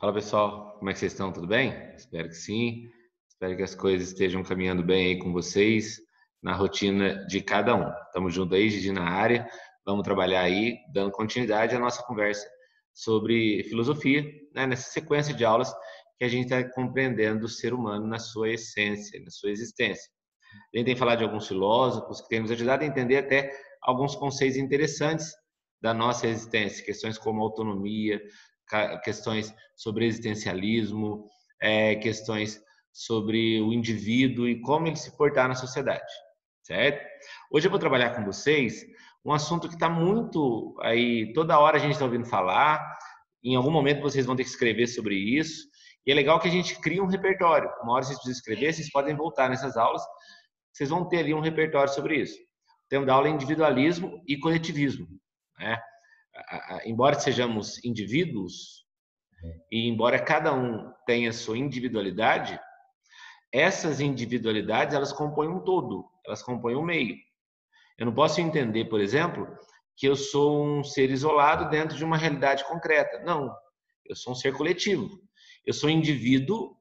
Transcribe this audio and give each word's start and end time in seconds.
Fala 0.00 0.14
pessoal, 0.14 0.76
como 0.78 0.88
é 0.88 0.94
que 0.94 0.98
vocês 0.98 1.12
estão? 1.12 1.30
Tudo 1.30 1.46
bem? 1.46 1.74
Espero 1.94 2.26
que 2.26 2.34
sim. 2.34 2.88
Espero 3.28 3.54
que 3.54 3.62
as 3.62 3.74
coisas 3.74 4.08
estejam 4.08 4.42
caminhando 4.42 4.82
bem 4.82 5.08
aí 5.08 5.18
com 5.18 5.30
vocês 5.30 6.00
na 6.42 6.54
rotina 6.54 7.26
de 7.26 7.42
cada 7.42 7.74
um. 7.74 7.86
Estamos 8.06 8.32
juntos 8.32 8.56
aí, 8.56 8.70
Gigi 8.70 8.92
na 8.92 9.04
área. 9.04 9.46
Vamos 9.84 10.02
trabalhar 10.02 10.40
aí, 10.40 10.78
dando 10.90 11.12
continuidade 11.12 11.76
à 11.76 11.78
nossa 11.78 12.02
conversa 12.04 12.48
sobre 12.94 13.62
filosofia, 13.64 14.24
né? 14.54 14.66
nessa 14.66 14.90
sequência 14.90 15.34
de 15.34 15.44
aulas 15.44 15.70
que 16.16 16.24
a 16.24 16.28
gente 16.28 16.44
está 16.44 16.66
compreendendo 16.70 17.44
o 17.44 17.48
ser 17.48 17.74
humano 17.74 18.06
na 18.06 18.18
sua 18.18 18.48
essência, 18.48 19.20
na 19.22 19.30
sua 19.30 19.50
existência. 19.50 20.10
A 20.74 20.78
gente 20.78 20.86
tem 20.86 20.96
falado 20.96 21.18
de 21.18 21.24
alguns 21.24 21.46
filósofos 21.46 22.22
que 22.22 22.28
têm 22.28 22.40
nos 22.40 22.50
ajudado 22.50 22.84
a 22.84 22.86
entender 22.86 23.18
até 23.18 23.54
alguns 23.82 24.16
conceitos 24.16 24.56
interessantes 24.56 25.30
da 25.78 25.92
nossa 25.92 26.26
existência, 26.26 26.84
questões 26.84 27.18
como 27.18 27.42
autonomia, 27.42 28.18
questões 29.02 29.54
sobre 29.76 30.06
existencialismo, 30.06 31.26
é, 31.60 31.96
questões 31.96 32.60
sobre 32.92 33.60
o 33.60 33.72
indivíduo 33.72 34.48
e 34.48 34.60
como 34.60 34.86
ele 34.86 34.96
se 34.96 35.16
portar 35.16 35.48
na 35.48 35.54
sociedade, 35.54 36.12
certo? 36.62 37.06
Hoje 37.52 37.66
eu 37.66 37.70
vou 37.70 37.78
trabalhar 37.78 38.14
com 38.14 38.24
vocês 38.24 38.84
um 39.24 39.32
assunto 39.32 39.68
que 39.68 39.74
está 39.74 39.88
muito 39.88 40.76
aí, 40.80 41.32
toda 41.32 41.58
hora 41.58 41.76
a 41.76 41.80
gente 41.80 41.92
está 41.92 42.04
ouvindo 42.04 42.24
falar, 42.24 42.80
em 43.44 43.54
algum 43.54 43.70
momento 43.70 44.02
vocês 44.02 44.26
vão 44.26 44.34
ter 44.34 44.44
que 44.44 44.50
escrever 44.50 44.86
sobre 44.86 45.14
isso, 45.14 45.68
e 46.06 46.10
é 46.10 46.14
legal 46.14 46.40
que 46.40 46.48
a 46.48 46.50
gente 46.50 46.80
crie 46.80 47.00
um 47.00 47.06
repertório. 47.06 47.70
Uma 47.82 47.92
hora 47.94 48.04
vocês 48.04 48.18
precisam 48.18 48.38
escrever, 48.38 48.72
vocês 48.72 48.90
podem 48.90 49.14
voltar 49.14 49.50
nessas 49.50 49.76
aulas, 49.76 50.02
vocês 50.72 50.88
vão 50.88 51.06
ter 51.06 51.18
ali 51.18 51.34
um 51.34 51.40
repertório 51.40 51.92
sobre 51.92 52.16
isso. 52.16 52.38
Temos 52.88 53.06
da 53.06 53.14
aula 53.14 53.28
individualismo 53.28 54.22
e 54.26 54.38
coletivismo. 54.38 55.06
Né? 55.58 55.78
Embora 56.84 57.18
sejamos 57.18 57.82
indivíduos, 57.84 58.86
e 59.70 59.88
embora 59.88 60.22
cada 60.22 60.52
um 60.52 60.92
tenha 61.06 61.32
sua 61.32 61.56
individualidade, 61.56 62.60
essas 63.52 64.00
individualidades 64.00 64.94
elas 64.94 65.12
compõem 65.12 65.48
um 65.48 65.60
todo, 65.60 66.08
elas 66.26 66.42
compõem 66.42 66.76
um 66.76 66.82
meio. 66.82 67.16
Eu 67.98 68.06
não 68.06 68.14
posso 68.14 68.40
entender, 68.40 68.86
por 68.86 69.00
exemplo, 69.00 69.46
que 69.96 70.06
eu 70.06 70.16
sou 70.16 70.64
um 70.64 70.84
ser 70.84 71.10
isolado 71.10 71.68
dentro 71.68 71.96
de 71.96 72.04
uma 72.04 72.16
realidade 72.16 72.64
concreta. 72.64 73.22
Não, 73.24 73.54
eu 74.06 74.16
sou 74.16 74.32
um 74.32 74.36
ser 74.36 74.56
coletivo. 74.56 75.20
Eu 75.66 75.74
sou 75.74 75.90
indivíduo, 75.90 76.76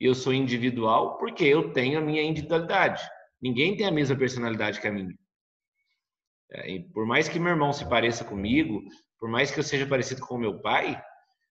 eu 0.00 0.14
sou 0.14 0.32
individual 0.32 1.18
porque 1.18 1.44
eu 1.44 1.72
tenho 1.72 1.98
a 1.98 2.02
minha 2.02 2.22
individualidade. 2.22 3.02
Ninguém 3.40 3.76
tem 3.76 3.86
a 3.86 3.92
mesma 3.92 4.16
personalidade 4.16 4.80
que 4.80 4.88
a 4.88 4.92
minha. 4.92 5.16
É, 6.52 6.78
por 6.92 7.06
mais 7.06 7.28
que 7.28 7.38
meu 7.38 7.52
irmão 7.52 7.72
se 7.72 7.88
pareça 7.88 8.24
comigo, 8.24 8.82
por 9.18 9.28
mais 9.28 9.50
que 9.50 9.60
eu 9.60 9.64
seja 9.64 9.86
parecido 9.86 10.22
com 10.22 10.38
meu 10.38 10.60
pai, 10.60 11.00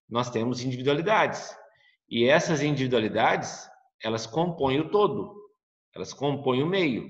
nós 0.10 0.30
temos 0.30 0.64
individualidades. 0.64 1.56
E 2.10 2.26
essas 2.26 2.62
individualidades, 2.62 3.70
elas 4.04 4.26
compõem 4.26 4.80
o 4.80 4.90
todo, 4.90 5.36
elas 5.96 6.14
compõem 6.14 6.64
o 6.64 6.68
meio. 6.68 7.08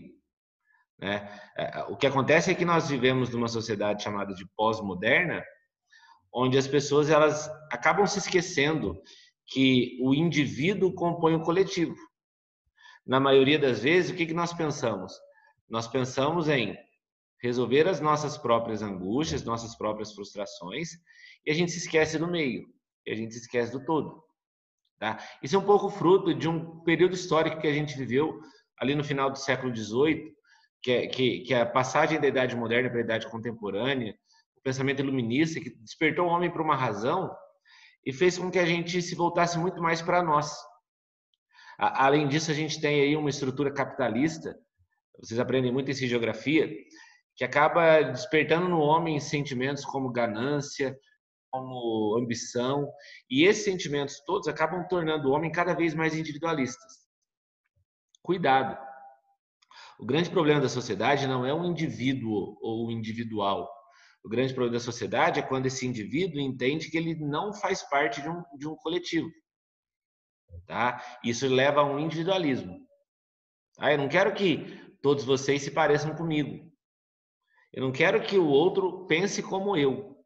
Né? 0.99 1.29
É, 1.57 1.83
o 1.83 1.95
que 1.95 2.05
acontece 2.05 2.51
é 2.51 2.55
que 2.55 2.65
nós 2.65 2.89
vivemos 2.89 3.29
numa 3.29 3.47
sociedade 3.47 4.03
chamada 4.03 4.33
de 4.33 4.45
pós-moderna, 4.55 5.43
onde 6.33 6.57
as 6.57 6.67
pessoas 6.67 7.09
elas 7.09 7.49
acabam 7.71 8.05
se 8.05 8.19
esquecendo 8.19 9.01
que 9.47 9.97
o 10.01 10.13
indivíduo 10.13 10.93
compõe 10.93 11.35
o 11.35 11.41
coletivo. 11.41 11.95
Na 13.07 13.19
maioria 13.19 13.57
das 13.57 13.79
vezes, 13.79 14.11
o 14.11 14.15
que, 14.15 14.27
que 14.27 14.33
nós 14.33 14.53
pensamos? 14.53 15.13
Nós 15.67 15.87
pensamos 15.87 16.47
em 16.47 16.77
resolver 17.41 17.87
as 17.87 17.99
nossas 17.99 18.37
próprias 18.37 18.81
angústias, 18.81 19.43
nossas 19.43 19.75
próprias 19.75 20.13
frustrações, 20.13 20.89
e 21.45 21.51
a 21.51 21.53
gente 21.53 21.71
se 21.71 21.79
esquece 21.79 22.17
do 22.17 22.27
meio, 22.27 22.67
e 23.05 23.11
a 23.11 23.15
gente 23.15 23.33
se 23.33 23.41
esquece 23.41 23.71
do 23.71 23.83
todo. 23.85 24.23
Tá? 24.99 25.17
Isso 25.41 25.55
é 25.55 25.59
um 25.59 25.65
pouco 25.65 25.89
fruto 25.89 26.33
de 26.33 26.47
um 26.47 26.81
período 26.81 27.15
histórico 27.15 27.61
que 27.61 27.67
a 27.67 27.73
gente 27.73 27.97
viveu 27.97 28.41
ali 28.77 28.93
no 28.95 29.03
final 29.03 29.29
do 29.29 29.37
século 29.37 29.73
XVIII, 29.73 30.33
que 30.81 30.91
é, 30.91 31.07
que, 31.07 31.39
que 31.41 31.53
é 31.53 31.61
a 31.61 31.65
passagem 31.65 32.19
da 32.19 32.27
Idade 32.27 32.55
Moderna 32.55 32.89
para 32.89 32.99
a 32.99 33.03
Idade 33.03 33.29
Contemporânea, 33.29 34.13
o 34.57 34.61
pensamento 34.61 35.01
iluminista, 35.01 35.59
que 35.59 35.69
despertou 35.69 36.25
o 36.25 36.29
homem 36.29 36.51
para 36.51 36.61
uma 36.61 36.75
razão 36.75 37.33
e 38.05 38.11
fez 38.11 38.37
com 38.37 38.51
que 38.51 38.59
a 38.59 38.65
gente 38.65 39.01
se 39.01 39.15
voltasse 39.15 39.57
muito 39.57 39.81
mais 39.81 40.01
para 40.01 40.21
nós. 40.21 40.53
Além 41.77 42.27
disso, 42.27 42.51
a 42.51 42.53
gente 42.53 42.81
tem 42.81 43.01
aí 43.01 43.15
uma 43.15 43.29
estrutura 43.29 43.71
capitalista, 43.71 44.57
vocês 45.17 45.39
aprendem 45.39 45.71
muito 45.71 45.91
isso 45.91 46.03
em 46.03 46.07
geografia, 46.07 46.69
que 47.39 47.45
acaba 47.45 48.01
despertando 48.01 48.67
no 48.67 48.81
homem 48.81 49.17
sentimentos 49.17 49.85
como 49.85 50.11
ganância, 50.11 50.99
como 51.49 52.17
ambição, 52.17 52.91
e 53.29 53.45
esses 53.45 53.63
sentimentos 53.63 54.19
todos 54.25 54.49
acabam 54.49 54.85
tornando 54.89 55.29
o 55.29 55.31
homem 55.31 55.49
cada 55.49 55.73
vez 55.73 55.95
mais 55.95 56.13
individualistas. 56.13 57.07
Cuidado. 58.21 58.77
O 59.97 60.05
grande 60.05 60.29
problema 60.29 60.59
da 60.59 60.67
sociedade 60.67 61.27
não 61.27 61.45
é 61.45 61.53
o 61.53 61.63
indivíduo 61.63 62.57
ou 62.61 62.87
o 62.87 62.91
individual. 62.91 63.71
O 64.21 64.27
grande 64.27 64.53
problema 64.53 64.77
da 64.77 64.83
sociedade 64.83 65.39
é 65.39 65.43
quando 65.43 65.67
esse 65.67 65.87
indivíduo 65.87 66.41
entende 66.41 66.91
que 66.91 66.97
ele 66.97 67.15
não 67.15 67.53
faz 67.53 67.81
parte 67.83 68.21
de 68.21 68.27
um, 68.27 68.43
de 68.57 68.67
um 68.67 68.75
coletivo. 68.75 69.29
Tá? 70.67 71.01
Isso 71.23 71.47
leva 71.47 71.79
a 71.79 71.85
um 71.85 71.99
individualismo. 71.99 72.85
Tá? 73.77 73.93
Eu 73.93 73.97
não 73.97 74.09
quero 74.09 74.33
que 74.33 74.97
todos 75.01 75.23
vocês 75.23 75.61
se 75.61 75.71
pareçam 75.71 76.13
comigo. 76.13 76.68
Eu 77.73 77.83
não 77.83 77.91
quero 77.91 78.21
que 78.21 78.37
o 78.37 78.47
outro 78.47 79.05
pense 79.05 79.43
como 79.43 79.77
eu. 79.77 80.17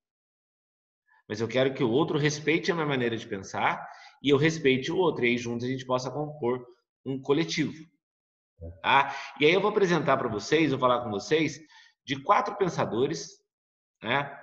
Mas 1.28 1.42
eu 1.42 1.48
quero 1.48 1.74
que 1.74 1.84
o 1.84 1.90
outro 1.90 2.18
respeite 2.18 2.72
a 2.72 2.76
minha 2.76 2.88
maneira 2.88 3.18
de 3.18 3.28
pensar 3.28 3.86
e 4.22 4.30
eu 4.30 4.38
respeite 4.38 4.92
o 4.92 4.98
outro. 4.98 5.26
E 5.26 5.30
aí 5.30 5.38
juntos 5.38 5.66
a 5.66 5.70
gente 5.70 5.86
possa 5.86 6.12
compor 6.12 6.66
um 7.06 7.22
coletivo. 7.22 7.74
Tá? 8.82 9.16
E 9.40 9.46
aí 9.46 9.54
eu 9.54 9.62
vou 9.62 9.72
apresentar 9.72 10.18
para 10.18 10.30
vocês, 10.30 10.72
vou 10.72 10.80
falar 10.80 11.04
com 11.04 11.10
vocês 11.10 11.60
de 12.06 12.22
quatro 12.22 12.56
pensadores, 12.56 13.30
né? 14.02 14.38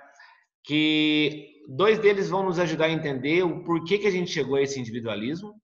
Que 0.63 1.63
dois 1.67 1.99
deles 1.99 2.29
vão 2.29 2.43
nos 2.43 2.59
ajudar 2.59 2.85
a 2.85 2.91
entender 2.91 3.43
o 3.43 3.63
porquê 3.63 3.97
que 3.97 4.07
a 4.07 4.11
gente 4.11 4.31
chegou 4.31 4.55
a 4.55 4.61
esse 4.61 4.79
individualismo, 4.79 5.59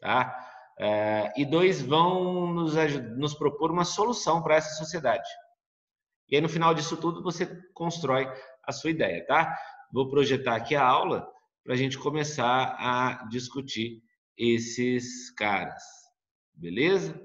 tá? 0.00 0.36
É, 0.78 1.32
e 1.36 1.44
dois 1.44 1.82
vão 1.82 2.52
nos, 2.52 2.74
nos 3.16 3.34
propor 3.34 3.70
uma 3.70 3.84
solução 3.84 4.42
para 4.42 4.56
essa 4.56 4.74
sociedade. 4.76 5.28
E 6.28 6.36
aí 6.36 6.40
no 6.42 6.48
final 6.48 6.74
disso 6.74 6.96
tudo 6.96 7.22
você 7.22 7.46
constrói 7.72 8.26
a 8.62 8.72
sua 8.72 8.90
ideia, 8.90 9.24
tá? 9.26 9.56
vou 9.92 10.08
projetar 10.08 10.56
aqui 10.56 10.74
a 10.74 10.84
aula 10.84 11.30
para 11.64 11.74
a 11.74 11.76
gente 11.76 11.98
começar 11.98 12.76
a 12.78 13.26
discutir 13.28 14.02
esses 14.36 15.30
caras. 15.30 15.82
Beleza? 16.54 17.18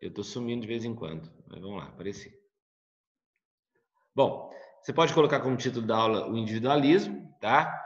Eu 0.00 0.08
estou 0.08 0.24
sumindo 0.24 0.62
de 0.62 0.66
vez 0.66 0.84
em 0.84 0.94
quando, 0.94 1.30
mas 1.46 1.60
vamos 1.60 1.78
lá, 1.78 1.88
apareci. 1.88 2.32
Bom, 4.14 4.50
você 4.82 4.92
pode 4.92 5.12
colocar 5.12 5.40
como 5.40 5.56
título 5.56 5.86
da 5.86 5.96
aula 5.96 6.28
o 6.28 6.36
individualismo, 6.36 7.36
tá? 7.40 7.78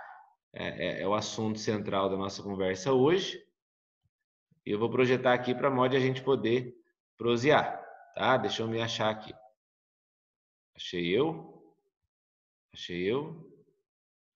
É, 0.52 1.00
é, 1.00 1.02
é 1.02 1.08
o 1.08 1.14
assunto 1.14 1.58
central 1.58 2.08
da 2.08 2.16
nossa 2.16 2.42
conversa 2.42 2.92
hoje. 2.92 3.42
E 4.64 4.70
eu 4.70 4.78
vou 4.78 4.88
projetar 4.88 5.34
aqui 5.34 5.54
para 5.54 5.70
modo 5.70 5.90
de 5.90 5.96
a 5.96 6.00
gente 6.00 6.22
poder 6.22 6.72
prosear, 7.16 7.82
tá? 8.14 8.36
Deixa 8.36 8.62
eu 8.62 8.68
me 8.68 8.80
achar 8.80 9.10
aqui. 9.10 9.34
Achei 10.76 11.06
eu. 11.08 11.62
Achei 12.72 13.02
eu. 13.02 13.50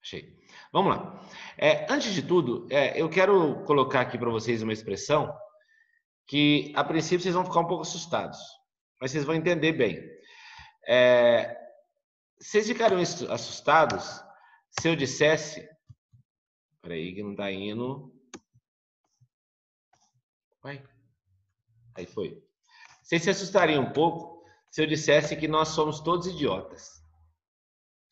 Achei. 0.02 0.38
Vamos 0.72 0.96
lá. 0.96 1.28
É, 1.56 1.92
antes 1.92 2.14
de 2.14 2.22
tudo, 2.22 2.66
é, 2.70 3.00
eu 3.00 3.08
quero 3.10 3.64
colocar 3.64 4.02
aqui 4.02 4.16
para 4.16 4.30
vocês 4.30 4.62
uma 4.62 4.72
expressão 4.72 5.36
que, 6.26 6.72
a 6.76 6.84
princípio, 6.84 7.20
vocês 7.20 7.34
vão 7.34 7.44
ficar 7.44 7.60
um 7.60 7.66
pouco 7.66 7.82
assustados, 7.82 8.38
mas 9.00 9.10
vocês 9.10 9.24
vão 9.24 9.34
entender 9.34 9.72
bem. 9.72 9.98
É, 10.86 11.56
vocês 12.38 12.68
ficariam 12.68 13.00
assustados 13.00 14.22
se 14.78 14.88
eu 14.88 14.94
dissesse. 14.94 15.68
Peraí, 16.80 17.14
que 17.14 17.22
não 17.22 17.32
está 17.32 17.50
indo. 17.50 18.14
Vai. 20.62 20.82
Aí 21.94 22.06
foi. 22.06 22.47
Vocês 23.08 23.22
se 23.22 23.30
assustariam 23.30 23.84
um 23.84 23.90
pouco 23.90 24.44
se 24.70 24.82
eu 24.82 24.86
dissesse 24.86 25.34
que 25.34 25.48
nós 25.48 25.68
somos 25.68 26.00
todos 26.00 26.26
idiotas. 26.26 27.02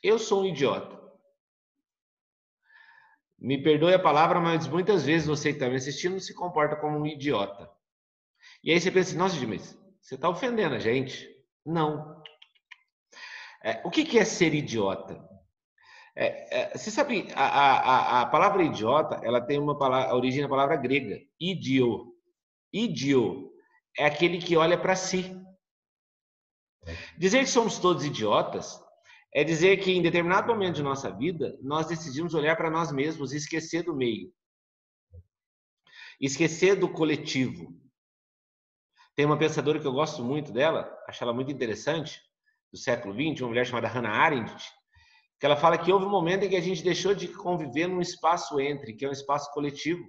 Eu 0.02 0.18
sou 0.18 0.40
um 0.40 0.46
idiota. 0.46 0.98
Me 3.38 3.62
perdoe 3.62 3.92
a 3.92 3.98
palavra, 3.98 4.40
mas 4.40 4.66
muitas 4.66 5.04
vezes 5.04 5.28
você 5.28 5.50
que 5.50 5.56
está 5.56 5.68
me 5.68 5.76
assistindo 5.76 6.18
se 6.18 6.32
comporta 6.32 6.76
como 6.76 6.98
um 6.98 7.06
idiota. 7.06 7.70
E 8.64 8.72
aí 8.72 8.80
você 8.80 8.90
pensa 8.90 9.10
assim, 9.10 9.18
nossa, 9.18 9.46
mas 9.46 9.78
você 10.00 10.14
está 10.14 10.30
ofendendo 10.30 10.74
a 10.74 10.78
gente? 10.78 11.28
Não. 11.62 12.22
É, 13.62 13.82
o 13.84 13.90
que, 13.90 14.02
que, 14.02 14.18
é 14.18 14.24
ser 14.24 14.54
idiota? 14.54 15.22
É, 16.16 16.60
é, 16.60 16.78
você 16.78 16.90
sabe, 16.90 17.28
a, 17.34 17.44
a, 17.44 18.20
a, 18.22 18.26
palavra 18.26 18.62
idiota, 18.62 19.20
ela 19.22 19.42
tem 19.42 19.58
uma 19.58 19.76
palavra, 19.76 20.10
a 20.10 20.16
origem 20.16 20.40
da 20.40 20.48
palavra 20.48 20.76
grega, 20.76 21.20
idio. 21.38 22.14
Idio 22.72 23.55
é 23.98 24.06
aquele 24.06 24.38
que 24.38 24.56
olha 24.56 24.78
para 24.78 24.96
si. 24.96 25.34
Dizer 27.18 27.40
que 27.40 27.50
somos 27.50 27.78
todos 27.78 28.04
idiotas 28.04 28.80
É 29.34 29.44
dizer 29.44 29.76
que 29.78 29.92
em 29.92 30.00
determinado 30.00 30.46
momento 30.46 30.76
de 30.76 30.82
nossa 30.82 31.10
vida, 31.10 31.58
nós 31.60 31.86
decidimos 31.86 32.32
olhar 32.32 32.56
para 32.56 32.70
nós 32.70 32.90
mesmos 32.90 33.32
e 33.32 33.36
esquecer 33.36 33.82
do 33.82 33.94
meio. 33.94 34.32
Esquecer 36.18 36.76
do 36.76 36.88
coletivo. 36.88 37.78
Tem 39.14 39.26
uma 39.26 39.36
pensadora 39.36 39.78
que 39.78 39.86
eu 39.86 39.92
gosto 39.92 40.22
muito 40.22 40.52
dela, 40.52 40.90
acho 41.06 41.22
ela 41.22 41.34
muito 41.34 41.50
interessante, 41.50 42.20
do 42.72 42.78
século 42.78 43.14
XX, 43.14 43.42
uma 43.42 43.48
mulher 43.48 43.66
chamada 43.66 43.88
Hannah 43.88 44.10
Arendt, 44.10 44.64
que 45.38 45.46
ela 45.46 45.56
fala 45.56 45.76
que 45.76 45.92
houve 45.92 46.06
um 46.06 46.10
momento 46.10 46.44
em 46.44 46.48
que 46.48 46.56
a 46.56 46.60
gente 46.60 46.82
deixou 46.82 47.14
de 47.14 47.28
conviver 47.28 47.86
num 47.86 48.00
espaço 48.00 48.58
entre, 48.60 48.94
que 48.94 49.04
é 49.04 49.08
um 49.08 49.12
espaço 49.12 49.52
coletivo, 49.52 50.02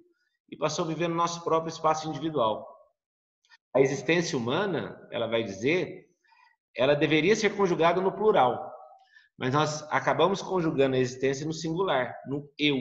e 0.49 0.55
passou 0.55 0.85
a 0.85 0.87
viver 0.87 1.09
no 1.09 1.15
nosso 1.15 1.43
próprio 1.43 1.69
espaço 1.69 2.07
individual. 2.07 2.76
A 3.75 3.81
existência 3.81 4.37
humana, 4.37 4.99
ela 5.11 5.27
vai 5.27 5.43
dizer, 5.43 6.07
ela 6.75 6.95
deveria 6.95 7.35
ser 7.35 7.55
conjugada 7.55 8.01
no 8.01 8.11
plural, 8.11 8.71
mas 9.37 9.53
nós 9.53 9.83
acabamos 9.91 10.41
conjugando 10.41 10.95
a 10.95 10.99
existência 10.99 11.45
no 11.45 11.53
singular, 11.53 12.15
no 12.27 12.49
eu. 12.57 12.77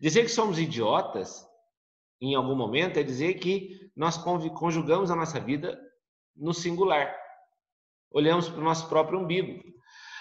Dizer 0.00 0.22
que 0.22 0.28
somos 0.28 0.58
idiotas, 0.58 1.46
em 2.20 2.34
algum 2.34 2.56
momento, 2.56 2.98
é 2.98 3.02
dizer 3.02 3.34
que 3.34 3.90
nós 3.96 4.16
conjugamos 4.16 5.10
a 5.10 5.16
nossa 5.16 5.38
vida 5.40 5.78
no 6.36 6.52
singular. 6.52 7.14
Olhamos 8.10 8.48
para 8.48 8.60
o 8.60 8.64
nosso 8.64 8.88
próprio 8.88 9.18
umbigo. 9.18 9.62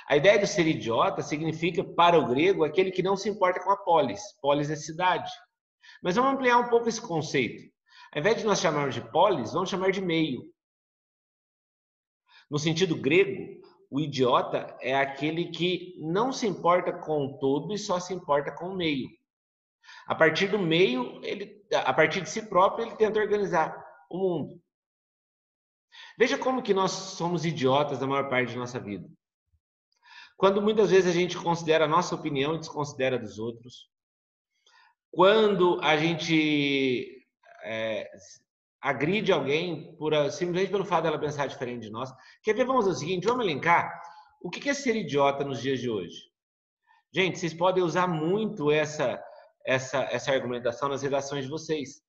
A 0.07 0.17
ideia 0.17 0.37
de 0.37 0.47
ser 0.47 0.67
idiota 0.67 1.21
significa, 1.21 1.83
para 1.83 2.19
o 2.19 2.27
grego, 2.27 2.63
aquele 2.63 2.91
que 2.91 3.03
não 3.03 3.15
se 3.15 3.29
importa 3.29 3.63
com 3.63 3.71
a 3.71 3.77
polis. 3.77 4.21
Polis 4.41 4.69
é 4.69 4.75
cidade. 4.75 5.31
Mas 6.03 6.15
vamos 6.15 6.33
ampliar 6.33 6.57
um 6.57 6.69
pouco 6.69 6.89
esse 6.89 7.01
conceito. 7.01 7.71
Ao 8.13 8.19
invés 8.19 8.37
de 8.37 8.43
nós 8.43 8.59
chamarmos 8.59 8.93
de 8.93 9.01
polis, 9.01 9.53
vamos 9.53 9.69
chamar 9.69 9.91
de 9.91 10.01
meio. 10.01 10.51
No 12.49 12.59
sentido 12.59 12.95
grego, 12.95 13.61
o 13.89 13.99
idiota 13.99 14.77
é 14.81 14.93
aquele 14.93 15.49
que 15.49 15.95
não 15.99 16.33
se 16.33 16.45
importa 16.45 16.91
com 16.91 17.25
o 17.25 17.39
todo 17.39 17.73
e 17.73 17.77
só 17.77 17.99
se 17.99 18.13
importa 18.13 18.51
com 18.51 18.69
o 18.69 18.75
meio. 18.75 19.09
A 20.05 20.13
partir 20.13 20.47
do 20.47 20.59
meio, 20.59 21.23
ele, 21.23 21.65
a 21.73 21.93
partir 21.93 22.21
de 22.21 22.29
si 22.29 22.41
próprio, 22.41 22.85
ele 22.85 22.95
tenta 22.97 23.19
organizar 23.19 23.73
o 24.09 24.17
mundo. 24.17 24.61
Veja 26.17 26.37
como 26.37 26.61
que 26.61 26.73
nós 26.73 26.91
somos 26.91 27.45
idiotas 27.45 27.99
na 27.99 28.07
maior 28.07 28.29
parte 28.29 28.53
da 28.53 28.59
nossa 28.59 28.79
vida. 28.79 29.09
Quando 30.35 30.61
muitas 30.61 30.89
vezes 30.89 31.09
a 31.09 31.17
gente 31.17 31.37
considera 31.37 31.85
a 31.85 31.87
nossa 31.87 32.15
opinião 32.15 32.55
e 32.55 32.59
desconsidera 32.59 33.17
dos 33.17 33.39
outros. 33.39 33.89
Quando 35.11 35.79
a 35.81 35.95
gente 35.97 37.20
é, 37.63 38.09
agride 38.81 39.31
alguém 39.31 39.95
por, 39.97 40.13
simplesmente 40.31 40.71
pelo 40.71 40.85
fato 40.85 41.03
dela 41.03 41.19
pensar 41.19 41.47
diferente 41.47 41.83
de 41.83 41.91
nós. 41.91 42.11
Quer 42.43 42.55
ver? 42.55 42.65
Vamos 42.65 42.85
fazer 42.85 42.97
o 42.97 42.99
seguinte, 42.99 43.27
vamos 43.27 43.45
elencar 43.45 43.91
o 44.41 44.49
que 44.49 44.69
é 44.69 44.73
ser 44.73 44.95
idiota 44.95 45.43
nos 45.43 45.61
dias 45.61 45.79
de 45.79 45.89
hoje. 45.89 46.31
Gente, 47.13 47.37
vocês 47.37 47.53
podem 47.53 47.83
usar 47.83 48.07
muito 48.07 48.71
essa, 48.71 49.21
essa, 49.65 50.03
essa 50.03 50.31
argumentação 50.31 50.89
nas 50.89 51.03
redações 51.03 51.45
de 51.45 51.51
vocês. 51.51 52.01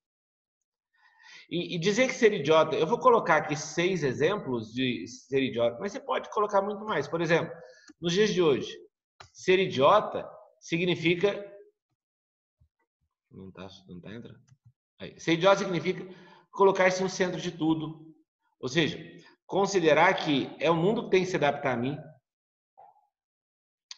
E, 1.50 1.74
e, 1.74 1.78
dizer 1.78 2.06
que 2.06 2.14
ser 2.14 2.32
idiota, 2.32 2.76
eu 2.76 2.86
vou 2.86 2.98
colocar 2.98 3.36
aqui 3.36 3.54
seis 3.54 4.02
exemplos 4.02 4.72
de 4.72 5.06
ser 5.06 5.42
idiota, 5.42 5.76
mas 5.78 5.92
você 5.92 6.00
pode 6.00 6.30
colocar 6.30 6.62
muito 6.62 6.84
mais. 6.84 7.06
Por 7.06 7.20
exemplo, 7.20 7.52
nos 8.00 8.14
dias 8.14 8.30
de 8.30 8.40
hoje, 8.40 8.74
ser 9.34 9.58
idiota 9.58 10.26
significa. 10.58 11.30
Não 13.30 13.48
está 13.48 13.66
não 13.88 14.00
tá 14.00 14.14
entrando? 14.14 14.40
Ser 15.18 15.32
idiota 15.32 15.58
significa 15.58 16.06
colocar-se 16.50 17.02
no 17.02 17.08
centro 17.08 17.40
de 17.40 17.50
tudo. 17.50 18.14
Ou 18.60 18.68
seja, 18.68 18.98
considerar 19.46 20.14
que 20.14 20.54
é 20.58 20.70
o 20.70 20.76
mundo 20.76 21.04
que 21.04 21.10
tem 21.10 21.24
que 21.24 21.30
se 21.30 21.36
adaptar 21.36 21.74
a 21.74 21.76
mim. 21.76 21.98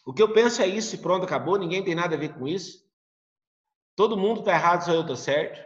O 0.05 0.13
que 0.13 0.21
eu 0.21 0.33
penso 0.33 0.61
é 0.61 0.67
isso 0.67 0.95
e 0.95 0.97
pronto, 0.99 1.25
acabou, 1.25 1.57
ninguém 1.57 1.83
tem 1.83 1.95
nada 1.95 2.15
a 2.15 2.19
ver 2.19 2.33
com 2.33 2.47
isso. 2.47 2.85
Todo 3.95 4.17
mundo 4.17 4.41
está 4.41 4.53
errado, 4.53 4.83
só 4.83 4.91
eu 4.91 5.01
estou 5.01 5.15
certo. 5.15 5.63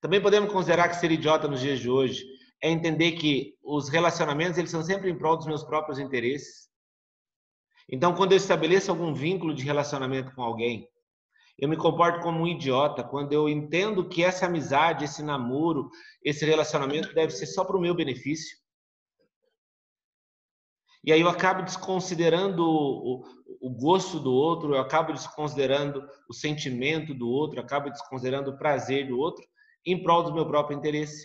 Também 0.00 0.20
podemos 0.20 0.52
considerar 0.52 0.88
que 0.88 0.96
ser 0.96 1.12
idiota 1.12 1.48
nos 1.48 1.60
dias 1.60 1.78
de 1.78 1.88
hoje 1.88 2.24
é 2.62 2.70
entender 2.70 3.12
que 3.12 3.58
os 3.62 3.88
relacionamentos 3.88 4.58
eles 4.58 4.70
são 4.70 4.82
sempre 4.82 5.10
em 5.10 5.16
prol 5.16 5.36
dos 5.36 5.46
meus 5.46 5.62
próprios 5.62 5.98
interesses. 5.98 6.68
Então, 7.88 8.14
quando 8.14 8.32
eu 8.32 8.38
estabeleço 8.38 8.90
algum 8.90 9.12
vínculo 9.12 9.54
de 9.54 9.62
relacionamento 9.62 10.34
com 10.34 10.42
alguém, 10.42 10.88
eu 11.58 11.68
me 11.68 11.76
comporto 11.76 12.20
como 12.20 12.40
um 12.40 12.46
idiota 12.46 13.04
quando 13.04 13.32
eu 13.32 13.48
entendo 13.48 14.08
que 14.08 14.24
essa 14.24 14.46
amizade, 14.46 15.04
esse 15.04 15.22
namoro, 15.22 15.88
esse 16.22 16.44
relacionamento 16.44 17.14
deve 17.14 17.32
ser 17.32 17.46
só 17.46 17.64
para 17.64 17.76
o 17.76 17.80
meu 17.80 17.94
benefício. 17.94 18.56
E 21.04 21.12
aí 21.12 21.20
eu 21.20 21.28
acabo 21.28 21.62
desconsiderando 21.62 22.64
o, 22.64 23.24
o, 23.60 23.70
gosto 23.70 24.18
do 24.18 24.32
outro, 24.32 24.74
eu 24.74 24.80
acabo 24.80 25.12
desconsiderando 25.12 26.02
o 26.28 26.32
sentimento 26.32 27.12
do 27.12 27.28
outro, 27.28 27.58
eu 27.58 27.62
acabo 27.62 27.90
desconsiderando 27.90 28.50
o 28.50 28.58
prazer 28.58 29.06
do 29.06 29.18
outro 29.18 29.44
em 29.84 30.02
prol 30.02 30.22
do 30.22 30.32
meu 30.32 30.46
próprio 30.46 30.76
interesse. 30.76 31.22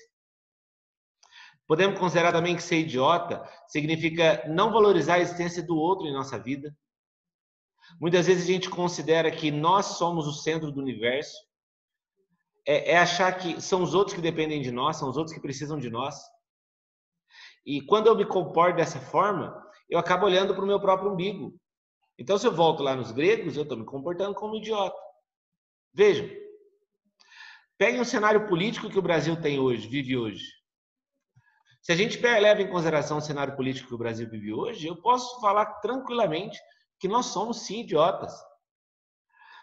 Podemos 1.66 1.98
considerar 1.98 2.34
também 2.34 2.56
que 2.56 2.64
ser 2.64 2.80
idiota 2.80 3.42
significa 3.68 4.44
não 4.50 4.72
valorizar 4.72 5.14
a 5.14 5.20
existência 5.20 5.64
do 5.64 5.78
outro 5.78 6.08
em 6.08 6.14
nossa 6.14 6.38
vida, 6.38 6.76
Muitas 8.00 8.28
vezes 8.28 8.44
a 8.44 8.48
gente 8.48 8.70
considera 8.70 9.32
que 9.32 9.50
nós 9.52 9.98
somos 9.98 10.28
o 10.28 10.34
centro 10.34 10.72
do 10.72 10.82
universo. 10.82 11.38
É, 12.68 12.92
é, 12.92 12.98
achar 12.98 13.32
que 13.38 13.60
são 13.62 13.82
os 13.82 13.94
outros 13.94 14.16
que 14.16 14.22
dependem 14.22 14.62
de 14.62 14.72
nós, 14.72 14.98
são 14.98 15.10
os 15.10 15.18
outros 15.18 15.34
que 15.34 15.42
precisam 15.42 15.80
de 15.80 15.90
nós. 15.90 16.16
E 17.66 17.82
quando 17.82 18.08
eu 18.08 18.16
me 18.16 18.26
comporto 18.26 18.78
dessa 18.78 19.00
forma, 19.00 19.56
eu 19.90 19.98
acabo 19.98 20.26
olhando 20.26 20.54
para 20.54 20.64
o 20.64 20.68
meu 20.68 20.80
próprio 20.80 21.12
umbigo. 21.12 21.60
Então, 22.18 22.38
se 22.38 22.46
eu 22.46 22.52
volto 22.52 22.84
lá 22.84 22.96
nos 22.96 23.12
gregos, 23.12 23.56
eu 23.56 23.64
estou 23.64 23.78
me 23.78 23.86
comportando 23.86 24.36
como 24.36 24.54
um 24.54 24.58
idiota. 24.58 24.98
Vejam. 25.94 26.30
Peguem 27.78 28.02
o 28.02 28.06
cenário 28.06 28.48
político 28.48 28.90
que 28.90 29.00
o 29.00 29.02
Brasil 29.02 29.42
tem 29.42 29.58
hoje, 29.58 29.88
vive 29.88 30.18
hoje. 30.18 30.44
Se 31.82 31.94
a 31.94 31.96
gente 31.96 32.20
leva 32.20 32.62
em 32.62 32.70
consideração 32.70 33.18
o 33.18 33.22
cenário 33.22 33.56
político 33.56 33.88
que 33.88 33.96
o 33.96 33.98
Brasil 33.98 34.30
vive 34.30 34.54
hoje, 34.54 34.86
eu 34.86 35.02
posso 35.02 35.40
falar 35.40 35.66
tranquilamente 35.80 36.60
que 37.00 37.07
nós 37.07 37.28
somos 37.28 37.62
sim 37.62 37.81
idiotas. 37.81 38.34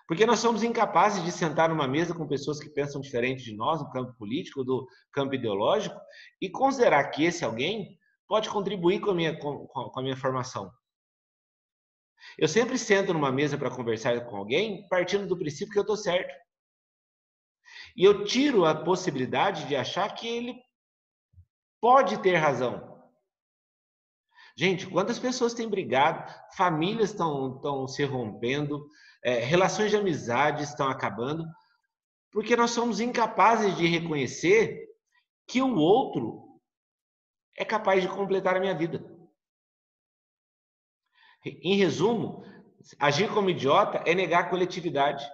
Porque 0.07 0.25
nós 0.25 0.39
somos 0.39 0.63
incapazes 0.63 1.25
de 1.25 1.33
sentar 1.33 1.69
numa 1.69 1.89
mesa 1.89 2.15
com 2.15 2.29
pessoas 2.29 2.61
que 2.61 2.71
pensam 2.71 3.01
diferente 3.01 3.43
de 3.43 3.57
nós 3.57 3.81
no 3.81 3.91
campo 3.91 4.15
político, 4.15 4.65
do 4.65 4.87
campo 5.13 5.35
ideológico, 5.35 6.01
e 6.41 6.49
considerar 6.49 7.11
que 7.11 7.25
esse 7.25 7.45
alguém 7.45 7.99
pode 8.29 8.49
contribuir 8.49 9.01
com 9.01 9.11
a 9.11 9.15
minha, 9.15 9.39
com, 9.39 9.67
com 9.67 10.01
a 10.01 10.03
minha 10.03 10.17
formação. 10.17 10.73
Eu 12.39 12.49
sempre 12.49 12.79
sento 12.79 13.13
numa 13.13 13.33
mesa 13.33 13.59
para 13.59 13.71
conversar 13.71 14.27
com 14.27 14.37
alguém 14.37 14.87
partindo 14.89 15.27
do 15.27 15.39
princípio 15.39 15.73
que 15.73 15.79
eu 15.79 15.83
estou 15.83 15.97
certo. 15.97 16.35
E 17.97 18.05
eu 18.05 18.25
tiro 18.25 18.65
a 18.65 18.75
possibilidade 18.75 19.67
de 19.67 19.75
achar 19.75 20.15
que 20.15 20.27
ele 20.27 20.55
pode 21.81 22.21
ter 22.23 22.37
razão. 22.37 22.96
Gente, 24.59 24.87
quantas 24.87 25.19
pessoas 25.19 25.53
têm 25.53 25.69
brigado, 25.69 26.33
famílias 26.57 27.11
estão 27.11 27.87
se 27.87 28.03
rompendo, 28.05 28.89
é, 29.23 29.41
relações 29.41 29.91
de 29.91 29.99
amizade 29.99 30.63
estão 30.63 30.89
acabando, 30.89 31.45
porque 32.33 32.57
nós 32.57 32.71
somos 32.71 32.99
incapazes 32.99 33.77
de 33.77 33.87
reconhecer 33.87 34.89
que 35.47 35.61
o 35.61 35.77
outro 35.77 36.59
é 37.55 37.65
capaz 37.67 38.03
de 38.03 38.09
completar 38.09 38.57
a 38.57 38.61
minha 38.61 38.75
vida. 38.75 39.05
Em 41.45 41.77
resumo, 41.77 42.43
agir 42.99 43.33
como 43.33 43.51
idiota 43.51 44.03
é 44.07 44.15
negar 44.15 44.45
a 44.45 44.49
coletividade. 44.49 45.25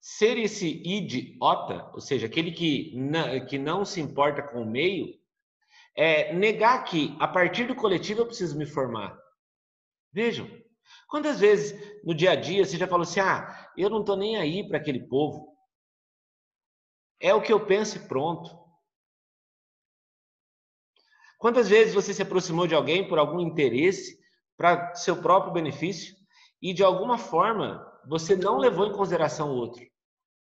Ser 0.00 0.38
esse 0.38 0.82
idiota, 0.82 1.90
ou 1.92 2.00
seja, 2.00 2.26
aquele 2.26 2.52
que 2.52 2.92
não, 2.96 3.46
que 3.46 3.58
não 3.58 3.84
se 3.84 4.00
importa 4.00 4.42
com 4.42 4.62
o 4.62 4.66
meio, 4.66 5.21
é 5.94 6.32
negar 6.32 6.84
que 6.84 7.16
a 7.20 7.28
partir 7.28 7.66
do 7.66 7.74
coletivo 7.74 8.20
eu 8.20 8.26
preciso 8.26 8.56
me 8.56 8.66
formar. 8.66 9.18
Vejam, 10.12 10.48
quantas 11.08 11.40
vezes 11.40 11.74
no 12.04 12.14
dia 12.14 12.32
a 12.32 12.36
dia 12.36 12.64
você 12.64 12.76
já 12.76 12.86
falou 12.86 13.02
assim: 13.02 13.20
ah, 13.20 13.70
eu 13.76 13.90
não 13.90 14.00
estou 14.00 14.16
nem 14.16 14.36
aí 14.36 14.66
para 14.66 14.78
aquele 14.78 15.06
povo. 15.06 15.52
É 17.20 17.32
o 17.34 17.42
que 17.42 17.52
eu 17.52 17.64
penso 17.66 17.96
e 17.96 18.08
pronto. 18.08 18.62
Quantas 21.38 21.68
vezes 21.68 21.94
você 21.94 22.14
se 22.14 22.22
aproximou 22.22 22.66
de 22.66 22.74
alguém 22.74 23.08
por 23.08 23.18
algum 23.18 23.40
interesse, 23.40 24.16
para 24.56 24.94
seu 24.94 25.20
próprio 25.20 25.52
benefício, 25.52 26.14
e 26.60 26.72
de 26.72 26.84
alguma 26.84 27.18
forma 27.18 27.84
você 28.06 28.36
não 28.36 28.58
levou 28.58 28.86
em 28.86 28.92
consideração 28.92 29.50
o 29.50 29.56
outro? 29.56 29.84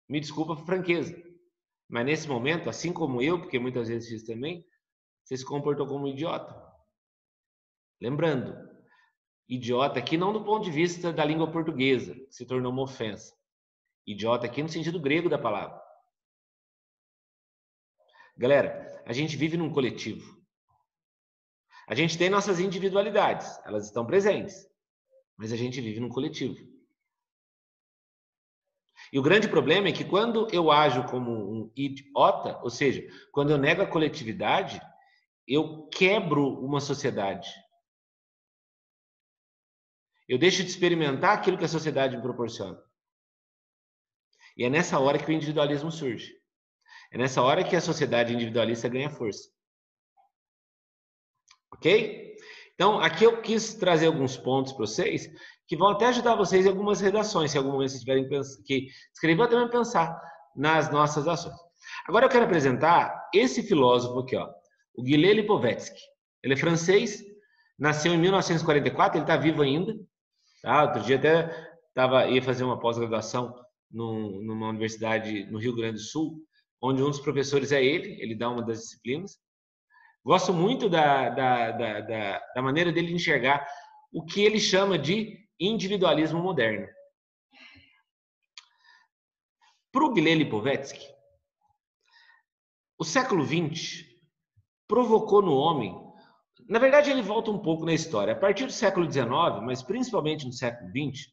Me 0.08 0.18
desculpa 0.18 0.56
por 0.56 0.66
franqueza, 0.66 1.16
mas 1.88 2.04
nesse 2.04 2.28
momento, 2.28 2.68
assim 2.68 2.92
como 2.92 3.22
eu, 3.22 3.38
porque 3.38 3.58
muitas 3.58 3.86
vezes 3.86 4.08
fiz 4.08 4.24
também, 4.24 4.64
você 5.30 5.36
se 5.36 5.44
comportou 5.44 5.86
como 5.86 6.06
um 6.06 6.08
idiota. 6.08 6.60
Lembrando, 8.00 8.52
idiota 9.48 10.00
aqui 10.00 10.16
não 10.16 10.32
do 10.32 10.42
ponto 10.42 10.64
de 10.64 10.72
vista 10.72 11.12
da 11.12 11.24
língua 11.24 11.48
portuguesa, 11.52 12.16
que 12.16 12.34
se 12.34 12.44
tornou 12.44 12.72
uma 12.72 12.82
ofensa. 12.82 13.32
Idiota 14.04 14.46
aqui 14.46 14.60
no 14.60 14.68
sentido 14.68 14.98
grego 14.98 15.28
da 15.28 15.38
palavra. 15.38 15.80
Galera, 18.36 19.04
a 19.06 19.12
gente 19.12 19.36
vive 19.36 19.56
num 19.56 19.72
coletivo. 19.72 20.36
A 21.86 21.94
gente 21.94 22.18
tem 22.18 22.28
nossas 22.28 22.58
individualidades, 22.58 23.56
elas 23.64 23.84
estão 23.86 24.04
presentes, 24.04 24.66
mas 25.36 25.52
a 25.52 25.56
gente 25.56 25.80
vive 25.80 26.00
num 26.00 26.08
coletivo. 26.08 26.58
E 29.12 29.18
o 29.18 29.22
grande 29.22 29.48
problema 29.48 29.88
é 29.88 29.92
que 29.92 30.04
quando 30.04 30.48
eu 30.52 30.72
ajo 30.72 31.04
como 31.04 31.30
um 31.30 31.72
idiota, 31.76 32.58
ou 32.64 32.70
seja, 32.70 33.08
quando 33.30 33.50
eu 33.50 33.58
nego 33.58 33.82
a 33.82 33.86
coletividade, 33.86 34.80
eu 35.50 35.88
quebro 35.88 36.64
uma 36.64 36.80
sociedade. 36.80 37.52
Eu 40.28 40.38
deixo 40.38 40.62
de 40.62 40.70
experimentar 40.70 41.36
aquilo 41.36 41.58
que 41.58 41.64
a 41.64 41.68
sociedade 41.68 42.16
me 42.16 42.22
proporciona. 42.22 42.80
E 44.56 44.64
é 44.64 44.70
nessa 44.70 45.00
hora 45.00 45.18
que 45.18 45.28
o 45.28 45.32
individualismo 45.32 45.90
surge. 45.90 46.32
É 47.10 47.18
nessa 47.18 47.42
hora 47.42 47.64
que 47.64 47.74
a 47.74 47.80
sociedade 47.80 48.32
individualista 48.32 48.88
ganha 48.88 49.10
força. 49.10 49.50
Ok? 51.74 52.36
Então, 52.74 53.00
aqui 53.00 53.24
eu 53.24 53.42
quis 53.42 53.74
trazer 53.74 54.06
alguns 54.06 54.36
pontos 54.36 54.72
para 54.72 54.86
vocês 54.86 55.28
que 55.66 55.76
vão 55.76 55.88
até 55.88 56.06
ajudar 56.06 56.36
vocês 56.36 56.64
em 56.64 56.68
algumas 56.68 57.00
redações, 57.00 57.50
se 57.50 57.58
algum 57.58 57.72
momento 57.72 57.90
vocês 57.90 58.00
tiverem 58.00 58.28
que 58.64 58.86
escrever, 59.12 59.48
também 59.48 59.68
pensar 59.68 60.16
nas 60.54 60.90
nossas 60.92 61.26
ações. 61.26 61.56
Agora 62.06 62.26
eu 62.26 62.30
quero 62.30 62.44
apresentar 62.44 63.28
esse 63.34 63.62
filósofo 63.62 64.20
aqui, 64.20 64.36
ó, 64.36 64.59
o 64.94 65.02
Guilherme 65.02 65.42
Lipovetsky. 65.42 66.00
Ele 66.42 66.54
é 66.54 66.56
francês, 66.56 67.22
nasceu 67.78 68.14
em 68.14 68.18
1944, 68.18 69.18
ele 69.18 69.24
está 69.24 69.36
vivo 69.36 69.62
ainda. 69.62 69.94
Tá? 70.62 70.84
Outro 70.84 71.02
dia 71.02 71.16
até 71.16 71.48
tava, 71.94 72.26
ia 72.26 72.42
fazer 72.42 72.64
uma 72.64 72.78
pós-graduação 72.78 73.54
numa 73.90 74.68
universidade 74.68 75.44
no 75.50 75.58
Rio 75.58 75.74
Grande 75.74 75.94
do 75.94 76.02
Sul, 76.02 76.38
onde 76.80 77.02
um 77.02 77.10
dos 77.10 77.20
professores 77.20 77.72
é 77.72 77.84
ele, 77.84 78.20
ele 78.22 78.34
dá 78.34 78.48
uma 78.48 78.62
das 78.62 78.80
disciplinas. 78.80 79.38
Gosto 80.24 80.52
muito 80.52 80.88
da, 80.88 81.30
da, 81.30 81.70
da, 81.72 82.00
da, 82.00 82.38
da 82.54 82.62
maneira 82.62 82.92
dele 82.92 83.12
enxergar 83.12 83.66
o 84.12 84.24
que 84.24 84.42
ele 84.42 84.60
chama 84.60 84.98
de 84.98 85.38
individualismo 85.58 86.42
moderno. 86.42 86.86
Para 89.92 90.04
o 90.04 90.12
Guilherme 90.12 90.44
Lipovetsky, 90.44 91.04
o 92.98 93.04
século 93.04 93.44
XX 93.44 94.09
provocou 94.90 95.40
no 95.40 95.54
homem, 95.54 95.94
na 96.68 96.80
verdade 96.80 97.12
ele 97.12 97.22
volta 97.22 97.48
um 97.48 97.60
pouco 97.60 97.86
na 97.86 97.94
história, 97.94 98.32
a 98.32 98.36
partir 98.36 98.66
do 98.66 98.72
século 98.72 99.10
XIX, 99.10 99.28
mas 99.64 99.84
principalmente 99.84 100.44
no 100.44 100.52
século 100.52 100.90
XX, 100.90 101.32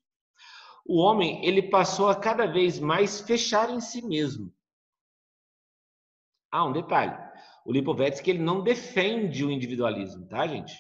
o 0.86 1.00
homem 1.00 1.44
ele 1.44 1.64
passou 1.64 2.08
a 2.08 2.16
cada 2.16 2.46
vez 2.46 2.80
mais 2.80 3.20
fechar 3.20 3.72
em 3.72 3.82
si 3.82 4.06
mesmo. 4.06 4.54
Ah, 6.52 6.66
um 6.66 6.72
detalhe. 6.72 7.18
O 7.66 7.72
Lipovetsky 7.72 8.30
ele 8.30 8.44
não 8.44 8.62
defende 8.62 9.44
o 9.44 9.52
individualismo, 9.52 10.28
tá, 10.28 10.46
gente? 10.46 10.74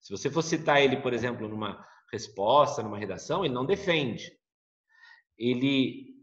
Se 0.00 0.10
você 0.10 0.28
for 0.28 0.42
citar 0.42 0.82
ele, 0.82 0.96
por 0.96 1.14
exemplo, 1.14 1.48
numa 1.48 1.86
resposta, 2.12 2.82
numa 2.82 2.98
redação, 2.98 3.44
ele 3.44 3.54
não 3.54 3.64
defende. 3.64 4.30
Ele 5.38 6.16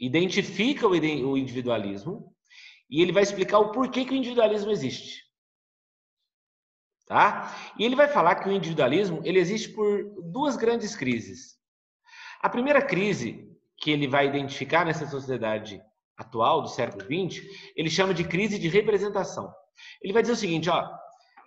identifica 0.00 0.88
o 0.88 1.36
individualismo 1.36 2.34
e 2.88 3.02
ele 3.02 3.12
vai 3.12 3.22
explicar 3.22 3.58
o 3.58 3.70
porquê 3.70 4.06
que 4.06 4.14
o 4.14 4.16
individualismo 4.16 4.70
existe. 4.70 5.31
Tá? 7.06 7.54
E 7.78 7.84
ele 7.84 7.96
vai 7.96 8.08
falar 8.08 8.36
que 8.36 8.48
o 8.48 8.52
individualismo 8.52 9.20
ele 9.24 9.38
existe 9.38 9.68
por 9.70 10.04
duas 10.30 10.56
grandes 10.56 10.96
crises. 10.96 11.58
A 12.40 12.48
primeira 12.48 12.80
crise 12.80 13.48
que 13.76 13.90
ele 13.90 14.06
vai 14.06 14.26
identificar 14.26 14.84
nessa 14.84 15.06
sociedade 15.06 15.82
atual 16.16 16.62
do 16.62 16.68
século 16.68 17.02
XX, 17.02 17.44
ele 17.76 17.90
chama 17.90 18.14
de 18.14 18.24
crise 18.24 18.58
de 18.58 18.68
representação. 18.68 19.52
Ele 20.00 20.12
vai 20.12 20.22
dizer 20.22 20.34
o 20.34 20.36
seguinte, 20.36 20.70
ó, 20.70 20.88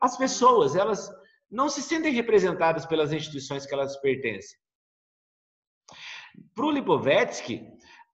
as 0.02 0.18
pessoas, 0.18 0.76
elas 0.76 1.10
não 1.50 1.70
se 1.70 1.82
sentem 1.82 2.12
representadas 2.14 2.86
pelas 2.86 3.14
instituições 3.14 3.66
que 3.66 3.74
elas 3.74 3.96
pertencem. 4.02 4.58
Para 6.54 6.66
o 6.66 6.72
Lipovetsky, 6.72 7.66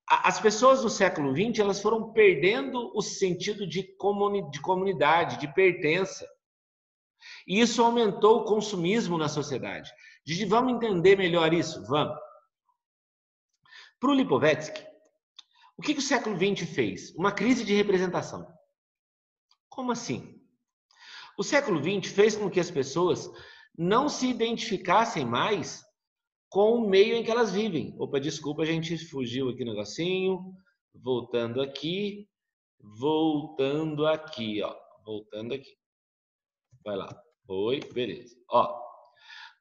as 0.07 0.39
pessoas 0.39 0.81
do 0.81 0.89
século 0.89 1.33
XX 1.33 1.59
elas 1.59 1.81
foram 1.81 2.11
perdendo 2.11 2.91
o 2.95 3.01
sentido 3.01 3.67
de, 3.67 3.83
comuni 3.97 4.49
de 4.51 4.59
comunidade, 4.61 5.37
de 5.37 5.51
pertença. 5.53 6.27
E 7.47 7.59
isso 7.59 7.83
aumentou 7.83 8.41
o 8.41 8.43
consumismo 8.45 9.17
na 9.17 9.29
sociedade. 9.29 9.91
Didi, 10.25 10.45
vamos 10.45 10.73
entender 10.73 11.17
melhor 11.17 11.53
isso? 11.53 11.83
Vamos. 11.85 12.17
Para 13.99 14.11
o 14.11 14.13
Lipovetsky, 14.13 14.83
o 15.77 15.81
que, 15.81 15.93
que 15.93 15.99
o 15.99 16.03
século 16.03 16.35
XX 16.35 16.69
fez? 16.69 17.13
Uma 17.15 17.31
crise 17.31 17.63
de 17.63 17.75
representação. 17.75 18.47
Como 19.69 19.91
assim? 19.91 20.39
O 21.37 21.43
século 21.43 21.81
XX 21.81 22.11
fez 22.11 22.35
com 22.35 22.49
que 22.49 22.59
as 22.59 22.69
pessoas 22.69 23.29
não 23.77 24.09
se 24.09 24.27
identificassem 24.27 25.25
mais 25.25 25.83
com 26.49 26.75
o 26.75 26.89
meio 26.89 27.15
em 27.15 27.23
que 27.23 27.31
elas 27.31 27.51
vivem. 27.51 27.95
Opa, 27.97 28.19
desculpa, 28.19 28.63
a 28.63 28.65
gente 28.65 28.97
fugiu 28.97 29.49
aqui 29.49 29.63
no 29.63 29.71
negocinho. 29.71 30.53
Voltando 30.93 31.61
aqui, 31.61 32.27
voltando 32.79 34.05
aqui, 34.05 34.61
ó, 34.61 34.75
voltando 35.05 35.53
aqui. 35.53 35.80
Vai 36.83 36.95
lá. 36.95 37.09
Oi, 37.47 37.79
beleza. 37.93 38.35
Ó, 38.49 38.81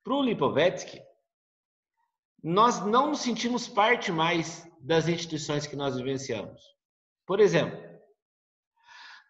para 0.03 0.15
o 0.15 0.23
Lipovetsky, 0.23 1.00
nós 2.43 2.85
não 2.85 3.11
nos 3.11 3.21
sentimos 3.21 3.69
parte 3.69 4.11
mais 4.11 4.67
das 4.81 5.09
instituições 5.09 5.67
que 5.67 5.77
nós 5.77 5.97
vivenciamos. 5.97 6.62
Por 7.27 7.41
exemplo, 7.41 7.79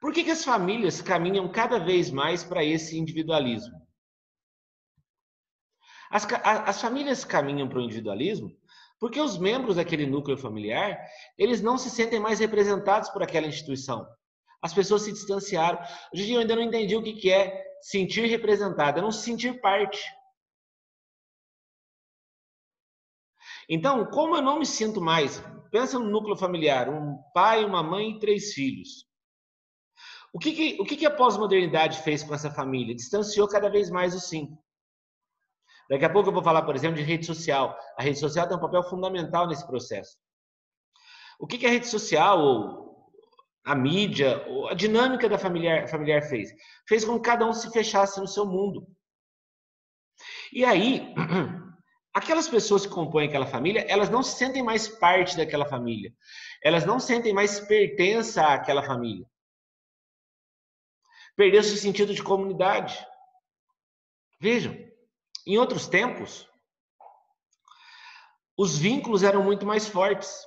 por 0.01 0.13
que, 0.13 0.25
que 0.25 0.31
as 0.31 0.45
famílias 0.45 1.03
caminham 1.03 1.51
cada 1.51 1.79
vez 1.79 2.11
mais 2.11 2.45
para 2.45 2.65
esse 2.65 2.97
individualismo? 2.99 3.79
As, 6.11 6.27
as 6.45 6.81
famílias 6.81 7.25
caminham 7.25 7.69
para 7.69 7.79
o 7.79 7.83
individualismo 7.83 8.57
porque 9.01 9.19
os 9.19 9.39
membros 9.39 9.77
daquele 9.77 10.07
núcleo 10.07 10.37
familiar, 10.37 10.99
eles 11.39 11.63
não 11.63 11.79
se 11.79 11.89
sentem 11.89 12.21
mais 12.21 12.39
representados 12.39 13.09
por 13.09 13.23
aquela 13.23 13.47
instituição. 13.47 14.07
As 14.63 14.75
pessoas 14.75 15.03
se 15.03 15.13
distanciaram. 15.13 15.79
Hoje 16.13 16.33
eu 16.33 16.41
ainda 16.41 16.55
não 16.55 16.63
entendi 16.63 16.95
o 16.97 17.03
que, 17.03 17.31
é 17.31 17.65
sentir 17.81 18.27
representado, 18.27 18.99
é 18.99 19.03
não 19.03 19.11
se 19.11 19.25
sentir 19.25 19.61
parte. 19.61 20.01
Então, 23.69 24.05
como 24.07 24.37
eu 24.37 24.43
não 24.43 24.59
me 24.59 24.67
sinto 24.67 25.01
mais, 25.01 25.41
pensa 25.71 25.99
no 25.99 26.11
núcleo 26.11 26.37
familiar, 26.37 26.89
um 26.89 27.17
pai, 27.33 27.65
uma 27.65 27.83
mãe 27.83 28.11
e 28.11 28.19
três 28.19 28.53
filhos. 28.53 29.09
O 30.33 30.39
que, 30.39 30.53
que, 30.53 30.81
o 30.81 30.85
que, 30.85 30.97
que 30.97 31.07
a 31.07 31.15
pós-modernidade 31.15 32.03
fez 32.03 32.23
com 32.23 32.35
essa 32.35 32.51
família? 32.51 32.95
Distanciou 32.95 33.49
cada 33.49 33.69
vez 33.69 33.91
mais 33.91 34.15
os 34.15 34.29
cinco. 34.29 34.63
Daqui 35.89 36.05
a 36.05 36.13
pouco 36.13 36.29
eu 36.29 36.33
vou 36.33 36.43
falar, 36.43 36.63
por 36.63 36.77
exemplo, 36.77 36.97
de 36.97 37.03
rede 37.03 37.27
social. 37.27 37.77
A 37.99 38.03
rede 38.03 38.19
social 38.19 38.47
tem 38.47 38.57
um 38.57 38.61
papel 38.61 38.83
fundamental 38.85 39.49
nesse 39.49 39.67
processo. 39.67 40.17
O 41.39 41.47
que, 41.47 41.59
que 41.59 41.67
a 41.67 41.71
rede 41.71 41.89
social, 41.89 42.39
ou 42.39 42.90
a 43.65 43.75
mídia, 43.75 44.45
a 44.71 44.75
dinâmica 44.75 45.29
da 45.29 45.39
familiar, 45.39 45.89
familiar 45.89 46.23
fez? 46.23 46.51
Fez 46.89 47.05
com 47.05 47.17
que 47.21 47.29
cada 47.29 47.47
um 47.47 47.53
se 47.53 47.71
fechasse 47.71 48.21
no 48.21 48.27
seu 48.27 48.47
mundo. 48.47 48.87
E 50.53 50.65
aí, 50.65 51.15
aquelas 52.15 52.49
pessoas 52.49 52.87
que 52.87 52.93
compõem 52.93 53.29
aquela 53.29 53.47
família, 53.47 53.85
elas 53.89 54.11
não 54.11 54.23
se 54.23 54.37
sentem 54.37 54.63
mais 54.63 54.89
parte 54.89 55.37
daquela 55.37 55.67
família. 55.67 56.13
Elas 56.63 56.85
não 56.85 56.99
sentem 56.99 57.33
mais 57.33 57.61
pertença 57.61 58.43
àquela 58.47 58.83
família. 58.83 59.27
Perdeu-se 61.37 61.73
o 61.73 61.77
sentido 61.77 62.15
de 62.15 62.23
comunidade. 62.23 63.07
Vejam, 64.41 64.77
em 65.47 65.59
outros 65.59 65.87
tempos, 65.87 66.49
os 68.57 68.77
vínculos 68.77 69.23
eram 69.23 69.43
muito 69.43 69.65
mais 69.65 69.89
fortes. 69.89 70.47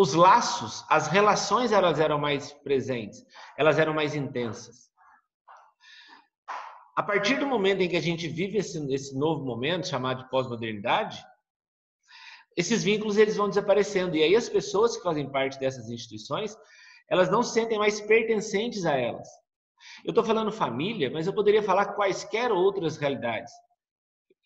Os 0.00 0.14
laços, 0.14 0.82
as 0.88 1.08
relações, 1.08 1.72
elas 1.72 2.00
eram 2.00 2.18
mais 2.18 2.50
presentes, 2.50 3.22
elas 3.58 3.78
eram 3.78 3.92
mais 3.92 4.14
intensas. 4.14 4.88
A 6.96 7.02
partir 7.02 7.38
do 7.38 7.46
momento 7.46 7.82
em 7.82 7.88
que 7.90 7.98
a 7.98 8.00
gente 8.00 8.26
vive 8.26 8.56
esse, 8.56 8.78
esse 8.94 9.14
novo 9.14 9.44
momento 9.44 9.86
chamado 9.86 10.22
de 10.22 10.30
pós-modernidade, 10.30 11.22
esses 12.56 12.82
vínculos 12.82 13.18
eles 13.18 13.36
vão 13.36 13.50
desaparecendo 13.50 14.16
e 14.16 14.22
aí 14.22 14.34
as 14.34 14.48
pessoas 14.48 14.96
que 14.96 15.02
fazem 15.02 15.30
parte 15.30 15.60
dessas 15.60 15.90
instituições, 15.90 16.56
elas 17.06 17.30
não 17.30 17.42
se 17.42 17.52
sentem 17.52 17.78
mais 17.78 18.00
pertencentes 18.00 18.86
a 18.86 18.96
elas. 18.96 19.28
Eu 20.02 20.12
estou 20.12 20.24
falando 20.24 20.50
família, 20.50 21.10
mas 21.10 21.26
eu 21.26 21.34
poderia 21.34 21.62
falar 21.62 21.92
quaisquer 21.92 22.50
outras 22.50 22.96
realidades. 22.96 23.52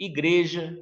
Igreja. 0.00 0.76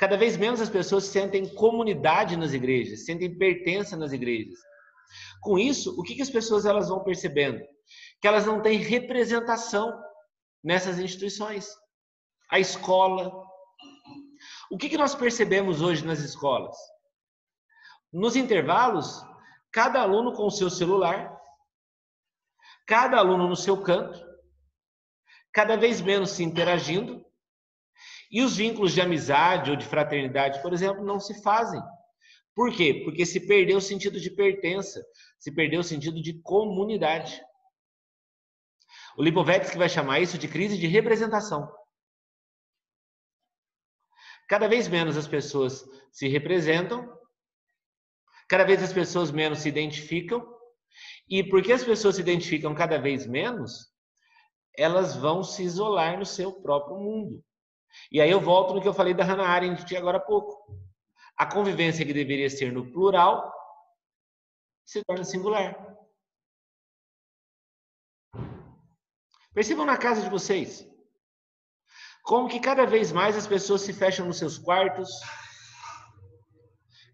Cada 0.00 0.16
vez 0.16 0.34
menos 0.34 0.62
as 0.62 0.70
pessoas 0.70 1.04
sentem 1.04 1.46
comunidade 1.54 2.34
nas 2.34 2.54
igrejas, 2.54 3.04
sentem 3.04 3.36
pertença 3.36 3.98
nas 3.98 4.12
igrejas. 4.12 4.58
Com 5.42 5.58
isso, 5.58 5.94
o 6.00 6.02
que, 6.02 6.22
as 6.22 6.30
pessoas 6.30 6.64
elas 6.64 6.88
vão 6.88 7.04
percebendo? 7.04 7.62
Que 8.18 8.26
elas 8.26 8.46
não 8.46 8.62
têm 8.62 8.78
representação 8.78 9.92
nessas 10.64 10.98
instituições. 10.98 11.68
A 12.50 12.58
escola. 12.58 13.30
O 14.70 14.78
que, 14.78 14.88
que 14.88 14.96
nós 14.96 15.14
percebemos 15.14 15.82
hoje 15.82 16.02
nas 16.02 16.20
escolas? 16.20 16.74
Nos 18.10 18.36
intervalos, 18.36 19.22
cada 19.70 20.00
aluno 20.00 20.32
com 20.32 20.46
o 20.46 20.50
seu 20.50 20.70
celular, 20.70 21.30
cada 22.86 23.18
aluno 23.18 23.46
no 23.46 23.56
seu 23.56 23.82
canto, 23.82 24.18
cada 25.52 25.76
vez 25.76 26.00
menos 26.00 26.30
se 26.30 26.42
interagindo, 26.42 27.22
e 28.30 28.42
os 28.42 28.56
vínculos 28.56 28.92
de 28.92 29.00
amizade 29.00 29.70
ou 29.70 29.76
de 29.76 29.84
fraternidade, 29.84 30.62
por 30.62 30.72
exemplo, 30.72 31.04
não 31.04 31.18
se 31.18 31.42
fazem. 31.42 31.82
Por 32.54 32.72
quê? 32.72 33.02
Porque 33.04 33.26
se 33.26 33.46
perdeu 33.46 33.78
o 33.78 33.80
sentido 33.80 34.20
de 34.20 34.30
pertença, 34.30 35.04
se 35.38 35.52
perdeu 35.52 35.80
o 35.80 35.84
sentido 35.84 36.22
de 36.22 36.40
comunidade. 36.42 37.42
O 39.16 39.22
Lipovetsky 39.22 39.76
vai 39.76 39.88
chamar 39.88 40.20
isso 40.20 40.38
de 40.38 40.46
crise 40.46 40.78
de 40.78 40.86
representação. 40.86 41.70
Cada 44.48 44.68
vez 44.68 44.88
menos 44.88 45.16
as 45.16 45.28
pessoas 45.28 45.84
se 46.12 46.28
representam, 46.28 47.08
cada 48.48 48.64
vez 48.64 48.82
as 48.82 48.92
pessoas 48.92 49.30
menos 49.30 49.60
se 49.60 49.68
identificam, 49.68 50.44
e 51.28 51.44
porque 51.44 51.72
as 51.72 51.84
pessoas 51.84 52.16
se 52.16 52.20
identificam 52.20 52.74
cada 52.74 52.98
vez 52.98 53.26
menos, 53.26 53.92
elas 54.76 55.14
vão 55.14 55.42
se 55.42 55.62
isolar 55.62 56.18
no 56.18 56.26
seu 56.26 56.52
próprio 56.60 56.98
mundo. 56.98 57.44
E 58.10 58.20
aí 58.20 58.30
eu 58.30 58.40
volto 58.40 58.74
no 58.74 58.80
que 58.80 58.88
eu 58.88 58.94
falei 58.94 59.14
da 59.14 59.24
Hannah 59.24 59.48
Arendt 59.48 59.96
agora 59.96 60.18
há 60.18 60.20
pouco. 60.20 60.78
A 61.36 61.46
convivência 61.46 62.04
que 62.04 62.12
deveria 62.12 62.50
ser 62.50 62.72
no 62.72 62.90
plural 62.90 63.52
se 64.84 65.04
torna 65.04 65.24
singular. 65.24 65.74
Percebam 69.54 69.86
na 69.86 69.96
casa 69.96 70.22
de 70.22 70.28
vocês 70.28 70.88
como 72.22 72.48
que 72.48 72.60
cada 72.60 72.86
vez 72.86 73.10
mais 73.10 73.36
as 73.36 73.46
pessoas 73.46 73.82
se 73.82 73.92
fecham 73.92 74.26
nos 74.26 74.38
seus 74.38 74.58
quartos, 74.58 75.10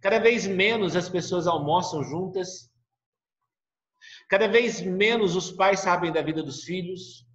cada 0.02 0.18
vez 0.18 0.47
menos 0.47 0.95
as 0.95 1.09
pessoas 1.09 1.47
almoçam 1.47 2.02
juntas, 2.04 2.71
cada 4.28 4.49
vez 4.49 4.80
menos 4.83 5.35
os 5.37 5.50
pais 5.50 5.80
sabem 5.80 6.12
da 6.12 6.21
vida 6.21 6.42
dos 6.42 6.64
filhos. 6.64 7.26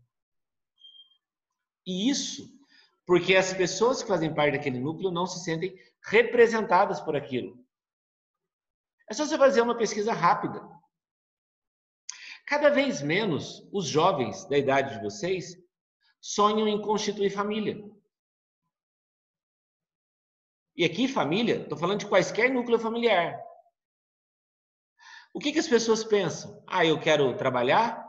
E 1.85 2.09
isso 2.09 2.60
porque 3.05 3.35
as 3.35 3.53
pessoas 3.53 4.01
que 4.01 4.07
fazem 4.07 4.33
parte 4.33 4.57
daquele 4.57 4.79
núcleo 4.79 5.11
não 5.11 5.25
se 5.25 5.43
sentem 5.43 5.75
representadas 6.03 6.99
por 7.01 7.15
aquilo. 7.15 7.65
É 9.09 9.13
só 9.13 9.25
você 9.25 9.37
fazer 9.37 9.61
uma 9.61 9.77
pesquisa 9.77 10.13
rápida. 10.13 10.61
Cada 12.45 12.69
vez 12.69 13.01
menos 13.01 13.67
os 13.71 13.85
jovens 13.85 14.45
da 14.45 14.57
idade 14.57 14.95
de 14.95 15.03
vocês 15.03 15.57
sonham 16.19 16.67
em 16.67 16.81
constituir 16.81 17.29
família. 17.29 17.83
E 20.75 20.85
aqui, 20.85 21.07
família, 21.07 21.61
estou 21.63 21.77
falando 21.77 21.99
de 21.99 22.07
quaisquer 22.07 22.49
núcleo 22.49 22.79
familiar. 22.79 23.41
O 25.33 25.39
que, 25.39 25.51
que 25.51 25.59
as 25.59 25.67
pessoas 25.67 26.03
pensam? 26.03 26.63
Ah, 26.67 26.85
eu 26.85 26.99
quero 26.99 27.35
trabalhar, 27.37 28.05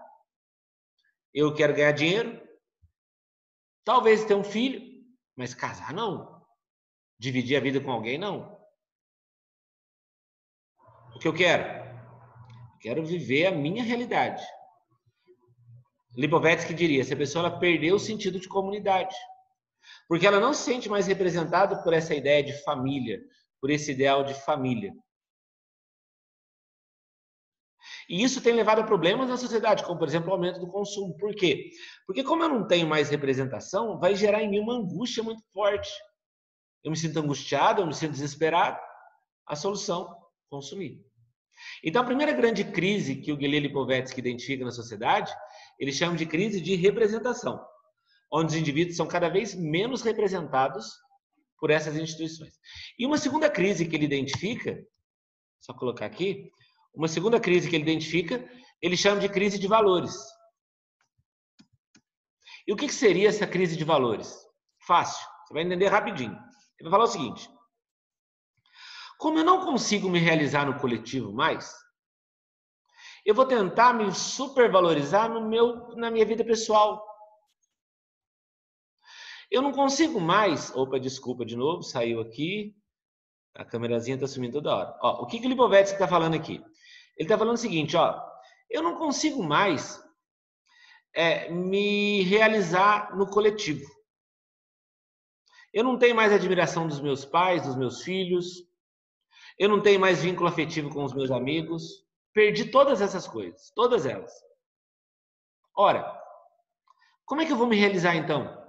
eu 1.32 1.54
quero 1.54 1.74
ganhar 1.74 1.92
dinheiro, 1.92 2.40
talvez 3.84 4.24
ter 4.24 4.34
um 4.34 4.44
filho, 4.44 4.80
mas 5.36 5.54
casar 5.54 5.92
não. 5.92 6.42
Dividir 7.18 7.56
a 7.56 7.60
vida 7.60 7.80
com 7.80 7.90
alguém 7.90 8.18
não. 8.18 8.58
O 11.14 11.18
que 11.18 11.28
eu 11.28 11.34
quero? 11.34 11.82
quero 12.82 13.06
viver 13.06 13.46
a 13.46 13.52
minha 13.52 13.82
realidade. 13.82 14.44
Lipovetsky 16.16 16.74
diria: 16.74 17.04
se 17.04 17.14
a 17.14 17.16
pessoa 17.16 17.58
perdeu 17.58 17.94
o 17.94 18.00
sentido 18.00 18.38
de 18.38 18.48
comunidade, 18.48 19.14
porque 20.08 20.26
ela 20.26 20.40
não 20.40 20.52
se 20.52 20.64
sente 20.64 20.88
mais 20.88 21.06
representada 21.06 21.82
por 21.82 21.94
essa 21.94 22.14
ideia 22.14 22.42
de 22.42 22.52
família, 22.64 23.20
por 23.60 23.70
esse 23.70 23.92
ideal 23.92 24.24
de 24.24 24.34
família. 24.34 24.92
E 28.12 28.22
isso 28.22 28.42
tem 28.42 28.52
levado 28.52 28.82
a 28.82 28.84
problemas 28.84 29.30
na 29.30 29.38
sociedade, 29.38 29.82
como 29.84 29.98
por 29.98 30.06
exemplo 30.06 30.28
o 30.28 30.34
aumento 30.34 30.60
do 30.60 30.66
consumo. 30.66 31.16
Por 31.16 31.34
quê? 31.34 31.70
Porque 32.06 32.22
como 32.22 32.42
eu 32.42 32.48
não 32.50 32.66
tenho 32.66 32.86
mais 32.86 33.08
representação, 33.08 33.98
vai 33.98 34.14
gerar 34.14 34.42
em 34.42 34.50
mim 34.50 34.58
uma 34.58 34.74
angústia 34.74 35.22
muito 35.22 35.42
forte. 35.50 35.90
Eu 36.84 36.90
me 36.90 36.96
sinto 36.98 37.18
angustiado, 37.18 37.80
eu 37.80 37.86
me 37.86 37.94
sinto 37.94 38.12
desesperado. 38.12 38.78
A 39.46 39.56
solução, 39.56 40.14
consumir. 40.50 41.02
Então 41.82 42.02
a 42.02 42.04
primeira 42.04 42.32
grande 42.32 42.64
crise 42.64 43.16
que 43.16 43.32
o 43.32 43.36
Guilherme 43.36 43.68
Lipovetsky 43.68 44.20
identifica 44.20 44.62
na 44.62 44.72
sociedade, 44.72 45.32
ele 45.78 45.90
chama 45.90 46.14
de 46.14 46.26
crise 46.26 46.60
de 46.60 46.74
representação, 46.74 47.64
onde 48.30 48.52
os 48.52 48.60
indivíduos 48.60 48.94
são 48.94 49.06
cada 49.06 49.30
vez 49.30 49.54
menos 49.54 50.02
representados 50.02 50.86
por 51.58 51.70
essas 51.70 51.96
instituições. 51.96 52.52
E 52.98 53.06
uma 53.06 53.16
segunda 53.16 53.48
crise 53.48 53.88
que 53.88 53.96
ele 53.96 54.04
identifica, 54.04 54.86
só 55.62 55.72
colocar 55.72 56.04
aqui, 56.04 56.52
uma 56.94 57.08
segunda 57.08 57.40
crise 57.40 57.68
que 57.68 57.76
ele 57.76 57.82
identifica, 57.82 58.48
ele 58.80 58.96
chama 58.96 59.20
de 59.20 59.28
crise 59.28 59.58
de 59.58 59.66
valores. 59.66 60.14
E 62.66 62.72
o 62.72 62.76
que 62.76 62.88
seria 62.88 63.28
essa 63.28 63.46
crise 63.46 63.76
de 63.76 63.84
valores? 63.84 64.36
Fácil, 64.86 65.26
você 65.46 65.54
vai 65.54 65.62
entender 65.62 65.88
rapidinho. 65.88 66.36
Ele 66.78 66.88
vai 66.88 66.90
falar 66.90 67.04
o 67.04 67.08
seguinte: 67.08 67.48
como 69.18 69.38
eu 69.38 69.44
não 69.44 69.64
consigo 69.64 70.10
me 70.10 70.18
realizar 70.18 70.66
no 70.66 70.78
coletivo 70.78 71.32
mais, 71.32 71.72
eu 73.24 73.34
vou 73.34 73.46
tentar 73.46 73.92
me 73.92 74.12
supervalorizar 74.12 75.30
no 75.32 75.48
meu, 75.48 75.94
na 75.96 76.10
minha 76.10 76.26
vida 76.26 76.44
pessoal. 76.44 77.06
Eu 79.50 79.62
não 79.62 79.70
consigo 79.70 80.20
mais. 80.20 80.74
Opa, 80.74 80.98
desculpa 80.98 81.44
de 81.44 81.56
novo, 81.56 81.82
saiu 81.82 82.20
aqui. 82.20 82.74
A 83.54 83.64
câmerazinha 83.64 84.14
está 84.16 84.26
sumindo 84.26 84.54
toda 84.54 84.74
hora. 84.74 84.98
Ó, 85.02 85.22
o 85.22 85.26
que, 85.26 85.38
que 85.38 85.46
o 85.46 85.48
Lipovetsky 85.48 85.94
está 85.94 86.08
falando 86.08 86.34
aqui? 86.34 86.64
Ele 87.16 87.26
está 87.26 87.36
falando 87.38 87.54
o 87.54 87.60
seguinte, 87.60 87.96
ó, 87.96 88.20
eu 88.70 88.82
não 88.82 88.96
consigo 88.96 89.42
mais 89.42 90.02
é, 91.14 91.50
me 91.50 92.22
realizar 92.22 93.16
no 93.16 93.28
coletivo. 93.28 93.86
Eu 95.72 95.84
não 95.84 95.98
tenho 95.98 96.14
mais 96.14 96.32
admiração 96.32 96.86
dos 96.86 97.00
meus 97.00 97.24
pais, 97.24 97.66
dos 97.66 97.76
meus 97.76 98.02
filhos. 98.02 98.66
Eu 99.58 99.68
não 99.68 99.80
tenho 99.80 100.00
mais 100.00 100.22
vínculo 100.22 100.48
afetivo 100.48 100.90
com 100.90 101.04
os 101.04 101.14
meus 101.14 101.30
amigos. 101.30 102.04
Perdi 102.32 102.70
todas 102.70 103.00
essas 103.00 103.26
coisas, 103.26 103.70
todas 103.74 104.06
elas. 104.06 104.32
Ora, 105.74 106.20
como 107.24 107.40
é 107.40 107.46
que 107.46 107.52
eu 107.52 107.56
vou 107.56 107.66
me 107.66 107.76
realizar 107.76 108.14
então? 108.14 108.60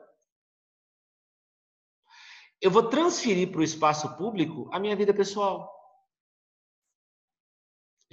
Eu 2.62 2.72
vou 2.72 2.90
transferir 2.90 3.52
para 3.52 3.60
o 3.60 3.64
espaço 3.64 4.16
público 4.16 4.70
a 4.72 4.80
minha 4.80 4.96
vida 4.96 5.14
pessoal. 5.14 5.70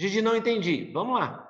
Gigi, 0.01 0.23
não 0.23 0.35
entendi. 0.35 0.91
Vamos 0.93 1.21
lá. 1.21 1.47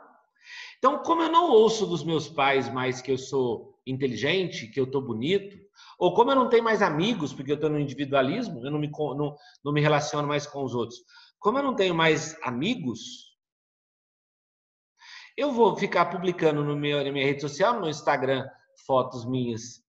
Então, 0.76 1.04
como 1.04 1.22
eu 1.22 1.30
não 1.30 1.50
ouço 1.50 1.86
dos 1.86 2.02
meus 2.02 2.28
pais 2.28 2.68
mais 2.68 3.00
que 3.00 3.12
eu 3.12 3.16
sou 3.16 3.78
inteligente, 3.86 4.66
que 4.66 4.80
eu 4.80 4.84
estou 4.84 5.00
bonito, 5.00 5.56
ou 5.96 6.14
como 6.14 6.32
eu 6.32 6.34
não 6.34 6.48
tenho 6.48 6.64
mais 6.64 6.82
amigos, 6.82 7.32
porque 7.32 7.52
eu 7.52 7.54
estou 7.54 7.70
no 7.70 7.78
individualismo, 7.78 8.66
eu 8.66 8.70
não 8.72 8.80
me, 8.80 8.90
não, 8.90 9.36
não 9.64 9.72
me 9.72 9.80
relaciono 9.80 10.26
mais 10.26 10.48
com 10.48 10.64
os 10.64 10.74
outros, 10.74 10.98
como 11.38 11.58
eu 11.58 11.62
não 11.62 11.76
tenho 11.76 11.94
mais 11.94 12.36
amigos, 12.42 13.36
eu 15.36 15.52
vou 15.52 15.76
ficar 15.76 16.06
publicando 16.06 16.64
no 16.64 16.76
meu, 16.76 17.04
na 17.04 17.12
minha 17.12 17.26
rede 17.26 17.40
social, 17.42 17.74
no 17.74 17.82
meu 17.82 17.90
Instagram, 17.90 18.48
fotos 18.84 19.24
minhas 19.24 19.80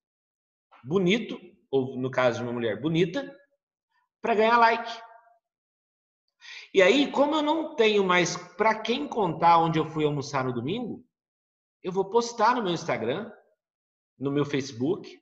bonito, 0.83 1.39
ou 1.71 1.97
no 1.97 2.11
caso 2.11 2.37
de 2.37 2.43
uma 2.43 2.53
mulher 2.53 2.79
bonita, 2.79 3.35
para 4.21 4.35
ganhar 4.35 4.57
like. 4.57 5.10
E 6.73 6.81
aí, 6.81 7.11
como 7.11 7.35
eu 7.35 7.41
não 7.41 7.75
tenho 7.75 8.03
mais 8.03 8.37
para 8.55 8.79
quem 8.79 9.07
contar 9.07 9.57
onde 9.57 9.77
eu 9.77 9.85
fui 9.85 10.05
almoçar 10.05 10.45
no 10.45 10.53
domingo, 10.53 11.05
eu 11.83 11.91
vou 11.91 12.09
postar 12.09 12.55
no 12.55 12.63
meu 12.63 12.71
Instagram, 12.71 13.31
no 14.17 14.31
meu 14.31 14.45
Facebook, 14.45 15.21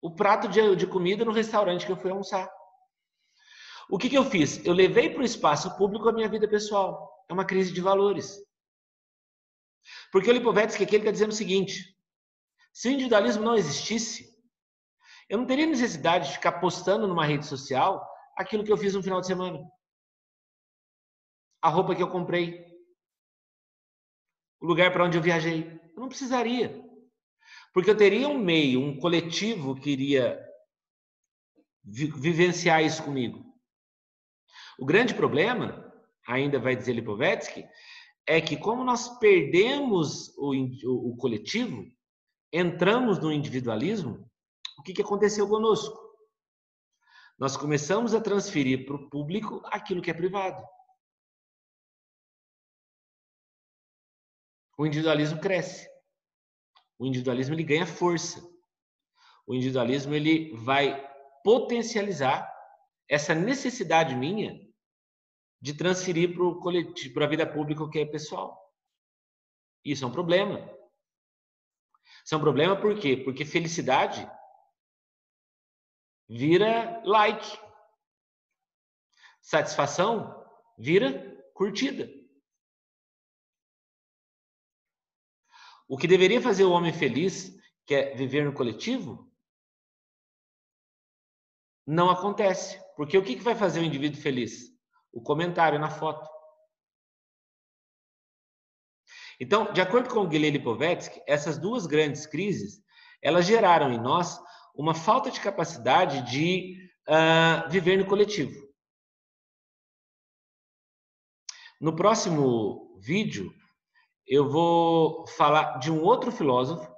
o 0.00 0.14
prato 0.14 0.46
de, 0.48 0.76
de 0.76 0.86
comida 0.86 1.24
no 1.24 1.32
restaurante 1.32 1.86
que 1.86 1.90
eu 1.90 1.96
fui 1.96 2.10
almoçar. 2.10 2.48
O 3.88 3.98
que, 3.98 4.08
que 4.08 4.16
eu 4.16 4.24
fiz? 4.24 4.64
Eu 4.64 4.72
levei 4.72 5.10
para 5.10 5.22
o 5.22 5.24
espaço 5.24 5.76
público 5.76 6.08
a 6.08 6.12
minha 6.12 6.28
vida 6.28 6.48
pessoal. 6.48 7.24
É 7.28 7.32
uma 7.32 7.44
crise 7.44 7.72
de 7.72 7.80
valores. 7.80 8.38
Porque 10.12 10.30
o 10.30 10.32
Lipovetsky 10.32 10.84
aqui 10.84 10.96
está 10.96 11.10
dizendo 11.10 11.32
o 11.32 11.34
seguinte: 11.34 11.96
se 12.72 12.88
o 12.88 12.92
individualismo 12.92 13.42
não 13.42 13.54
existisse, 13.54 14.32
eu 15.28 15.38
não 15.38 15.46
teria 15.46 15.66
necessidade 15.66 16.28
de 16.28 16.34
ficar 16.34 16.60
postando 16.60 17.08
numa 17.08 17.26
rede 17.26 17.46
social 17.46 18.06
aquilo 18.36 18.64
que 18.64 18.72
eu 18.72 18.76
fiz 18.76 18.94
no 18.94 19.02
final 19.02 19.20
de 19.20 19.26
semana. 19.26 19.58
A 21.62 21.68
roupa 21.68 21.94
que 21.94 22.02
eu 22.02 22.10
comprei. 22.10 22.64
O 24.60 24.66
lugar 24.66 24.92
para 24.92 25.04
onde 25.04 25.16
eu 25.16 25.22
viajei. 25.22 25.80
Eu 25.94 26.00
não 26.00 26.08
precisaria. 26.08 26.82
Porque 27.72 27.90
eu 27.90 27.96
teria 27.96 28.28
um 28.28 28.38
meio, 28.38 28.80
um 28.80 28.98
coletivo 28.98 29.74
que 29.74 29.90
iria 29.90 30.40
vi 31.84 32.06
vivenciar 32.06 32.82
isso 32.82 33.02
comigo. 33.02 33.44
O 34.78 34.86
grande 34.86 35.14
problema, 35.14 35.92
ainda 36.26 36.58
vai 36.58 36.74
dizer 36.74 36.94
Lipovetsky, 36.94 37.66
é 38.26 38.40
que 38.40 38.56
como 38.56 38.82
nós 38.82 39.18
perdemos 39.18 40.34
o, 40.38 40.54
o, 40.54 41.10
o 41.10 41.16
coletivo, 41.16 41.84
entramos 42.52 43.18
no 43.18 43.32
individualismo, 43.32 44.28
o 44.78 44.82
que, 44.82 44.94
que 44.94 45.02
aconteceu 45.02 45.46
conosco? 45.48 46.03
Nós 47.38 47.56
começamos 47.56 48.14
a 48.14 48.20
transferir 48.20 48.86
para 48.86 48.96
o 48.96 49.10
público 49.10 49.60
aquilo 49.66 50.00
que 50.00 50.10
é 50.10 50.14
privado. 50.14 50.64
O 54.78 54.86
individualismo 54.86 55.40
cresce. 55.40 55.88
o 56.98 57.06
individualismo 57.06 57.54
ele 57.54 57.64
ganha 57.64 57.86
força. 57.86 58.40
O 59.46 59.54
individualismo 59.54 60.14
ele 60.14 60.54
vai 60.54 61.12
potencializar 61.42 62.50
essa 63.08 63.34
necessidade 63.34 64.14
minha 64.14 64.58
de 65.60 65.74
transferir 65.74 66.34
para 66.34 66.44
o 66.44 66.58
coletivo, 66.60 67.14
para 67.14 67.24
a 67.24 67.28
vida 67.28 67.46
pública 67.46 67.82
o 67.82 67.90
que 67.90 67.98
é 67.98 68.06
pessoal. 68.06 68.58
Isso 69.84 70.04
é 70.04 70.06
um 70.06 70.12
problema. 70.12 70.58
Isso 72.24 72.34
é 72.34 72.38
um 72.38 72.40
problema 72.40 72.80
por 72.80 72.98
quê? 72.98 73.16
Porque 73.16 73.44
felicidade 73.44 74.26
vira 76.34 77.00
like. 77.04 77.46
Satisfação 79.40 80.44
vira 80.76 81.40
curtida. 81.54 82.10
O 85.86 85.96
que 85.96 86.08
deveria 86.08 86.42
fazer 86.42 86.64
o 86.64 86.72
homem 86.72 86.92
feliz, 86.92 87.54
que 87.86 87.94
é 87.94 88.14
viver 88.16 88.44
no 88.44 88.52
coletivo, 88.52 89.30
não 91.86 92.10
acontece. 92.10 92.82
Porque 92.96 93.16
o 93.16 93.22
que 93.22 93.36
vai 93.36 93.54
fazer 93.54 93.80
o 93.80 93.84
indivíduo 93.84 94.20
feliz? 94.20 94.74
O 95.12 95.22
comentário 95.22 95.78
na 95.78 95.90
foto. 95.90 96.28
Então, 99.38 99.72
de 99.72 99.80
acordo 99.80 100.08
com 100.08 100.20
o 100.20 100.28
Guilherme 100.28 100.58
Lipovetsky, 100.58 101.22
essas 101.26 101.58
duas 101.58 101.86
grandes 101.86 102.26
crises, 102.26 102.82
elas 103.20 103.46
geraram 103.46 103.92
em 103.92 104.00
nós 104.00 104.40
uma 104.74 104.94
falta 104.94 105.30
de 105.30 105.40
capacidade 105.40 106.22
de 106.30 106.90
uh, 107.08 107.70
viver 107.70 107.96
no 107.96 108.06
coletivo. 108.06 108.64
No 111.80 111.94
próximo 111.94 112.98
vídeo, 113.00 113.54
eu 114.26 114.48
vou 114.48 115.26
falar 115.28 115.78
de 115.78 115.90
um 115.90 116.02
outro 116.02 116.32
filósofo 116.32 116.92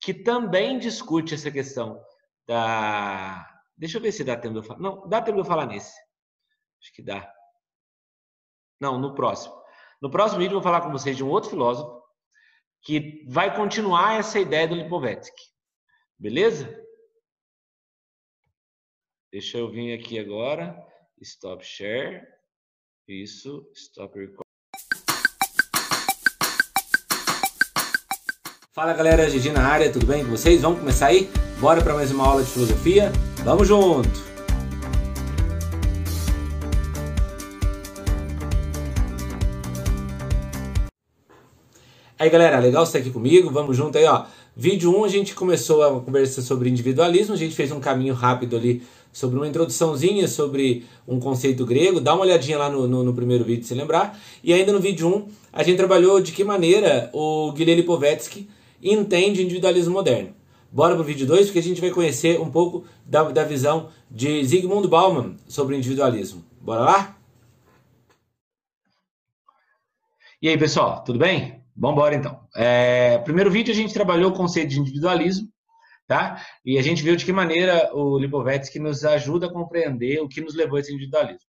que 0.00 0.14
também 0.14 0.78
discute 0.78 1.34
essa 1.34 1.50
questão 1.50 2.02
da. 2.46 3.48
Deixa 3.76 3.98
eu 3.98 4.02
ver 4.02 4.12
se 4.12 4.24
dá 4.24 4.36
tempo 4.36 4.54
de 4.54 4.60
eu 4.60 4.62
falar. 4.62 4.80
Não, 4.80 5.08
dá 5.08 5.20
tempo 5.20 5.36
de 5.36 5.40
eu 5.42 5.44
falar 5.48 5.66
nesse. 5.66 5.94
Acho 6.80 6.92
que 6.94 7.02
dá. 7.02 7.32
Não, 8.80 8.98
no 8.98 9.14
próximo. 9.14 9.54
No 10.00 10.10
próximo 10.10 10.40
vídeo, 10.40 10.54
eu 10.54 10.60
vou 10.60 10.62
falar 10.62 10.80
com 10.80 10.90
vocês 10.90 11.16
de 11.16 11.22
um 11.22 11.28
outro 11.28 11.50
filósofo 11.50 12.02
que 12.82 13.24
vai 13.28 13.54
continuar 13.54 14.18
essa 14.18 14.40
ideia 14.40 14.66
do 14.66 14.74
Lipovetsky. 14.74 15.51
Beleza? 16.22 16.72
Deixa 19.32 19.58
eu 19.58 19.68
vir 19.68 19.92
aqui 19.92 20.20
agora. 20.20 20.72
Stop 21.20 21.66
share. 21.66 22.24
Isso. 23.08 23.68
Stop 23.74 24.16
record. 24.16 24.46
Fala 28.72 28.94
galera, 28.94 29.28
Gigi 29.28 29.50
na 29.50 29.66
área, 29.66 29.92
tudo 29.92 30.06
bem 30.06 30.24
com 30.24 30.30
vocês? 30.30 30.62
Vamos 30.62 30.78
começar 30.78 31.08
aí? 31.08 31.28
Bora 31.60 31.82
para 31.82 31.94
mais 31.94 32.12
uma 32.12 32.24
aula 32.24 32.44
de 32.44 32.50
filosofia? 32.52 33.10
Vamos 33.42 33.66
junto! 33.66 34.32
Aí 42.16 42.30
galera, 42.30 42.60
legal 42.60 42.86
você 42.86 42.98
aqui 42.98 43.10
comigo, 43.10 43.50
vamos 43.50 43.76
junto 43.76 43.98
aí 43.98 44.04
ó. 44.04 44.24
Vídeo 44.54 44.94
1 44.94 45.04
a 45.04 45.08
gente 45.08 45.34
começou 45.34 45.82
a 45.82 46.00
conversa 46.00 46.42
sobre 46.42 46.68
individualismo, 46.68 47.32
a 47.32 47.38
gente 47.38 47.54
fez 47.54 47.72
um 47.72 47.80
caminho 47.80 48.12
rápido 48.12 48.54
ali 48.54 48.82
sobre 49.10 49.38
uma 49.38 49.48
introduçãozinha 49.48 50.28
sobre 50.28 50.84
um 51.08 51.18
conceito 51.18 51.64
grego, 51.64 52.00
dá 52.00 52.12
uma 52.14 52.22
olhadinha 52.22 52.58
lá 52.58 52.68
no, 52.68 52.86
no, 52.86 53.02
no 53.02 53.14
primeiro 53.14 53.44
vídeo 53.44 53.64
se 53.64 53.74
lembrar. 53.74 54.18
E 54.44 54.52
ainda 54.52 54.70
no 54.70 54.78
vídeo 54.78 55.08
1 55.08 55.28
a 55.54 55.62
gente 55.62 55.78
trabalhou 55.78 56.20
de 56.20 56.32
que 56.32 56.44
maneira 56.44 57.08
o 57.14 57.50
Guilherme 57.52 57.80
Lipovetsky 57.80 58.46
entende 58.82 59.40
o 59.40 59.42
individualismo 59.42 59.94
moderno. 59.94 60.34
Bora 60.70 60.94
para 60.94 61.02
o 61.02 61.04
vídeo 61.04 61.26
2, 61.26 61.46
porque 61.46 61.58
a 61.58 61.62
gente 61.62 61.80
vai 61.80 61.90
conhecer 61.90 62.38
um 62.38 62.50
pouco 62.50 62.84
da, 63.06 63.24
da 63.24 63.44
visão 63.44 63.88
de 64.10 64.44
Zygmunt 64.44 64.86
Bauman 64.86 65.36
sobre 65.48 65.74
o 65.74 65.78
individualismo. 65.78 66.44
Bora 66.60 66.80
lá? 66.80 67.16
E 70.40 70.48
aí, 70.48 70.58
pessoal, 70.58 71.04
tudo 71.04 71.18
bem? 71.18 71.61
Vamos 71.76 71.96
embora 71.96 72.14
então. 72.14 72.46
É, 72.54 73.18
primeiro 73.18 73.50
vídeo 73.50 73.72
a 73.72 73.76
gente 73.76 73.94
trabalhou 73.94 74.30
o 74.30 74.34
conceito 74.34 74.70
de 74.70 74.80
individualismo, 74.80 75.48
tá? 76.06 76.44
E 76.64 76.78
a 76.78 76.82
gente 76.82 77.02
viu 77.02 77.16
de 77.16 77.24
que 77.24 77.32
maneira 77.32 77.90
o 77.94 78.18
Lipovetsky 78.18 78.78
nos 78.78 79.04
ajuda 79.04 79.46
a 79.46 79.52
compreender 79.52 80.20
o 80.20 80.28
que 80.28 80.40
nos 80.40 80.54
levou 80.54 80.76
a 80.76 80.80
esse 80.80 80.92
individualismo. 80.92 81.48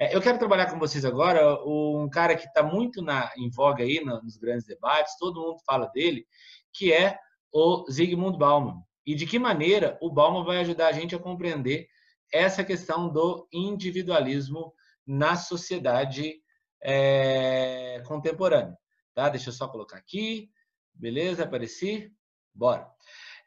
É, 0.00 0.16
eu 0.16 0.22
quero 0.22 0.38
trabalhar 0.38 0.70
com 0.70 0.78
vocês 0.78 1.04
agora 1.04 1.62
um 1.64 2.08
cara 2.10 2.34
que 2.34 2.46
está 2.46 2.62
muito 2.62 3.02
na, 3.02 3.30
em 3.36 3.50
voga 3.50 3.84
aí 3.84 4.02
nos 4.04 4.36
grandes 4.36 4.66
debates, 4.66 5.16
todo 5.18 5.40
mundo 5.40 5.58
fala 5.66 5.86
dele, 5.94 6.26
que 6.72 6.92
é 6.92 7.18
o 7.52 7.84
Zygmunt 7.90 8.38
Bauman. 8.38 8.82
E 9.06 9.14
de 9.14 9.26
que 9.26 9.38
maneira 9.38 9.98
o 10.00 10.10
Bauman 10.10 10.44
vai 10.44 10.58
ajudar 10.58 10.88
a 10.88 10.92
gente 10.92 11.14
a 11.14 11.18
compreender 11.18 11.86
essa 12.32 12.64
questão 12.64 13.08
do 13.08 13.46
individualismo 13.52 14.72
na 15.06 15.36
sociedade 15.36 16.36
é, 16.82 18.02
contemporânea. 18.06 18.76
Tá? 19.14 19.28
Deixa 19.28 19.50
eu 19.50 19.52
só 19.52 19.68
colocar 19.68 19.96
aqui. 19.96 20.50
Beleza? 20.94 21.44
Apareci? 21.44 22.12
Bora. 22.54 22.88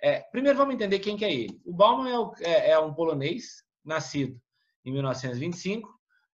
É, 0.01 0.19
primeiro 0.31 0.57
vamos 0.57 0.75
entender 0.75 0.99
quem 0.99 1.17
que 1.17 1.25
é 1.25 1.33
ele. 1.33 1.59
O 1.65 1.73
Bauman 1.73 2.09
é, 2.09 2.19
o, 2.19 2.33
é, 2.41 2.69
é 2.71 2.79
um 2.79 2.93
polonês, 2.93 3.63
nascido 3.83 4.39
em 4.83 4.91
1925, 4.91 5.89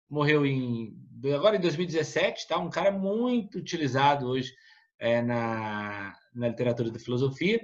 morreu 0.10 0.46
em 0.46 0.94
agora 1.34 1.56
em 1.56 1.62
2017, 1.62 2.48
tá? 2.48 2.58
Um 2.58 2.70
cara 2.70 2.92
muito 2.92 3.60
utilizado 3.60 4.28
hoje 4.28 4.52
é, 5.00 5.22
na, 5.22 6.14
na 6.34 6.48
literatura 6.50 6.90
da 6.90 7.00
filosofia. 7.00 7.62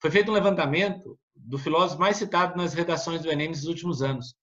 Foi 0.00 0.10
feito 0.10 0.30
um 0.30 0.34
levantamento 0.34 1.18
do 1.34 1.58
filósofo 1.58 2.00
mais 2.00 2.16
citado 2.16 2.56
nas 2.56 2.72
redações 2.72 3.22
do 3.22 3.30
Enem 3.30 3.48
nos 3.48 3.64
últimos 3.64 4.00
anos. 4.00 4.34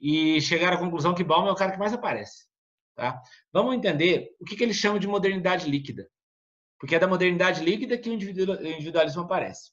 E 0.00 0.40
chegaram 0.40 0.76
à 0.76 0.80
conclusão 0.80 1.14
que 1.14 1.24
Bauman 1.24 1.48
é 1.48 1.52
o 1.52 1.56
cara 1.56 1.72
que 1.72 1.78
mais 1.78 1.92
aparece. 1.92 2.49
Tá? 3.00 3.18
Vamos 3.50 3.74
entender 3.74 4.36
o 4.38 4.44
que, 4.44 4.54
que 4.54 4.62
ele 4.62 4.74
chama 4.74 5.00
de 5.00 5.08
modernidade 5.08 5.66
líquida. 5.66 6.06
Porque 6.78 6.94
é 6.94 6.98
da 6.98 7.08
modernidade 7.08 7.64
líquida 7.64 7.96
que 7.96 8.10
o 8.10 8.12
individualismo 8.12 9.22
aparece. 9.22 9.70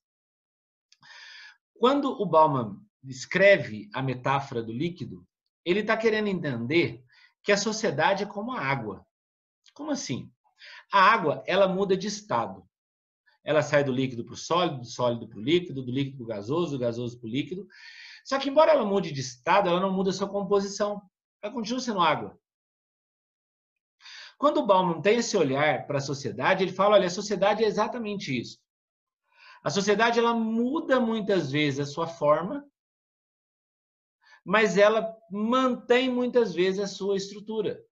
Quando 1.78 2.10
o 2.22 2.26
Bauman 2.26 2.78
escreve 3.04 3.90
a 3.94 4.02
metáfora 4.02 4.64
do 4.64 4.72
líquido, 4.72 5.28
ele 5.66 5.82
está 5.82 5.98
querendo 5.98 6.30
entender 6.30 7.04
que 7.44 7.52
a 7.52 7.58
sociedade 7.58 8.24
é 8.24 8.26
como 8.26 8.54
a 8.54 8.62
água. 8.62 9.06
Como 9.74 9.92
assim? 9.92 10.32
A 10.90 11.02
água 11.02 11.44
ela 11.46 11.68
muda 11.68 11.98
de 11.98 12.08
estado. 12.08 12.66
Ela 13.44 13.62
sai 13.62 13.84
do 13.84 13.92
líquido 13.92 14.24
para 14.24 14.36
o 14.36 14.38
sólido, 14.38 14.78
do 14.78 14.86
sólido 14.86 15.28
para 15.28 15.38
o 15.38 15.44
líquido, 15.44 15.84
do 15.84 15.92
líquido 15.92 16.16
para 16.16 16.24
o 16.24 16.28
gasoso, 16.38 16.78
do 16.78 16.80
gasoso 16.80 17.20
para 17.20 17.28
o 17.28 17.30
líquido. 17.30 17.68
Só 18.24 18.40
que, 18.40 18.50
embora 18.50 18.72
ela 18.72 18.86
mude 18.86 19.12
de 19.12 19.20
estado, 19.20 19.68
ela 19.68 19.82
não 19.82 19.92
muda 19.92 20.14
sua 20.14 20.30
composição. 20.30 21.02
Ela 21.42 21.52
continua 21.52 21.82
sendo 21.82 22.00
água. 22.00 22.40
Quando 24.38 24.60
o 24.60 24.66
Bauman 24.66 25.02
tem 25.02 25.18
esse 25.18 25.36
olhar 25.36 25.88
para 25.88 25.98
a 25.98 26.02
sociedade, 26.02 26.64
ele 26.64 26.72
fala: 26.72 26.96
olha, 26.96 27.08
a 27.08 27.12
sociedade 27.12 27.64
é 27.64 27.68
exatamente 27.68 28.38
isso. 28.38 28.60
A 29.64 29.70
sociedade 29.70 30.20
ela 30.20 30.34
muda 30.34 31.00
muitas 31.00 31.52
vezes 31.52 31.80
a 31.80 31.86
sua 31.86 32.08
forma, 32.08 32.66
mas 34.46 34.78
ela 34.78 35.16
mantém 35.32 36.10
muitas 36.10 36.54
vezes 36.54 36.80
a 36.80 36.88
sua 36.88 37.18
estrutura. 37.18 37.84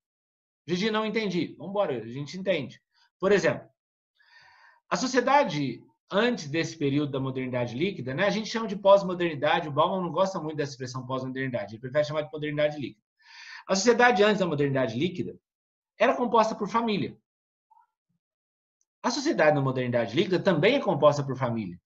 Gigi, 0.67 0.89
não 0.89 1.05
entendi. 1.05 1.55
Vamos 1.57 1.71
embora, 1.71 1.97
a 1.97 2.07
gente 2.07 2.37
entende. 2.37 2.81
Por 3.19 3.31
exemplo, 3.31 3.67
a 4.89 4.95
sociedade 4.95 5.83
antes 6.11 6.47
desse 6.47 6.77
período 6.77 7.11
da 7.11 7.19
modernidade 7.19 7.75
líquida, 7.75 8.13
né, 8.13 8.27
a 8.27 8.29
gente 8.29 8.47
chama 8.47 8.67
de 8.67 8.75
pós-modernidade. 8.75 9.67
O 9.67 9.71
Bauman 9.71 10.01
não 10.01 10.11
gosta 10.11 10.39
muito 10.39 10.57
dessa 10.57 10.71
expressão 10.71 11.05
pós-modernidade, 11.05 11.73
ele 11.73 11.81
prefere 11.81 12.05
chamar 12.05 12.21
de 12.21 12.31
modernidade 12.31 12.79
líquida. 12.79 13.03
A 13.67 13.75
sociedade 13.75 14.23
antes 14.23 14.39
da 14.39 14.45
modernidade 14.45 14.97
líquida 14.97 15.37
era 15.97 16.15
composta 16.15 16.55
por 16.55 16.69
família. 16.69 17.17
A 19.01 19.11
sociedade 19.11 19.55
na 19.55 19.61
modernidade 19.61 20.15
líquida 20.15 20.39
também 20.39 20.75
é 20.75 20.79
composta 20.79 21.23
por 21.23 21.37
família. 21.37 21.79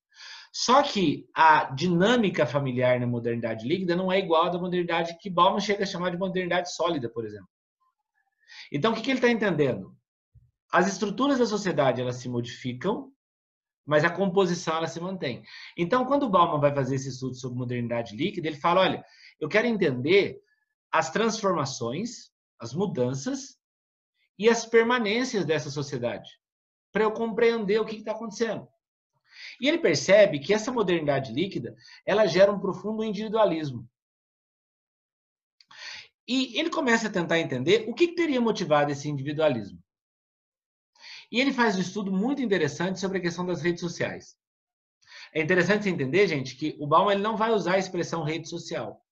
Só 0.51 0.81
que 0.81 1.29
a 1.35 1.65
dinâmica 1.65 2.45
familiar 2.45 2.99
na 2.99 3.05
modernidade 3.05 3.67
líquida 3.67 3.95
não 3.95 4.11
é 4.11 4.17
igual 4.17 4.45
à 4.45 4.49
da 4.49 4.57
modernidade 4.57 5.17
que 5.19 5.29
Bauman 5.29 5.59
chega 5.59 5.83
a 5.83 5.87
chamar 5.87 6.09
de 6.11 6.17
modernidade 6.17 6.73
sólida, 6.73 7.09
por 7.09 7.25
exemplo. 7.25 7.49
Então, 8.71 8.93
o 8.93 8.95
que, 8.95 9.09
ele 9.09 9.19
está 9.19 9.29
entendendo? 9.29 9.95
As 10.71 10.87
estruturas 10.87 11.37
da 11.37 11.45
sociedade 11.45 12.01
elas 12.01 12.15
se 12.15 12.27
modificam, 12.27 13.11
mas 13.85 14.03
a 14.03 14.09
composição 14.09 14.77
ela 14.77 14.87
se 14.87 14.99
mantém. 14.99 15.43
Então, 15.77 16.05
quando 16.05 16.23
o 16.23 16.29
Bauman 16.29 16.59
vai 16.59 16.73
fazer 16.73 16.95
esse 16.95 17.09
estudo 17.09 17.35
sobre 17.35 17.57
modernidade 17.57 18.15
líquida, 18.15 18.47
ele 18.47 18.57
fala: 18.57 18.81
olha, 18.81 19.05
eu 19.39 19.49
quero 19.49 19.67
entender 19.67 20.39
as 20.91 21.11
transformações, 21.11 22.31
as 22.59 22.73
mudanças 22.73 23.58
e 24.39 24.47
as 24.47 24.65
permanências 24.65 25.45
dessa 25.45 25.69
sociedade 25.69 26.39
para 26.91 27.03
eu 27.03 27.11
compreender 27.11 27.79
o 27.79 27.85
que 27.85 27.97
está 27.97 28.13
acontecendo. 28.13 28.67
E 29.61 29.67
ele 29.67 29.77
percebe 29.77 30.39
que 30.39 30.53
essa 30.53 30.71
modernidade 30.71 31.31
líquida 31.33 31.75
ela 32.05 32.25
gera 32.25 32.51
um 32.51 32.59
profundo 32.59 33.03
individualismo. 33.03 33.87
E 36.27 36.57
ele 36.59 36.69
começa 36.69 37.07
a 37.07 37.11
tentar 37.11 37.39
entender 37.39 37.85
o 37.87 37.93
que, 37.93 38.15
teria 38.15 38.39
motivado 38.39 38.91
esse 38.91 39.09
individualismo. 39.09 39.79
E 41.31 41.39
ele 41.39 41.53
faz 41.53 41.75
um 41.75 41.81
estudo 41.81 42.11
muito 42.11 42.41
interessante 42.41 42.99
sobre 42.99 43.17
a 43.19 43.21
questão 43.21 43.45
das 43.45 43.61
redes 43.61 43.81
sociais. 43.81 44.37
É 45.33 45.41
interessante 45.41 45.83
você 45.83 45.89
entender, 45.89 46.27
gente, 46.27 46.55
que 46.55 46.75
o 46.79 46.87
Bauman 46.87 47.13
ele 47.13 47.21
não 47.21 47.37
vai 47.37 47.51
usar 47.51 47.73
a 47.73 47.79
expressão 47.79 48.23
rede 48.23 48.49
social. 48.49 49.03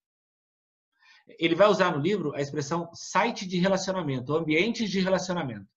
Ele 1.40 1.56
vai 1.56 1.68
usar 1.68 1.92
no 1.92 2.02
livro 2.02 2.34
a 2.34 2.42
expressão 2.42 2.90
site 2.94 3.48
de 3.48 3.58
relacionamento, 3.58 4.36
ambientes 4.36 4.90
de 4.90 5.00
relacionamento. 5.00 5.68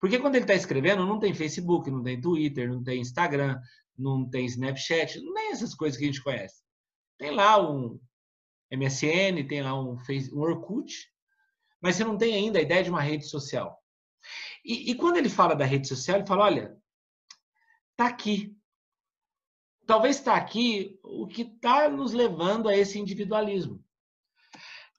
Porque 0.00 0.18
quando 0.18 0.36
ele 0.36 0.44
está 0.44 0.54
escrevendo, 0.54 1.04
não 1.04 1.18
tem 1.18 1.34
Facebook, 1.34 1.90
não 1.90 2.02
tem 2.02 2.20
Twitter, 2.20 2.68
não 2.68 2.82
tem 2.82 3.00
Instagram, 3.00 3.60
não 3.96 4.28
tem 4.28 4.46
Snapchat, 4.46 5.20
não 5.20 5.34
tem 5.34 5.50
essas 5.50 5.74
coisas 5.74 5.98
que 5.98 6.04
a 6.04 6.06
gente 6.06 6.22
conhece. 6.22 6.62
Tem 7.18 7.32
lá 7.32 7.60
um 7.60 8.00
MSN, 8.72 9.46
tem 9.48 9.62
lá 9.62 9.78
um, 9.78 9.96
um 10.32 10.40
Orkut, 10.40 11.10
mas 11.80 11.96
você 11.96 12.04
não 12.04 12.16
tem 12.16 12.34
ainda 12.34 12.58
a 12.58 12.62
ideia 12.62 12.82
de 12.84 12.90
uma 12.90 13.02
rede 13.02 13.26
social. 13.26 13.82
E, 14.64 14.90
e 14.90 14.94
quando 14.94 15.16
ele 15.16 15.28
fala 15.28 15.54
da 15.54 15.64
rede 15.64 15.88
social, 15.88 16.18
ele 16.18 16.26
fala: 16.26 16.44
olha, 16.44 16.76
tá 17.96 18.06
aqui. 18.06 18.56
Talvez 19.86 20.16
está 20.16 20.36
aqui 20.36 20.98
o 21.02 21.26
que 21.26 21.42
está 21.42 21.88
nos 21.88 22.12
levando 22.12 22.68
a 22.68 22.76
esse 22.76 22.98
individualismo. 22.98 23.82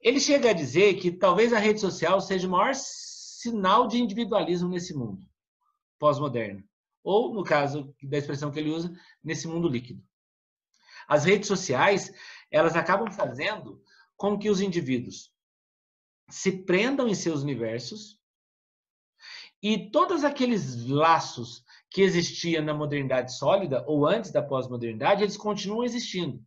Ele 0.02 0.20
chega 0.20 0.52
a 0.52 0.54
dizer 0.54 0.96
que 0.96 1.12
talvez 1.12 1.52
a 1.52 1.60
rede 1.60 1.80
social 1.80 2.22
seja 2.22 2.48
o 2.48 2.52
maior 2.52 2.74
sinal 2.74 3.88
de 3.88 4.02
individualismo 4.02 4.70
nesse 4.70 4.94
mundo 4.94 5.30
pós-moderno. 6.00 6.64
Ou, 7.04 7.34
no 7.34 7.44
caso 7.44 7.94
da 8.02 8.18
expressão 8.18 8.52
que 8.52 8.60
ele 8.60 8.72
usa, 8.72 8.92
nesse 9.24 9.48
mundo 9.48 9.68
líquido. 9.68 10.02
As 11.08 11.26
redes 11.26 11.48
sociais, 11.48 12.12
elas 12.50 12.76
acabam 12.76 13.12
fazendo 13.12 13.82
com 14.16 14.38
que 14.38 14.50
os 14.50 14.62
indivíduos 14.62 15.32
se 16.30 16.52
prendam 16.52 17.08
em 17.08 17.16
seus 17.16 17.42
universos 17.42 18.20
e 19.62 19.90
todos 19.90 20.24
aqueles 20.24 20.86
laços 20.88 21.64
que 21.90 22.02
existiam 22.02 22.64
na 22.64 22.74
modernidade 22.74 23.36
sólida 23.36 23.84
ou 23.88 24.06
antes 24.06 24.32
da 24.32 24.42
pós-modernidade, 24.42 25.24
eles 25.24 25.36
continuam 25.36 25.84
existindo. 25.84 26.42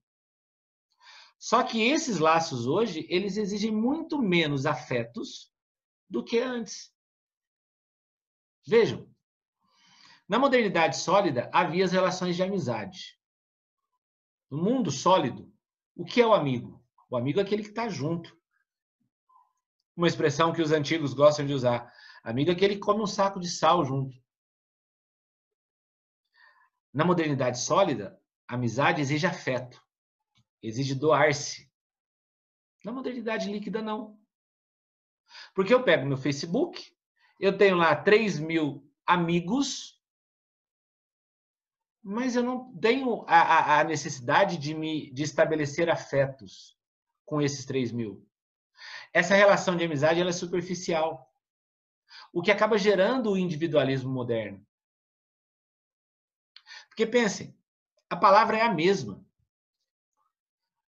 Só 1.43 1.65
que 1.65 1.83
esses 1.83 2.21
laços 2.21 2.69
hoje, 2.69 3.05
eles 3.11 3.37
exigem 3.37 3.73
muito 3.73 4.17
menos 4.23 4.65
afetos 4.65 5.53
do 6.09 6.23
que 6.23 6.39
antes. 6.39 6.95
Vejam, 8.65 9.13
na 10.29 10.39
modernidade 10.39 10.97
sólida 10.97 11.51
havia 11.53 11.85
as 11.85 11.91
relações 11.91 12.37
de 12.37 12.45
amizade. 12.45 13.19
No 14.49 14.59
mundo 14.63 14.93
sólido, 14.93 15.53
o 15.97 16.05
que 16.05 16.23
é 16.23 16.27
o 16.27 16.33
amigo? 16.33 16.81
O 17.11 17.17
amigo 17.17 17.41
é 17.41 17.43
aquele 17.43 17.65
que 17.65 17.71
está 17.71 17.89
junto. 17.89 18.41
Uma 19.97 20.07
expressão 20.07 20.53
que 20.53 20.63
os 20.63 20.71
antigos 20.71 21.13
gostam 21.13 21.45
de 21.45 21.53
usar. 21.53 21.93
Amigo 22.23 22.51
é 22.51 22.53
aquele 22.55 22.77
que 22.77 22.81
come 22.83 23.03
um 23.03 23.07
saco 23.07 23.41
de 23.41 23.51
sal 23.51 23.85
junto. 23.85 24.17
Na 26.95 27.05
modernidade 27.05 27.59
sólida, 27.59 28.17
amizade 28.47 29.01
exige 29.01 29.27
afeto, 29.27 29.83
exige 30.63 30.95
doar-se. 30.95 31.71
Na 32.85 32.93
modernidade 32.93 33.51
líquida, 33.51 33.83
não. 33.83 34.19
Porque 35.55 35.73
eu 35.73 35.83
pego 35.83 36.07
meu 36.07 36.17
Facebook, 36.17 36.95
eu 37.39 37.57
tenho 37.57 37.77
lá 37.77 37.95
3 37.97 38.39
mil 38.39 38.89
amigos, 39.07 40.01
mas 42.03 42.37
eu 42.37 42.43
não 42.43 42.77
tenho 42.79 43.25
a, 43.27 43.81
a 43.81 43.85
necessidade 43.85 44.57
de 44.59 44.75
me 44.75 45.11
de 45.13 45.23
estabelecer 45.23 45.89
afetos 45.89 46.77
com 47.25 47.41
esses 47.41 47.65
3 47.65 47.93
mil. 47.93 48.27
Essa 49.13 49.35
relação 49.35 49.77
de 49.77 49.85
amizade 49.85 50.21
ela 50.21 50.31
é 50.31 50.33
superficial, 50.33 51.33
o 52.33 52.43
que 52.43 52.51
acaba 52.51 52.79
gerando 52.79 53.31
o 53.31 53.39
individualismo 53.39 54.11
moderno. 54.11 54.67
Porque 56.89 57.07
pensem, 57.07 57.57
a 58.11 58.17
palavra 58.17 58.59
é 58.59 58.63
a 58.63 58.73
mesma. 58.73 59.25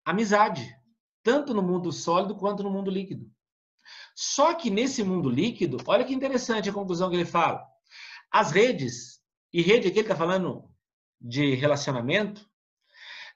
Amizade, 0.06 0.80
tanto 1.24 1.54
no 1.54 1.64
mundo 1.64 1.92
sólido 1.92 2.36
quanto 2.36 2.62
no 2.62 2.70
mundo 2.70 2.92
líquido. 2.92 3.30
Só 4.16 4.54
que 4.54 4.70
nesse 4.70 5.04
mundo 5.04 5.30
líquido, 5.30 5.78
olha 5.88 6.06
que 6.06 6.14
interessante 6.14 6.70
a 6.70 6.74
conclusão 6.74 7.10
que 7.10 7.16
ele 7.16 7.26
fala. 7.26 7.66
As 8.32 8.52
redes, 8.52 9.20
e 9.52 9.62
rede 9.62 9.88
aqui 9.88 10.00
ele 10.00 10.06
está 10.06 10.16
falando 10.16 10.70
de 11.20 11.56
relacionamento, 11.56 12.48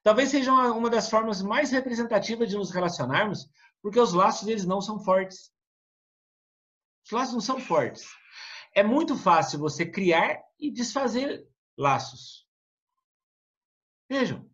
talvez 0.03 0.29
seja 0.29 0.51
uma, 0.51 0.71
uma 0.71 0.89
das 0.89 1.09
formas 1.09 1.41
mais 1.41 1.71
representativas 1.71 2.47
de 2.47 2.55
nos 2.55 2.71
relacionarmos, 2.71 3.49
porque 3.81 3.99
os 3.99 4.13
laços 4.13 4.45
deles 4.45 4.65
não 4.65 4.81
são 4.81 4.99
fortes. 4.99 5.51
Os 7.05 7.11
laços 7.11 7.33
não 7.33 7.41
são 7.41 7.59
fortes. 7.59 8.07
É 8.73 8.83
muito 8.83 9.17
fácil 9.17 9.59
você 9.59 9.85
criar 9.85 10.39
e 10.59 10.71
desfazer 10.71 11.47
laços. 11.77 12.47
Vejam, 14.09 14.48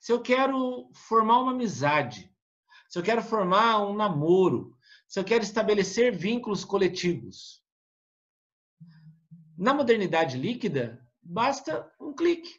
se 0.00 0.10
eu 0.10 0.22
quero 0.22 0.90
formar 0.94 1.40
uma 1.42 1.52
amizade, 1.52 2.34
se 2.88 2.98
eu 2.98 3.02
quero 3.02 3.22
formar 3.22 3.86
um 3.86 3.94
namoro, 3.94 4.74
se 5.06 5.20
eu 5.20 5.24
quero 5.24 5.44
estabelecer 5.44 6.16
vínculos 6.16 6.64
coletivos. 6.64 7.62
Na 9.58 9.74
modernidade 9.74 10.38
líquida, 10.38 11.06
basta 11.22 11.92
um 12.00 12.14
clique. 12.14 12.58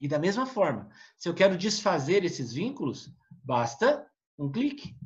E 0.00 0.08
da 0.08 0.18
mesma 0.18 0.46
forma, 0.46 0.90
se 1.16 1.28
eu 1.28 1.34
quero 1.34 1.56
desfazer 1.56 2.24
esses 2.24 2.52
vínculos, 2.52 3.14
basta 3.44 4.10
um 4.36 4.50
clique. 4.50 4.96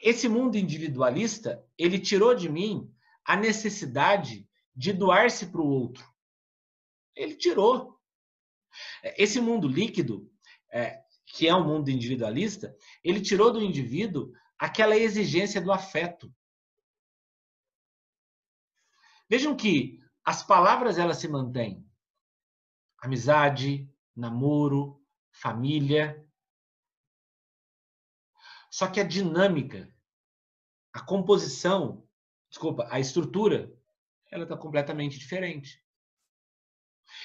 Esse 0.00 0.28
mundo 0.28 0.56
individualista, 0.56 1.64
ele 1.78 1.98
tirou 1.98 2.34
de 2.34 2.50
mim 2.50 2.94
a 3.24 3.34
necessidade 3.34 4.46
de 4.76 4.92
doar-se 4.92 5.46
para 5.46 5.60
o 5.60 5.66
outro. 5.66 6.17
Ele 7.18 7.34
tirou. 7.34 7.98
Esse 9.02 9.40
mundo 9.40 9.66
líquido, 9.66 10.30
é, 10.70 11.02
que 11.26 11.48
é 11.48 11.54
um 11.54 11.66
mundo 11.66 11.90
individualista, 11.90 12.74
ele 13.02 13.20
tirou 13.20 13.52
do 13.52 13.60
indivíduo 13.60 14.32
aquela 14.56 14.96
exigência 14.96 15.60
do 15.60 15.72
afeto. 15.72 16.32
Vejam 19.28 19.56
que 19.56 20.00
as 20.24 20.42
palavras 20.42 20.96
elas 20.96 21.18
se 21.18 21.28
mantêm. 21.28 21.84
Amizade, 22.98 23.90
namoro, 24.14 25.04
família. 25.30 26.24
Só 28.70 28.86
que 28.88 29.00
a 29.00 29.04
dinâmica, 29.04 29.92
a 30.92 31.00
composição, 31.00 32.06
desculpa, 32.48 32.86
a 32.90 33.00
estrutura, 33.00 33.72
ela 34.30 34.44
está 34.44 34.56
completamente 34.56 35.18
diferente. 35.18 35.82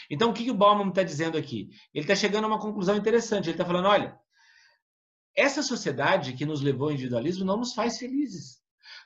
Então, 0.10 0.30
o 0.30 0.34
que, 0.34 0.50
o 0.50 0.56
Bauman 0.56 0.90
está 0.90 1.04
dizendo 1.04 1.38
aqui? 1.38 1.70
Ele 1.94 2.04
está 2.04 2.16
chegando 2.16 2.46
a 2.46 2.48
uma 2.48 2.60
conclusão 2.60 2.96
interessante. 2.96 3.46
Ele 3.46 3.52
está 3.52 3.66
falando: 3.66 3.88
olha, 3.88 4.18
essa 5.36 5.64
sociedade 5.64 6.34
que 6.34 6.46
nos 6.46 6.62
levou 6.62 6.88
ao 6.88 6.94
individualismo 6.94 7.46
não 7.46 7.58
nos 7.58 7.74
faz 7.74 7.98
felizes. 7.98 8.62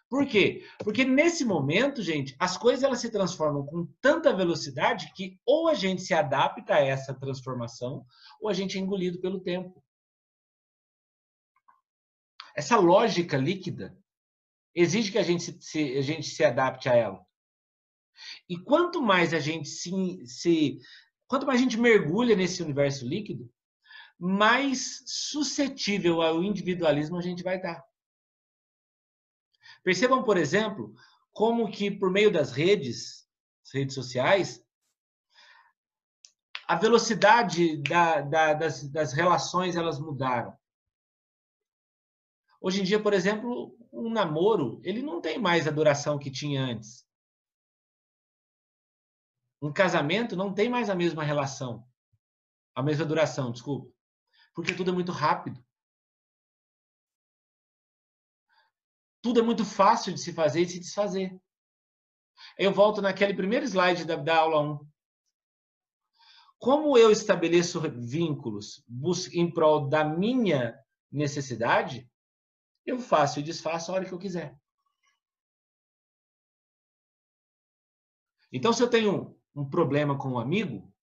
Por 0.09 0.25
quê? 0.25 0.65
Porque 0.79 1.03
nesse 1.03 1.43
momento, 1.43 2.01
gente, 2.01 2.35
as 2.39 2.57
coisas 2.57 2.83
elas 2.83 2.99
se 2.99 3.11
transformam 3.11 3.65
com 3.65 3.85
tanta 4.01 4.33
velocidade 4.33 5.11
que 5.13 5.37
ou 5.45 5.67
a 5.67 5.73
gente 5.73 6.01
se 6.01 6.13
adapta 6.13 6.75
a 6.75 6.79
essa 6.79 7.13
transformação 7.13 8.05
ou 8.39 8.49
a 8.49 8.53
gente 8.53 8.77
é 8.77 8.81
engolido 8.81 9.19
pelo 9.19 9.41
tempo. 9.41 9.83
Essa 12.55 12.77
lógica 12.77 13.37
líquida 13.37 13.97
exige 14.73 15.11
que 15.11 15.17
a 15.17 15.23
gente 15.23 15.61
se, 15.61 15.97
a 15.97 16.01
gente 16.01 16.27
se 16.27 16.43
adapte 16.43 16.87
a 16.87 16.95
ela. 16.95 17.26
E 18.49 18.57
quanto 18.57 19.01
mais 19.01 19.33
a 19.33 19.39
gente 19.39 19.67
se, 19.67 20.25
se 20.25 20.79
quanto 21.27 21.45
mais 21.45 21.59
a 21.59 21.63
gente 21.63 21.77
mergulha 21.77 22.35
nesse 22.35 22.61
universo 22.61 23.07
líquido, 23.07 23.51
mais 24.19 25.03
suscetível 25.05 26.21
ao 26.21 26.43
individualismo 26.43 27.17
a 27.17 27.21
gente 27.21 27.43
vai 27.43 27.57
estar. 27.57 27.83
Percebam, 29.83 30.23
por 30.23 30.37
exemplo, 30.37 30.93
como 31.31 31.71
que 31.71 31.91
por 31.91 32.11
meio 32.11 32.31
das 32.31 32.51
redes, 32.51 33.27
redes 33.73 33.93
sociais, 33.93 34.63
a 36.67 36.75
velocidade 36.75 37.77
da, 37.77 38.21
da, 38.21 38.53
das, 38.53 38.83
das 38.89 39.13
relações 39.13 39.75
elas 39.75 39.99
mudaram. 39.99 40.57
Hoje 42.59 42.81
em 42.81 42.83
dia, 42.83 43.01
por 43.01 43.13
exemplo, 43.13 43.77
um 43.93 44.09
namoro 44.09 44.81
ele 44.83 45.01
não 45.01 45.21
tem 45.21 45.37
mais 45.37 45.67
a 45.67 45.71
duração 45.71 46.19
que 46.19 46.29
tinha 46.31 46.61
antes. 46.61 47.06
Um 49.61 49.73
casamento 49.73 50.35
não 50.35 50.53
tem 50.53 50.69
mais 50.69 50.89
a 50.89 50.95
mesma 50.95 51.23
relação, 51.23 51.87
a 52.75 52.83
mesma 52.83 53.05
duração, 53.05 53.51
desculpa, 53.51 53.91
porque 54.53 54.73
tudo 54.73 54.91
é 54.91 54.93
muito 54.93 55.11
rápido. 55.11 55.63
Tudo 59.21 59.39
é 59.39 59.43
muito 59.43 59.65
fácil 59.65 60.13
de 60.13 60.21
se 60.21 60.31
fazer 60.31 60.61
e 60.61 60.69
se 60.69 60.79
desfazer. 60.79 61.39
Eu 62.57 62.71
volto 62.71 63.01
naquele 63.01 63.33
primeiro 63.33 63.65
slide 63.65 64.05
da, 64.05 64.15
da 64.15 64.37
aula 64.37 64.61
1. 64.61 64.91
Como 66.59 66.97
eu 66.97 67.11
estabeleço 67.11 67.81
vínculos 67.81 68.83
em 69.33 69.51
prol 69.51 69.87
da 69.89 70.03
minha 70.03 70.77
necessidade, 71.11 72.09
eu 72.85 72.99
faço 72.99 73.39
e 73.39 73.43
desfaço 73.43 73.91
a 73.91 73.95
hora 73.95 74.05
que 74.05 74.13
eu 74.13 74.19
quiser. 74.19 74.57
Então, 78.51 78.71
se 78.71 78.81
eu 78.81 78.89
tenho 78.89 79.36
um 79.57 79.67
problema 79.67 80.15
com 80.15 80.29
um 80.29 80.39
amigo 80.39 80.93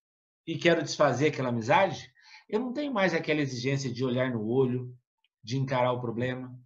e 0.46 0.56
quero 0.56 0.82
desfazer 0.82 1.28
aquela 1.28 1.48
amizade, 1.48 2.12
eu 2.48 2.60
não 2.60 2.72
tenho 2.72 2.92
mais 2.92 3.12
aquela 3.12 3.40
exigência 3.40 3.92
de 3.92 4.04
olhar 4.04 4.30
no 4.30 4.46
olho, 4.46 4.96
de 5.42 5.58
encarar 5.58 5.92
o 5.92 6.00
problema. 6.00 6.56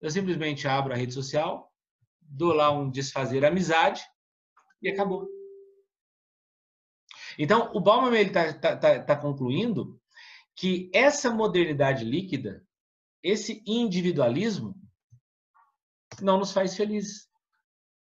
Eu 0.00 0.10
simplesmente 0.10 0.68
abro 0.68 0.92
a 0.92 0.96
rede 0.96 1.12
social, 1.12 1.72
dou 2.20 2.52
lá 2.52 2.70
um 2.70 2.88
desfazer 2.88 3.44
amizade 3.44 4.00
e 4.80 4.88
acabou. 4.88 5.28
Então, 7.36 7.72
o 7.74 7.80
Bauman 7.80 8.16
está 8.16 8.52
tá, 8.52 8.76
tá, 8.76 9.02
tá 9.02 9.16
concluindo 9.16 10.00
que 10.54 10.88
essa 10.94 11.34
modernidade 11.34 12.04
líquida, 12.04 12.64
esse 13.20 13.60
individualismo, 13.66 14.80
não 16.22 16.38
nos 16.38 16.52
faz 16.52 16.76
felizes. 16.76 17.28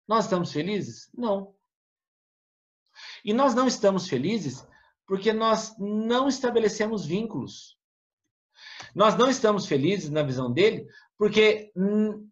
Nós 0.08 0.24
estamos 0.24 0.52
felizes? 0.52 1.12
Não. 1.14 1.56
E 3.24 3.34
nós 3.34 3.54
não 3.54 3.68
estamos 3.68 4.08
felizes 4.08 4.66
porque 5.08 5.34
nós 5.34 5.76
não 5.78 6.28
estabelecemos 6.28 7.06
vínculos. 7.06 7.78
Nós 8.96 9.16
não 9.16 9.30
estamos 9.30 9.66
felizes 9.66 10.10
na 10.10 10.24
visão 10.24 10.52
dele 10.52 10.88
porque 11.18 11.72
hum, 11.76 12.30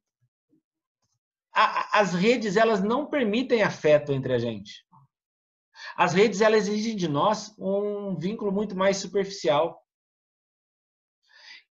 as 1.54 2.14
redes 2.14 2.56
elas 2.56 2.82
não 2.82 3.08
permitem 3.08 3.62
afeto 3.62 4.12
entre 4.12 4.34
a 4.34 4.40
gente. 4.40 4.86
As 5.96 6.14
redes 6.14 6.42
elas 6.42 6.68
exigem 6.68 6.96
de 6.96 7.08
nós 7.08 7.54
um 7.58 8.18
vínculo 8.18 8.52
muito 8.52 8.76
mais 8.76 8.98
superficial. 8.98 9.84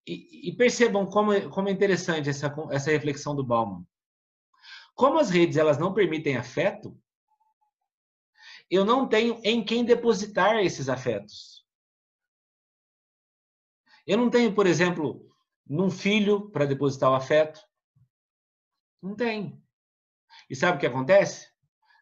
E, 0.06 0.50
e 0.50 0.56
percebam 0.56 1.04
como, 1.06 1.50
como 1.50 1.68
é 1.68 1.72
interessante 1.72 2.28
essa, 2.28 2.54
essa 2.70 2.90
reflexão 2.90 3.34
do 3.34 3.44
Bauman. 3.44 3.84
Como 4.94 5.18
as 5.18 5.30
redes 5.30 5.56
elas 5.56 5.78
não 5.78 5.92
permitem 5.92 6.36
afeto, 6.36 6.96
eu 8.70 8.84
não 8.84 9.08
tenho 9.08 9.40
em 9.44 9.64
quem 9.64 9.84
depositar 9.84 10.56
esses 10.56 10.88
afetos. 10.88 11.64
Eu 14.06 14.16
não 14.16 14.30
tenho, 14.30 14.54
por 14.54 14.66
exemplo, 14.66 15.28
num 15.66 15.90
filho 15.90 16.50
para 16.50 16.66
depositar 16.66 17.10
o 17.10 17.14
afeto. 17.14 17.60
Não 19.02 19.14
tem. 19.14 19.60
E 20.48 20.54
sabe 20.54 20.76
o 20.76 20.80
que 20.80 20.86
acontece? 20.86 21.48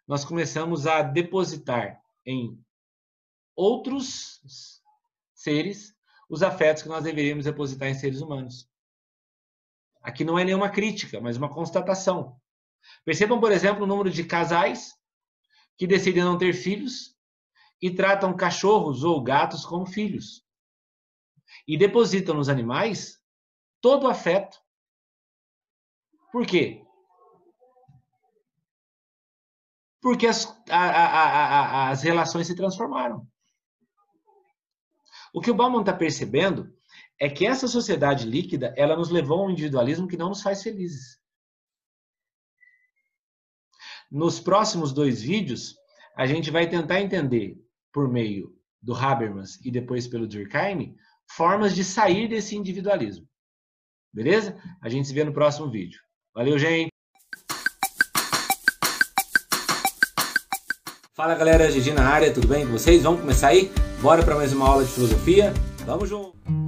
Nós 0.06 0.24
começamos 0.24 0.86
a 0.86 1.02
depositar 1.02 2.02
em 2.26 2.62
outros 3.56 4.40
seres 5.34 5.94
os 6.28 6.42
afetos 6.42 6.82
que 6.82 6.88
nós 6.88 7.04
deveríamos 7.04 7.44
depositar 7.44 7.88
em 7.88 7.94
seres 7.94 8.20
humanos. 8.20 8.68
Aqui 10.02 10.24
não 10.24 10.38
é 10.38 10.44
nenhuma 10.44 10.68
crítica, 10.68 11.20
mas 11.20 11.36
uma 11.36 11.48
constatação. 11.48 12.38
Percebam, 13.04 13.40
por 13.40 13.50
exemplo, 13.50 13.84
o 13.84 13.86
número 13.86 14.10
de 14.10 14.24
casais 14.24 14.94
que 15.76 15.86
decidem 15.86 16.22
não 16.22 16.38
ter 16.38 16.52
filhos 16.52 17.14
e 17.80 17.90
tratam 17.90 18.36
cachorros 18.36 19.04
ou 19.04 19.22
gatos 19.22 19.64
como 19.64 19.86
filhos. 19.86 20.44
E 21.66 21.76
depositam 21.76 22.34
nos 22.34 22.48
animais 22.48 23.20
todo 23.80 24.04
o 24.04 24.08
afeto. 24.08 24.58
Por 26.32 26.46
quê? 26.46 26.84
Porque 30.00 30.26
as, 30.26 30.46
a, 30.68 30.78
a, 30.78 31.06
a, 31.86 31.90
as 31.90 32.02
relações 32.02 32.46
se 32.46 32.54
transformaram. 32.54 33.26
O 35.32 35.40
que 35.40 35.50
o 35.50 35.54
Bauman 35.54 35.80
está 35.80 35.92
percebendo 35.92 36.72
é 37.18 37.28
que 37.28 37.46
essa 37.46 37.66
sociedade 37.66 38.26
líquida 38.26 38.74
ela 38.76 38.96
nos 38.96 39.10
levou 39.10 39.40
a 39.40 39.46
um 39.46 39.50
individualismo 39.50 40.06
que 40.06 40.16
não 40.16 40.28
nos 40.28 40.42
faz 40.42 40.62
felizes. 40.62 41.18
Nos 44.14 44.38
próximos 44.38 44.92
dois 44.92 45.20
vídeos, 45.20 45.74
a 46.16 46.24
gente 46.24 46.48
vai 46.48 46.68
tentar 46.68 47.00
entender, 47.00 47.56
por 47.92 48.08
meio 48.08 48.54
do 48.80 48.94
Habermas 48.94 49.58
e 49.64 49.72
depois 49.72 50.06
pelo 50.06 50.28
Durkheim, 50.28 50.94
formas 51.32 51.74
de 51.74 51.82
sair 51.82 52.28
desse 52.28 52.54
individualismo. 52.54 53.26
Beleza? 54.12 54.56
A 54.80 54.88
gente 54.88 55.08
se 55.08 55.12
vê 55.12 55.24
no 55.24 55.32
próximo 55.32 55.68
vídeo. 55.68 55.98
Valeu, 56.32 56.56
gente! 56.56 56.90
Fala 61.12 61.34
galera, 61.34 61.68
Gigi 61.68 61.90
na 61.90 62.08
área, 62.08 62.32
tudo 62.32 62.46
bem 62.46 62.64
com 62.64 62.70
vocês? 62.70 63.02
Vamos 63.02 63.20
começar 63.20 63.48
aí? 63.48 63.68
Bora 64.00 64.24
para 64.24 64.36
mais 64.36 64.52
uma 64.52 64.68
aula 64.68 64.84
de 64.84 64.92
filosofia? 64.92 65.52
Vamos 65.84 66.08
junto! 66.08 66.63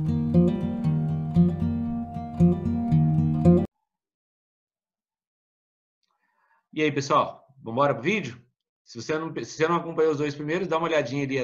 E 6.76 6.82
aí, 6.82 6.92
pessoal, 6.92 7.42
vamos 7.62 7.72
embora 7.72 7.94
pro 7.94 8.02
vídeo? 8.02 8.38
Se 8.84 9.00
você, 9.00 9.18
não, 9.18 9.34
se 9.34 9.46
você 9.46 9.66
não 9.66 9.76
acompanhou 9.76 10.12
os 10.12 10.18
dois 10.18 10.34
primeiros, 10.34 10.68
dá 10.68 10.76
uma 10.76 10.86
olhadinha 10.86 11.24
ali, 11.24 11.38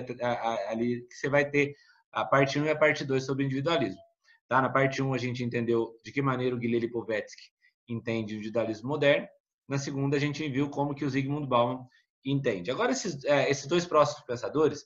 ali 0.69 1.07
que 1.09 1.15
você 1.15 1.27
vai 1.31 1.49
ter 1.49 1.75
a 2.13 2.23
parte 2.23 2.61
1 2.61 2.67
e 2.67 2.69
a 2.69 2.77
parte 2.77 3.03
2 3.03 3.25
sobre 3.25 3.47
individualismo. 3.47 3.99
Tá? 4.47 4.61
Na 4.61 4.69
parte 4.69 5.01
1 5.03 5.15
a 5.15 5.17
gente 5.17 5.43
entendeu 5.43 5.99
de 6.05 6.13
que 6.13 6.21
maneira 6.21 6.55
o 6.55 6.59
Guilherme 6.59 6.87
Lipovetsky 6.87 7.45
entende 7.89 8.35
o 8.35 8.37
individualismo 8.37 8.87
moderno. 8.91 9.27
Na 9.67 9.79
segunda 9.79 10.19
a 10.19 10.21
gente 10.21 10.47
viu 10.51 10.69
como 10.69 10.95
que 10.95 11.03
o 11.03 11.09
Zygmunt 11.09 11.49
Bauman 11.49 11.83
entende. 12.23 12.71
Agora 12.71 12.93
esses, 12.93 13.25
é, 13.25 13.51
esses 13.51 13.67
dois 13.67 13.87
próximos 13.87 14.27
pensadores 14.27 14.85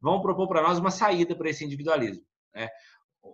vão 0.00 0.22
propor 0.22 0.48
para 0.48 0.62
nós 0.62 0.78
uma 0.78 0.90
saída 0.90 1.36
para 1.36 1.50
esse 1.50 1.62
individualismo. 1.62 2.24
Né? 2.54 2.70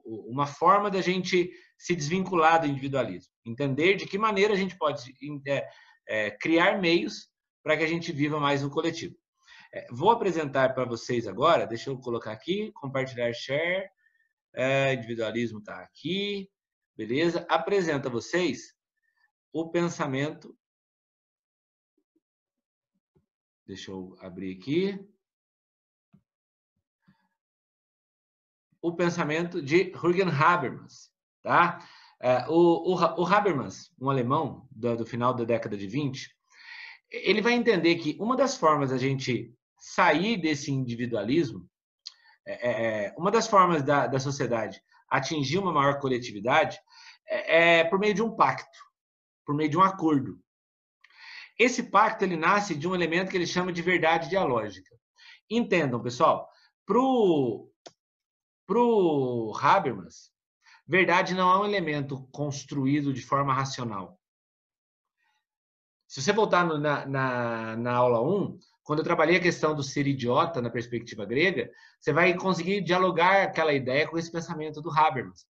Uma 0.04 0.48
forma 0.48 0.90
da 0.90 1.00
gente 1.00 1.48
se 1.78 1.94
desvincular 1.94 2.60
do 2.60 2.66
individualismo. 2.66 3.32
Entender 3.46 3.94
de 3.94 4.04
que 4.04 4.18
maneira 4.18 4.52
a 4.52 4.56
gente 4.56 4.76
pode 4.76 5.14
é, 6.10 6.28
criar 6.28 6.80
meios 6.80 7.30
para 7.62 7.76
que 7.76 7.84
a 7.84 7.86
gente 7.86 8.10
viva 8.10 8.40
mais 8.40 8.62
no 8.62 8.70
coletivo. 8.70 9.16
É, 9.72 9.86
vou 9.92 10.10
apresentar 10.10 10.74
para 10.74 10.84
vocês 10.84 11.28
agora, 11.28 11.68
deixa 11.68 11.88
eu 11.88 12.00
colocar 12.00 12.32
aqui, 12.32 12.72
compartilhar 12.72 13.32
share, 13.32 13.88
é, 14.52 14.92
individualismo 14.92 15.60
está 15.60 15.78
aqui, 15.78 16.50
beleza? 16.96 17.46
Apresenta 17.48 18.08
a 18.08 18.10
vocês 18.10 18.74
o 19.52 19.70
pensamento. 19.70 20.58
Deixa 23.64 23.92
eu 23.92 24.16
abrir 24.18 24.58
aqui. 24.58 24.98
O 28.82 28.96
pensamento 28.96 29.62
de 29.62 29.92
Jürgen 29.92 30.28
Habermas, 30.28 31.12
tá? 31.40 31.86
É, 32.22 32.46
o, 32.48 32.94
o, 32.94 33.22
o, 33.22 33.26
Habermas, 33.26 33.90
um 33.98 34.10
alemão 34.10 34.68
do, 34.70 34.96
do, 34.98 35.06
final 35.06 35.32
da 35.32 35.44
década 35.44 35.76
de 35.76 35.86
20, 35.86 36.28
ele 37.10 37.40
vai 37.40 37.54
entender 37.54 37.96
que 37.96 38.16
uma 38.20 38.36
das 38.36 38.56
formas 38.56 38.90
da 38.90 38.98
gente 38.98 39.54
sair 39.78 40.36
desse 40.36 40.70
individualismo, 40.70 41.66
é, 42.46 42.52
é, 42.52 43.04
é, 43.06 43.14
uma 43.16 43.30
das 43.30 43.46
formas 43.46 43.82
da, 43.82 44.06
da 44.06 44.20
sociedade 44.20 44.82
atingir 45.08 45.58
uma 45.58 45.72
maior 45.72 45.98
coletividade 45.98 46.78
é, 47.26 47.80
é 47.80 47.84
por 47.84 47.98
meio 47.98 48.14
de 48.14 48.22
um 48.22 48.36
pacto, 48.36 48.78
por 49.46 49.54
meio 49.54 49.70
de 49.70 49.78
um 49.78 49.82
acordo. 49.82 50.38
Esse 51.58 51.84
pacto 51.84 52.24
ele 52.24 52.36
nasce 52.36 52.74
de 52.74 52.86
um 52.86 52.94
elemento 52.94 53.30
que 53.30 53.36
ele 53.36 53.46
chama 53.46 53.72
de 53.72 53.82
verdade 53.82 54.28
dialógica. 54.28 54.94
Entendam, 55.48 56.02
pessoal, 56.02 56.48
pro 56.86 57.66
pro 58.66 59.52
Habermas, 59.60 60.30
Verdade 60.90 61.34
não 61.34 61.48
é 61.52 61.58
um 61.60 61.64
elemento 61.64 62.26
construído 62.32 63.14
de 63.14 63.22
forma 63.22 63.54
racional. 63.54 64.18
Se 66.08 66.20
você 66.20 66.32
voltar 66.32 66.66
no, 66.66 66.78
na, 66.78 67.06
na, 67.06 67.76
na 67.76 67.94
aula 67.94 68.20
1, 68.20 68.58
quando 68.82 68.98
eu 68.98 69.04
trabalhei 69.04 69.36
a 69.36 69.40
questão 69.40 69.72
do 69.72 69.84
ser 69.84 70.08
idiota 70.08 70.60
na 70.60 70.68
perspectiva 70.68 71.24
grega, 71.24 71.70
você 72.00 72.12
vai 72.12 72.34
conseguir 72.34 72.80
dialogar 72.80 73.44
aquela 73.44 73.72
ideia 73.72 74.08
com 74.08 74.18
esse 74.18 74.32
pensamento 74.32 74.82
do 74.82 74.90
Habermas. 74.90 75.46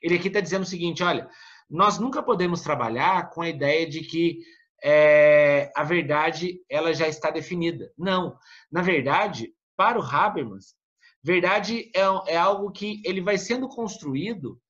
Ele 0.00 0.14
aqui 0.14 0.28
está 0.28 0.38
dizendo 0.38 0.62
o 0.62 0.66
seguinte: 0.66 1.02
olha, 1.02 1.28
nós 1.68 1.98
nunca 1.98 2.22
podemos 2.22 2.60
trabalhar 2.60 3.30
com 3.30 3.42
a 3.42 3.48
ideia 3.48 3.90
de 3.90 4.02
que 4.02 4.38
é, 4.80 5.72
a 5.74 5.82
verdade 5.82 6.60
ela 6.70 6.94
já 6.94 7.08
está 7.08 7.32
definida. 7.32 7.92
Não. 7.98 8.38
Na 8.70 8.80
verdade, 8.80 9.52
para 9.76 9.98
o 9.98 10.02
Habermas, 10.04 10.76
verdade 11.20 11.90
é, 11.96 12.34
é 12.34 12.36
algo 12.36 12.70
que 12.70 13.02
ele 13.04 13.20
vai 13.20 13.36
sendo 13.36 13.68
construído 13.68 14.62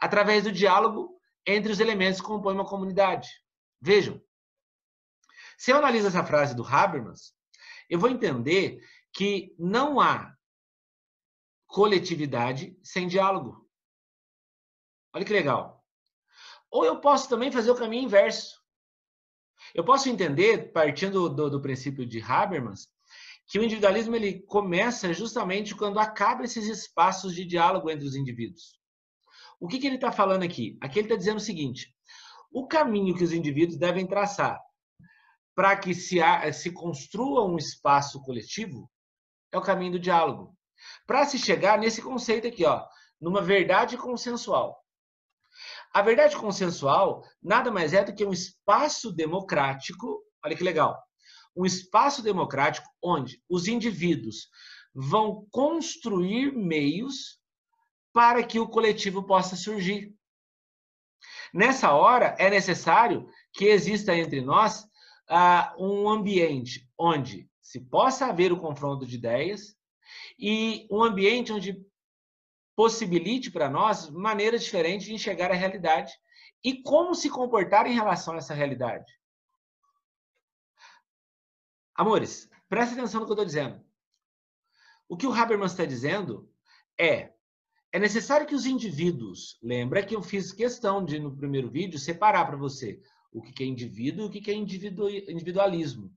através 0.00 0.44
do 0.44 0.52
diálogo 0.52 1.20
entre 1.46 1.70
os 1.72 1.80
elementos 1.80 2.20
que 2.20 2.26
compõem 2.26 2.54
uma 2.54 2.68
comunidade. 2.68 3.28
Vejam, 3.80 4.20
se 5.58 5.70
eu 5.70 5.76
analiso 5.76 6.08
essa 6.08 6.24
frase 6.24 6.54
do 6.54 6.66
Habermas, 6.66 7.34
eu 7.88 7.98
vou 7.98 8.08
entender 8.08 8.80
que 9.12 9.54
não 9.58 10.00
há 10.00 10.34
coletividade 11.66 12.78
sem 12.82 13.06
diálogo. 13.06 13.68
Olha 15.12 15.24
que 15.24 15.32
legal. 15.32 15.84
Ou 16.70 16.84
eu 16.84 17.00
posso 17.00 17.28
também 17.28 17.50
fazer 17.50 17.70
o 17.70 17.76
caminho 17.76 18.04
inverso. 18.04 18.60
Eu 19.74 19.84
posso 19.84 20.08
entender, 20.08 20.72
partindo 20.72 21.28
do, 21.28 21.50
do 21.50 21.60
princípio 21.60 22.06
de 22.06 22.22
Habermas, 22.22 22.88
que 23.46 23.58
o 23.58 23.64
individualismo 23.64 24.14
ele 24.14 24.40
começa 24.42 25.12
justamente 25.12 25.74
quando 25.74 25.98
acaba 25.98 26.44
esses 26.44 26.66
espaços 26.66 27.34
de 27.34 27.44
diálogo 27.44 27.90
entre 27.90 28.06
os 28.06 28.14
indivíduos. 28.14 28.79
O 29.60 29.68
que, 29.68 29.78
que 29.78 29.86
ele 29.86 29.96
está 29.96 30.10
falando 30.10 30.42
aqui? 30.42 30.78
Aqui 30.80 30.98
ele 30.98 31.06
está 31.06 31.16
dizendo 31.16 31.36
o 31.36 31.40
seguinte: 31.40 31.94
o 32.50 32.66
caminho 32.66 33.14
que 33.14 33.22
os 33.22 33.32
indivíduos 33.32 33.78
devem 33.78 34.06
traçar 34.06 34.58
para 35.54 35.76
que 35.76 35.94
se, 35.94 36.18
se 36.54 36.72
construa 36.72 37.44
um 37.44 37.58
espaço 37.58 38.22
coletivo 38.22 38.90
é 39.52 39.58
o 39.58 39.62
caminho 39.62 39.92
do 39.92 39.98
diálogo. 39.98 40.56
Para 41.06 41.26
se 41.26 41.38
chegar 41.38 41.78
nesse 41.78 42.00
conceito 42.00 42.46
aqui, 42.46 42.64
ó, 42.64 42.86
numa 43.20 43.42
verdade 43.42 43.98
consensual. 43.98 44.82
A 45.92 46.00
verdade 46.00 46.36
consensual 46.36 47.22
nada 47.42 47.70
mais 47.70 47.92
é 47.92 48.02
do 48.02 48.14
que 48.14 48.24
um 48.24 48.32
espaço 48.32 49.12
democrático, 49.12 50.22
olha 50.42 50.56
que 50.56 50.64
legal, 50.64 50.98
um 51.54 51.66
espaço 51.66 52.22
democrático 52.22 52.88
onde 53.02 53.42
os 53.48 53.66
indivíduos 53.66 54.48
vão 54.94 55.46
construir 55.50 56.52
meios 56.52 57.39
para 58.12 58.42
que 58.42 58.58
o 58.58 58.68
coletivo 58.68 59.22
possa 59.22 59.56
surgir. 59.56 60.14
Nessa 61.52 61.92
hora, 61.92 62.36
é 62.38 62.48
necessário 62.48 63.28
que 63.52 63.66
exista 63.66 64.14
entre 64.14 64.40
nós 64.40 64.84
uh, 65.28 65.84
um 65.84 66.08
ambiente 66.08 66.88
onde 66.98 67.48
se 67.60 67.80
possa 67.80 68.26
haver 68.26 68.52
o 68.52 68.60
confronto 68.60 69.06
de 69.06 69.16
ideias 69.16 69.76
e 70.38 70.86
um 70.90 71.02
ambiente 71.02 71.52
onde 71.52 71.84
possibilite 72.74 73.50
para 73.50 73.68
nós 73.68 74.08
maneiras 74.10 74.64
diferentes 74.64 75.06
de 75.06 75.14
enxergar 75.14 75.50
a 75.50 75.54
realidade 75.54 76.12
e 76.64 76.82
como 76.82 77.14
se 77.14 77.28
comportar 77.28 77.86
em 77.86 77.94
relação 77.94 78.34
a 78.34 78.38
essa 78.38 78.54
realidade. 78.54 79.12
Amores, 81.94 82.48
preste 82.68 82.94
atenção 82.94 83.20
no 83.20 83.26
que 83.26 83.32
eu 83.32 83.34
estou 83.34 83.44
dizendo. 83.44 83.84
O 85.08 85.16
que 85.16 85.26
o 85.26 85.32
Habermas 85.32 85.72
está 85.72 85.84
dizendo 85.84 86.50
é 86.98 87.32
é 87.92 87.98
necessário 87.98 88.46
que 88.46 88.54
os 88.54 88.66
indivíduos, 88.66 89.58
lembra 89.62 90.04
que 90.04 90.14
eu 90.14 90.22
fiz 90.22 90.52
questão 90.52 91.04
de, 91.04 91.18
no 91.18 91.36
primeiro 91.36 91.68
vídeo, 91.68 91.98
separar 91.98 92.46
para 92.46 92.56
você 92.56 93.00
o 93.32 93.42
que 93.42 93.62
é 93.62 93.66
indivíduo 93.66 94.24
e 94.24 94.28
o 94.28 94.30
que 94.30 94.50
é 94.50 94.54
individualismo. 94.54 96.12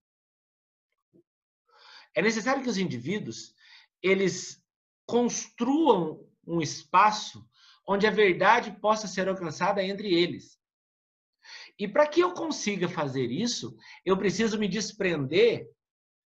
É 2.16 2.22
necessário 2.22 2.62
que 2.62 2.70
os 2.70 2.78
indivíduos, 2.78 3.56
eles 4.02 4.64
construam 5.06 6.28
um 6.46 6.62
espaço 6.62 7.48
onde 7.88 8.06
a 8.06 8.12
verdade 8.12 8.72
possa 8.80 9.08
ser 9.08 9.28
alcançada 9.28 9.84
entre 9.84 10.14
eles. 10.14 10.60
E 11.78 11.88
para 11.88 12.08
que 12.08 12.22
eu 12.22 12.34
consiga 12.34 12.88
fazer 12.88 13.32
isso, 13.32 13.76
eu 14.06 14.16
preciso 14.16 14.60
me 14.60 14.68
desprender 14.68 15.68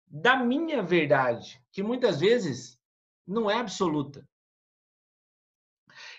da 0.04 0.36
minha 0.36 0.82
verdade, 0.82 1.62
que 1.72 1.82
muitas 1.82 2.20
vezes 2.20 2.78
não 3.26 3.50
é 3.50 3.58
absoluta. 3.58 4.27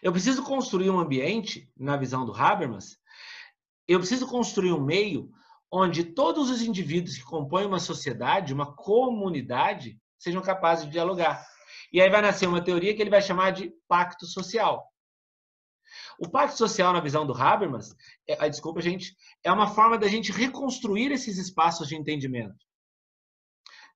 Eu 0.02 0.12
preciso 0.12 0.44
construir 0.44 0.90
um 0.90 1.00
ambiente, 1.00 1.70
na 1.78 1.98
visão 1.98 2.26
do 2.26 2.34
Habermas, 2.34 2.98
eu 3.88 4.00
preciso 4.00 4.28
construir 4.28 4.72
um 4.72 4.84
meio 4.84 5.32
onde 5.72 6.04
todos 6.04 6.50
os 6.50 6.62
indivíduos 6.62 7.18
que 7.18 7.24
compõem 7.24 7.66
uma 7.66 7.80
sociedade, 7.80 8.54
uma 8.54 8.76
comunidade, 8.76 10.00
sejam 10.18 10.42
capazes 10.42 10.86
de 10.86 10.92
dialogar. 10.92 11.46
E 11.92 12.02
aí 12.02 12.10
vai 12.10 12.22
nascer 12.22 12.48
uma 12.48 12.64
teoria 12.64 12.96
que 12.96 13.02
ele 13.02 13.10
vai 13.10 13.22
chamar 13.22 13.52
de 13.52 13.74
pacto 13.88 14.26
social. 14.26 14.88
O 16.20 16.30
pacto 16.30 16.58
social, 16.58 16.94
na 16.94 17.00
visão 17.00 17.26
do 17.26 17.34
Habermas, 17.34 17.96
é, 18.28 18.50
desculpa, 18.50 18.82
gente, 18.82 19.16
é 19.44 19.52
uma 19.52 19.68
forma 19.68 19.98
da 19.98 20.08
gente 20.08 20.32
reconstruir 20.32 21.12
esses 21.12 21.38
espaços 21.38 21.88
de 21.88 21.96
entendimento. 21.96 22.58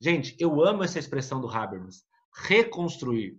Gente, 0.02 0.36
eu 0.40 0.64
amo 0.64 0.84
essa 0.84 1.00
expressão 1.00 1.40
do 1.40 1.50
Habermas, 1.50 2.04
reconstruir. 2.36 3.36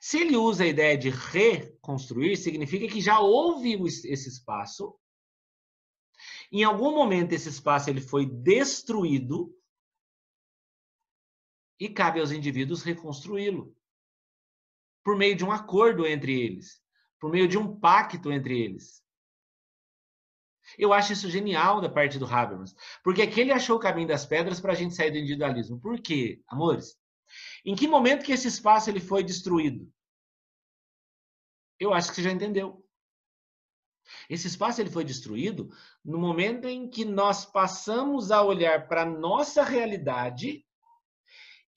Se 0.00 0.18
ele 0.18 0.36
usa 0.36 0.64
a 0.64 0.66
ideia 0.66 0.96
de 0.96 1.10
reconstruir, 1.10 2.36
significa 2.36 2.86
que 2.86 3.00
já 3.00 3.20
houve 3.20 3.74
esse 3.82 4.28
espaço. 4.28 4.98
Em 6.50 6.64
algum 6.64 6.92
momento 6.92 7.32
esse 7.32 7.48
espaço 7.48 7.90
ele 7.90 8.00
foi 8.00 8.26
destruído 8.26 9.54
e 11.78 11.88
cabe 11.88 12.20
aos 12.20 12.32
indivíduos 12.32 12.82
reconstruí-lo 12.82 13.76
por 15.04 15.16
meio 15.16 15.36
de 15.36 15.44
um 15.44 15.52
acordo 15.52 16.06
entre 16.06 16.38
eles, 16.38 16.82
por 17.20 17.30
meio 17.30 17.48
de 17.48 17.56
um 17.56 17.78
pacto 17.78 18.32
entre 18.32 18.60
eles. 18.60 19.02
Eu 20.76 20.92
acho 20.92 21.12
isso 21.12 21.30
genial 21.30 21.80
da 21.80 21.88
parte 21.88 22.18
do 22.18 22.26
Habermas, 22.26 22.74
porque 23.02 23.22
aqui 23.22 23.40
ele 23.40 23.52
achou 23.52 23.76
o 23.76 23.80
caminho 23.80 24.08
das 24.08 24.26
pedras 24.26 24.60
para 24.60 24.72
a 24.72 24.74
gente 24.74 24.94
sair 24.94 25.10
do 25.10 25.16
individualismo. 25.16 25.80
Por 25.80 25.98
quê, 26.00 26.42
amores? 26.46 26.98
Em 27.64 27.74
que 27.74 27.86
momento 27.86 28.24
que 28.24 28.32
esse 28.32 28.48
espaço 28.48 28.90
ele 28.90 29.00
foi 29.00 29.22
destruído? 29.22 29.92
Eu 31.78 31.94
acho 31.94 32.08
que 32.08 32.16
você 32.16 32.22
já 32.22 32.32
entendeu. 32.32 32.84
Esse 34.28 34.46
espaço 34.46 34.80
ele 34.80 34.90
foi 34.90 35.04
destruído 35.04 35.70
no 36.04 36.18
momento 36.18 36.66
em 36.66 36.88
que 36.88 37.04
nós 37.04 37.44
passamos 37.44 38.30
a 38.30 38.42
olhar 38.42 38.88
para 38.88 39.02
a 39.02 39.06
nossa 39.06 39.62
realidade 39.62 40.66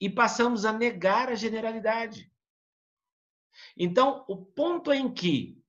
e 0.00 0.08
passamos 0.08 0.64
a 0.64 0.72
negar 0.72 1.28
a 1.28 1.34
generalidade. 1.34 2.32
Então, 3.76 4.24
o 4.28 4.36
ponto 4.36 4.92
em 4.92 5.12
que 5.12 5.62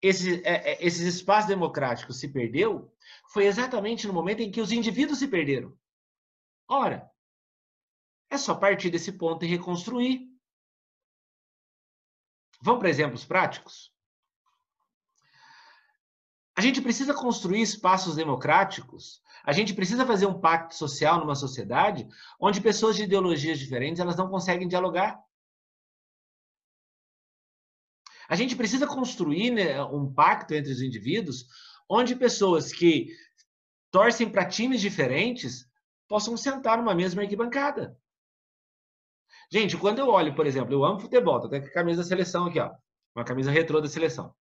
esse, 0.00 0.42
é, 0.46 0.72
é, 0.72 0.86
esses 0.86 1.02
espaços 1.02 1.48
democráticos 1.48 2.18
se 2.18 2.28
perdeu 2.28 2.90
foi 3.32 3.46
exatamente 3.46 4.06
no 4.06 4.12
momento 4.12 4.40
em 4.40 4.50
que 4.50 4.60
os 4.60 4.72
indivíduos 4.72 5.18
se 5.18 5.28
perderam. 5.28 5.76
Ora, 6.66 7.10
é 8.30 8.38
só 8.38 8.54
partir 8.54 8.90
desse 8.90 9.12
ponto 9.12 9.44
e 9.44 9.48
reconstruir. 9.48 10.30
Vamos 12.62 12.78
para 12.78 12.88
exemplos 12.88 13.24
práticos? 13.24 13.92
A 16.56 16.60
gente 16.60 16.80
precisa 16.80 17.14
construir 17.14 17.62
espaços 17.62 18.16
democráticos, 18.16 19.22
a 19.44 19.52
gente 19.52 19.74
precisa 19.74 20.04
fazer 20.04 20.26
um 20.26 20.38
pacto 20.38 20.74
social 20.74 21.18
numa 21.18 21.34
sociedade 21.34 22.06
onde 22.38 22.60
pessoas 22.60 22.96
de 22.96 23.04
ideologias 23.04 23.58
diferentes 23.58 24.00
elas 24.00 24.16
não 24.16 24.28
conseguem 24.28 24.68
dialogar. 24.68 25.18
A 28.28 28.36
gente 28.36 28.54
precisa 28.54 28.86
construir 28.86 29.50
né, 29.50 29.82
um 29.84 30.12
pacto 30.12 30.54
entre 30.54 30.70
os 30.70 30.82
indivíduos 30.82 31.46
onde 31.88 32.14
pessoas 32.14 32.72
que 32.72 33.08
torcem 33.90 34.30
para 34.30 34.46
times 34.46 34.80
diferentes 34.80 35.66
possam 36.06 36.36
sentar 36.36 36.78
numa 36.78 36.94
mesma 36.94 37.22
arquibancada. 37.22 37.98
Gente, 39.52 39.76
quando 39.76 39.98
eu 39.98 40.08
olho, 40.08 40.34
por 40.34 40.46
exemplo, 40.46 40.72
eu 40.72 40.84
amo 40.84 41.00
futebol, 41.00 41.40
tô 41.40 41.48
até 41.48 41.60
com 41.60 41.66
a 41.66 41.72
camisa 41.72 42.02
da 42.02 42.08
seleção 42.08 42.46
aqui, 42.46 42.60
ó. 42.60 42.72
Uma 43.16 43.24
camisa 43.24 43.50
retrô 43.50 43.80
da 43.80 43.88
seleção. 43.88 44.32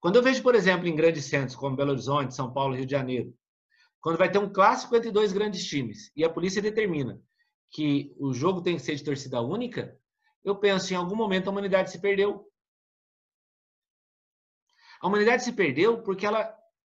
Quando 0.00 0.16
eu 0.16 0.22
vejo, 0.22 0.42
por 0.42 0.56
exemplo, 0.56 0.88
em 0.88 0.96
grandes 0.96 1.26
centros 1.26 1.54
como 1.54 1.76
Belo 1.76 1.92
Horizonte, 1.92 2.34
São 2.34 2.52
Paulo, 2.52 2.74
Rio 2.74 2.84
de 2.84 2.90
Janeiro, 2.90 3.32
quando 4.00 4.18
vai 4.18 4.28
ter 4.28 4.38
um 4.38 4.52
clássico 4.52 4.96
entre 4.96 5.12
dois 5.12 5.32
grandes 5.32 5.64
times 5.64 6.10
e 6.16 6.24
a 6.24 6.30
polícia 6.30 6.60
determina 6.60 7.22
que 7.70 8.12
o 8.18 8.34
jogo 8.34 8.60
tem 8.60 8.74
que 8.76 8.82
ser 8.82 8.96
de 8.96 9.04
torcida 9.04 9.40
única, 9.40 9.96
eu 10.42 10.56
penso 10.56 10.92
em 10.92 10.96
algum 10.96 11.14
momento 11.14 11.46
a 11.46 11.50
humanidade 11.52 11.92
se 11.92 12.00
perdeu. 12.00 12.44
A 15.00 15.06
humanidade 15.06 15.44
se 15.44 15.52
perdeu 15.52 16.02
porque 16.02 16.26
ela 16.26 16.52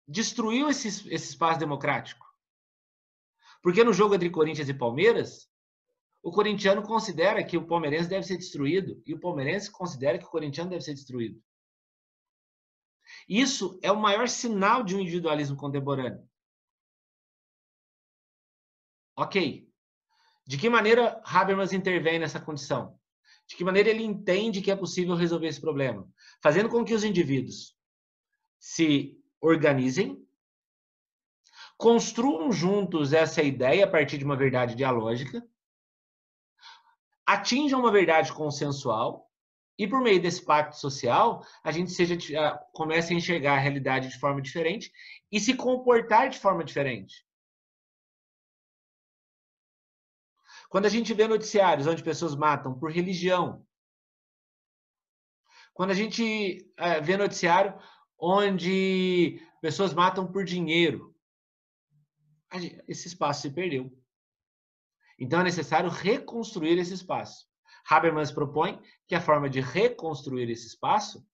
destruiu 0.07 0.69
esse, 0.69 0.87
esse 0.87 1.29
espaço 1.31 1.59
democrático. 1.59 2.25
Porque 3.61 3.83
no 3.83 3.93
jogo 3.93 4.15
entre 4.15 4.29
Corinthians 4.29 4.69
e 4.69 4.73
Palmeiras, 4.73 5.49
o 6.23 6.31
corintiano 6.31 6.81
considera 6.81 7.43
que 7.43 7.57
o 7.57 7.67
palmeirense 7.67 8.07
deve 8.07 8.25
ser 8.25 8.37
destruído 8.37 9.03
e 9.05 9.13
o 9.13 9.19
palmeirense 9.19 9.69
considera 9.69 10.17
que 10.17 10.23
o 10.23 10.29
corintiano 10.29 10.69
deve 10.69 10.81
ser 10.81 10.93
destruído. 10.93 11.43
Isso 13.27 13.77
é 13.83 13.91
o 13.91 13.99
maior 13.99 14.29
sinal 14.29 14.83
de 14.83 14.95
um 14.95 15.01
individualismo 15.01 15.57
contemporâneo. 15.57 16.25
Ok. 19.17 19.69
De 20.47 20.57
que 20.57 20.69
maneira 20.69 21.21
Habermas 21.25 21.73
intervém 21.73 22.17
nessa 22.17 22.39
condição? 22.39 22.97
De 23.45 23.57
que 23.57 23.63
maneira 23.63 23.89
ele 23.89 24.03
entende 24.03 24.61
que 24.61 24.71
é 24.71 24.75
possível 24.77 25.15
resolver 25.15 25.47
esse 25.47 25.59
problema? 25.59 26.09
Fazendo 26.41 26.69
com 26.69 26.85
que 26.85 26.93
os 26.93 27.03
indivíduos 27.03 27.75
se 28.57 29.21
organizem, 29.41 30.25
construam 31.77 32.49
juntos 32.49 33.11
essa 33.11 33.43
ideia 33.43 33.83
a 33.83 33.89
partir 33.89 34.17
de 34.17 34.23
uma 34.23 34.37
verdade 34.37 34.73
dialógica, 34.73 35.45
atinjam 37.25 37.79
uma 37.79 37.91
verdade 37.91 38.31
consensual 38.33 39.29
e 39.77 39.87
por 39.87 40.01
meio 40.01 40.21
desse 40.21 40.43
pacto 40.43 40.77
social 40.77 41.45
a 41.63 41.71
gente 41.71 41.91
seja 41.91 42.17
comece 42.73 43.13
a 43.13 43.17
enxergar 43.17 43.55
a 43.55 43.59
realidade 43.59 44.09
de 44.09 44.19
forma 44.19 44.41
diferente 44.41 44.91
e 45.31 45.39
se 45.39 45.55
comportar 45.55 46.29
de 46.29 46.39
forma 46.39 46.63
diferente. 46.63 47.25
Quando 50.69 50.85
a 50.85 50.89
gente 50.89 51.13
vê 51.13 51.27
noticiários 51.27 51.85
onde 51.85 52.03
pessoas 52.03 52.35
matam 52.35 52.77
por 52.77 52.91
religião, 52.91 53.65
quando 55.73 55.91
a 55.91 55.95
gente 55.95 56.71
é, 56.77 56.99
vê 56.99 57.17
noticiário 57.17 57.79
onde 58.19 59.39
pessoas 59.61 59.93
matam 59.93 60.31
por 60.31 60.43
dinheiro, 60.45 61.15
esse 62.87 63.07
espaço 63.07 63.41
se 63.41 63.51
perdeu. 63.51 63.91
Então 65.23 65.39
é 65.39 65.43
necessário 65.45 65.89
reconstruir 65.89 66.77
esse 66.77 66.93
espaço. 66.93 67.47
Habermas 67.89 68.29
propõe 68.29 68.77
que 69.07 69.15
a 69.15 69.21
forma 69.21 69.49
de 69.49 69.61
reconstruir 69.61 70.49
esse 70.49 70.67
espaço 70.67 71.25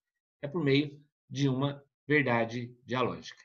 é 0.43 0.47
por 0.47 0.63
meio 0.63 1.03
de 1.27 1.49
uma 1.49 1.83
verdade 2.07 2.71
dialógica. 2.85 3.41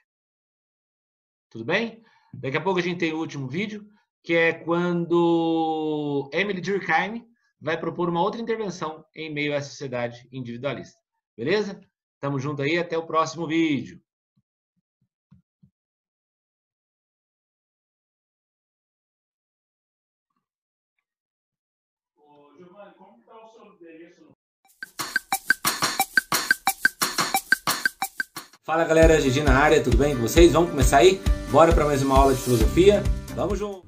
Tudo 1.49 1.65
bem? 1.65 2.03
Daqui 2.35 2.59
a 2.59 2.61
pouco 2.61 2.79
a 2.79 2.83
gente 2.83 2.99
tem 2.99 3.15
o 3.15 3.21
último 3.21 3.49
vídeo, 3.49 3.89
que 4.23 4.35
é 4.35 4.53
quando 4.53 6.29
Emily 6.31 6.61
Durkheim 6.61 7.27
vai 7.59 7.81
propor 7.81 8.11
uma 8.11 8.21
outra 8.21 8.43
intervenção 8.43 9.03
em 9.17 9.33
meio 9.33 9.57
à 9.57 9.63
sociedade 9.63 10.29
individualista. 10.31 11.01
Beleza? 11.35 11.81
Tamo 12.21 12.39
junto 12.39 12.61
aí, 12.61 12.77
até 12.77 12.99
o 12.99 13.07
próximo 13.07 13.47
vídeo. 13.47 13.99
Fala 28.67 28.83
galera, 28.87 29.21
Gigi 29.21 29.43
na 29.43 29.59
área, 29.59 29.85
tudo 29.85 29.99
bem 29.99 30.17
com 30.17 30.23
vocês? 30.23 30.55
Vamos 30.55 30.71
começar 30.71 30.97
aí? 30.97 31.21
Bora 31.53 31.75
para 31.75 31.85
mais 31.85 32.03
uma 32.03 32.19
aula 32.19 32.33
de 32.33 32.41
filosofia? 32.41 33.03
Vamos 33.37 33.59
junto! 33.59 33.87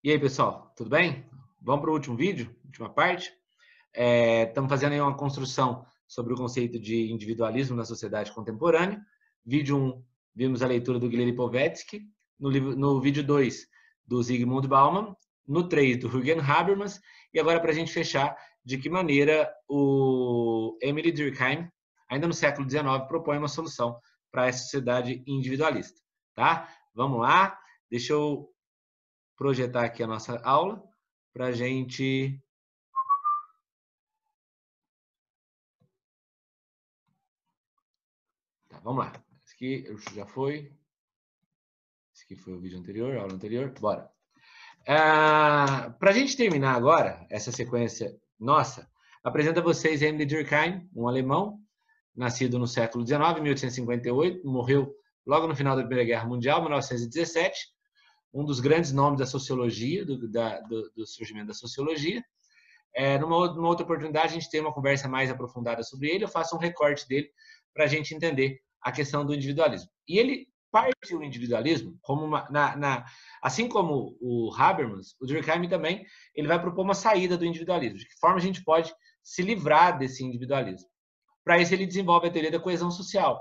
E 0.00 0.12
aí 0.12 0.18
pessoal, 0.20 0.72
tudo 0.76 0.90
bem? 0.90 1.28
Vamos 1.60 1.80
para 1.80 1.90
o 1.90 1.94
último 1.94 2.16
vídeo, 2.16 2.54
última 2.64 2.88
parte. 2.88 3.32
Estamos 3.92 4.68
é, 4.68 4.72
fazendo 4.72 4.92
aí 4.92 5.00
uma 5.00 5.16
construção 5.16 5.84
sobre 6.06 6.32
o 6.32 6.36
conceito 6.36 6.78
de 6.78 7.10
individualismo 7.10 7.74
na 7.74 7.84
sociedade 7.84 8.30
contemporânea. 8.30 9.04
Vídeo 9.44 9.76
1, 9.76 10.04
vimos 10.36 10.62
a 10.62 10.68
leitura 10.68 11.00
do 11.00 11.08
Guilherme 11.08 11.34
Povetsky. 11.34 12.02
No, 12.38 12.48
livro, 12.48 12.76
no 12.76 13.00
vídeo 13.00 13.24
2, 13.24 13.66
do 14.06 14.22
Zygmunt 14.22 14.68
Bauman. 14.68 15.16
No 15.48 15.68
3, 15.68 15.98
do 15.98 16.08
Jürgen 16.08 16.38
Habermas. 16.40 17.00
E 17.32 17.40
agora, 17.40 17.58
para 17.58 17.72
a 17.72 17.74
gente 17.74 17.92
fechar, 17.92 18.36
de 18.64 18.78
que 18.78 18.88
maneira 18.88 19.52
o 19.68 20.78
Emily 20.80 21.12
Durkheim, 21.12 21.68
ainda 22.08 22.26
no 22.26 22.32
século 22.32 22.68
XIX, 22.68 23.06
propõe 23.06 23.38
uma 23.38 23.48
solução 23.48 24.00
para 24.30 24.46
essa 24.46 24.62
sociedade 24.62 25.22
individualista. 25.26 26.00
Tá? 26.34 26.68
Vamos 26.94 27.20
lá, 27.20 27.58
deixa 27.90 28.12
eu 28.12 28.50
projetar 29.36 29.84
aqui 29.84 30.02
a 30.02 30.06
nossa 30.06 30.40
aula 30.42 30.82
para 31.32 31.46
a 31.46 31.52
gente 31.52 32.40
Tá, 38.68 38.80
vamos 38.82 39.04
lá. 39.04 39.12
Esse 39.44 39.54
aqui 39.54 40.14
já 40.14 40.26
foi. 40.26 40.72
Esse 42.12 42.24
aqui 42.24 42.36
foi 42.36 42.54
o 42.54 42.60
vídeo 42.60 42.78
anterior, 42.78 43.16
a 43.16 43.22
aula 43.22 43.34
anterior. 43.34 43.72
Bora. 43.78 44.10
Ah, 44.86 45.94
para 45.98 46.10
a 46.10 46.12
gente 46.12 46.36
terminar 46.36 46.74
agora 46.74 47.26
essa 47.30 47.50
sequência 47.50 48.18
nossa, 48.44 48.88
apresenta 49.22 49.60
a 49.60 49.62
vocês 49.62 50.02
Emily 50.02 50.26
Durkheim, 50.26 50.88
um 50.94 51.08
alemão, 51.08 51.58
nascido 52.14 52.58
no 52.58 52.66
século 52.66 53.04
XIX, 53.04 53.40
1858, 53.40 54.46
morreu 54.46 54.94
logo 55.26 55.46
no 55.46 55.56
final 55.56 55.74
da 55.74 55.82
Primeira 55.82 56.04
Guerra 56.04 56.28
Mundial, 56.28 56.60
1917, 56.60 57.58
um 58.32 58.44
dos 58.44 58.60
grandes 58.60 58.92
nomes 58.92 59.18
da 59.18 59.26
sociologia, 59.26 60.04
do, 60.04 60.30
da, 60.30 60.60
do, 60.60 60.90
do 60.94 61.06
surgimento 61.06 61.46
da 61.46 61.54
sociologia. 61.54 62.22
É, 62.94 63.18
numa, 63.18 63.52
numa, 63.52 63.68
outra 63.68 63.84
oportunidade, 63.84 64.26
a 64.26 64.32
gente 64.32 64.50
tem 64.50 64.60
uma 64.60 64.72
conversa 64.72 65.08
mais 65.08 65.30
aprofundada 65.30 65.82
sobre 65.82 66.10
ele, 66.10 66.24
eu 66.24 66.28
faço 66.28 66.54
um 66.54 66.58
recorte 66.58 67.08
dele 67.08 67.28
para 67.72 67.84
a 67.84 67.88
gente 67.88 68.14
entender 68.14 68.60
a 68.82 68.92
questão 68.92 69.24
do 69.24 69.34
individualismo. 69.34 69.88
E 70.06 70.18
ele 70.18 70.46
parte 70.74 71.14
o 71.14 71.22
individualismo 71.22 71.96
como 72.02 72.24
uma, 72.24 72.48
na, 72.50 72.76
na, 72.76 73.04
assim 73.40 73.68
como 73.68 74.18
o 74.20 74.52
Habermas, 74.52 75.14
o 75.20 75.26
Durkheim 75.26 75.68
também 75.68 76.04
ele 76.34 76.48
vai 76.48 76.60
propor 76.60 76.82
uma 76.82 76.94
saída 76.94 77.38
do 77.38 77.46
individualismo. 77.46 77.96
De 77.96 78.08
que 78.08 78.18
forma 78.18 78.38
a 78.38 78.40
gente 78.40 78.64
pode 78.64 78.92
se 79.22 79.40
livrar 79.40 79.96
desse 79.96 80.24
individualismo? 80.24 80.88
Para 81.44 81.60
isso 81.60 81.72
ele 81.72 81.86
desenvolve 81.86 82.26
a 82.26 82.30
teoria 82.32 82.50
da 82.50 82.58
coesão 82.58 82.90
social. 82.90 83.40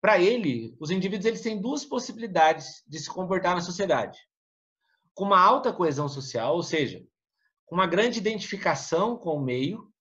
Para 0.00 0.20
ele, 0.20 0.76
os 0.78 0.92
indivíduos 0.92 1.26
eles 1.26 1.40
têm 1.40 1.60
duas 1.60 1.84
possibilidades 1.84 2.84
de 2.86 3.00
se 3.00 3.10
comportar 3.10 3.56
na 3.56 3.60
sociedade: 3.60 4.16
com 5.12 5.24
uma 5.24 5.40
alta 5.40 5.72
coesão 5.72 6.08
social, 6.08 6.54
ou 6.54 6.62
seja, 6.62 7.04
com 7.64 7.74
uma 7.74 7.88
grande 7.88 8.20
identificação 8.20 9.16
com 9.16 9.30
o 9.30 9.42
meio, 9.42 9.92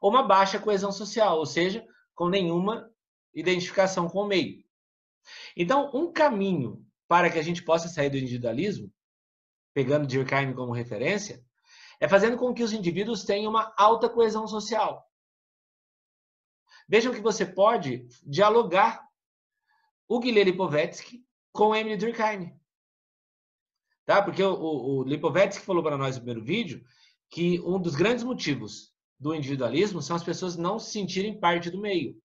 ou 0.00 0.08
uma 0.08 0.22
baixa 0.22 0.60
coesão 0.60 0.92
social, 0.92 1.38
ou 1.38 1.46
seja, 1.46 1.84
com 2.14 2.28
nenhuma 2.28 2.91
identificação 3.34 4.08
com 4.08 4.20
o 4.20 4.26
meio. 4.26 4.64
Então, 5.56 5.90
um 5.94 6.12
caminho 6.12 6.84
para 7.08 7.30
que 7.30 7.38
a 7.38 7.42
gente 7.42 7.62
possa 7.62 7.88
sair 7.88 8.10
do 8.10 8.16
individualismo, 8.16 8.92
pegando 9.74 10.06
Durkheim 10.06 10.54
como 10.54 10.72
referência, 10.72 11.44
é 12.00 12.08
fazendo 12.08 12.36
com 12.36 12.52
que 12.52 12.62
os 12.62 12.72
indivíduos 12.72 13.24
tenham 13.24 13.50
uma 13.50 13.72
alta 13.76 14.08
coesão 14.08 14.46
social. 14.46 15.06
Vejam 16.88 17.14
que 17.14 17.20
você 17.20 17.46
pode 17.46 18.06
dialogar 18.24 19.06
o 20.08 20.18
Guilherme 20.18 20.50
Lipovetsky 20.50 21.24
com 21.52 21.74
Emily 21.74 21.96
Durkheim. 21.96 22.58
Tá? 24.04 24.22
Porque 24.22 24.42
o, 24.42 24.52
o, 24.52 24.98
o 24.98 25.02
Lipovetsky 25.04 25.64
falou 25.64 25.82
para 25.82 25.96
nós 25.96 26.16
no 26.16 26.22
primeiro 26.22 26.44
vídeo 26.44 26.84
que 27.30 27.60
um 27.60 27.80
dos 27.80 27.94
grandes 27.94 28.24
motivos 28.24 28.92
do 29.18 29.34
individualismo 29.34 30.02
são 30.02 30.16
as 30.16 30.24
pessoas 30.24 30.56
não 30.56 30.78
se 30.78 30.90
sentirem 30.90 31.38
parte 31.38 31.70
do 31.70 31.80
meio 31.80 32.21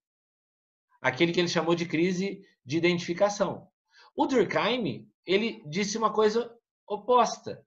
aquele 1.02 1.32
que 1.32 1.40
ele 1.40 1.48
chamou 1.48 1.76
de 1.76 1.86
crise 1.86 2.42
de 2.66 2.78
identificação. 2.78 3.68
O 4.16 4.26
Durkheim, 4.26 5.10
ele 5.26 5.64
disse 5.68 5.98
uma 5.98 6.12
coisa 6.12 6.54
oposta. 6.88 7.64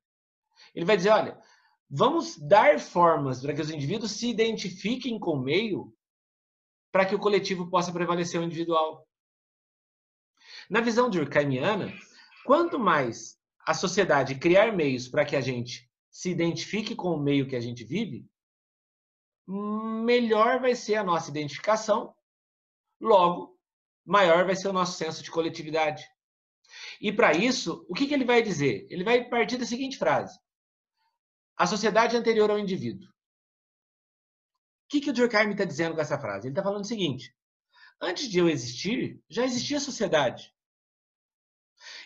Ele 0.75 0.85
vai 0.85 0.97
dizer, 0.97 1.11
olha, 1.11 1.41
vamos 1.89 2.39
dar 2.39 2.79
formas 2.79 3.41
para 3.41 3.55
que 3.55 3.61
os 3.61 3.71
indivíduos 3.71 4.13
se 4.13 4.29
identifiquem 4.29 5.19
com 5.19 5.33
o 5.33 5.43
meio 5.43 5.95
para 6.93 7.07
que 7.07 7.15
o 7.15 7.19
coletivo 7.21 7.71
possa 7.71 7.93
prevalecer 7.93 8.41
o 8.41 8.45
individual. 8.45 9.07
Na 10.69 10.81
visão 10.81 11.09
durkheimiana, 11.09 11.93
quanto 12.45 12.79
mais 12.79 13.39
a 13.67 13.75
sociedade 13.75 14.35
criar 14.35 14.73
meios 14.73 15.07
para 15.09 15.25
que 15.25 15.37
a 15.37 15.41
gente 15.41 15.89
se 16.11 16.31
identifique 16.31 16.97
com 16.97 17.11
o 17.15 17.21
meio 17.21 17.47
que 17.47 17.55
a 17.55 17.61
gente 17.61 17.85
vive, 17.85 18.29
melhor 19.47 20.61
vai 20.61 20.75
ser 20.75 20.97
a 20.97 21.05
nossa 21.05 21.31
identificação 21.31 22.15
Logo, 23.01 23.59
maior 24.05 24.45
vai 24.45 24.55
ser 24.55 24.69
o 24.69 24.73
nosso 24.73 24.99
senso 24.99 25.23
de 25.23 25.31
coletividade. 25.31 26.05
E 27.01 27.13
para 27.13 27.33
isso, 27.33 27.85
o 27.89 27.95
que, 27.95 28.07
que 28.07 28.15
ele 28.15 28.25
vai 28.25 28.43
dizer? 28.43 28.87
Ele 28.91 29.03
vai 29.03 29.29
partir 29.29 29.57
da 29.57 29.67
seguinte 29.67 29.97
frase: 29.97 30.39
A 31.57 31.67
sociedade 31.67 32.17
anterior 32.17 32.51
ao 32.51 32.59
indivíduo. 32.59 33.09
O 33.09 33.13
que, 34.91 35.01
que 35.01 35.11
o 35.11 35.13
Durkheim 35.13 35.51
está 35.51 35.65
dizendo 35.65 35.95
com 35.95 36.01
essa 36.01 36.19
frase? 36.19 36.47
Ele 36.47 36.53
está 36.53 36.63
falando 36.63 36.85
o 36.85 36.89
seguinte: 36.89 37.35
antes 38.01 38.29
de 38.29 38.39
eu 38.39 38.49
existir, 38.49 39.23
já 39.29 39.45
existia 39.45 39.79
a 39.79 39.81
sociedade. 39.81 40.53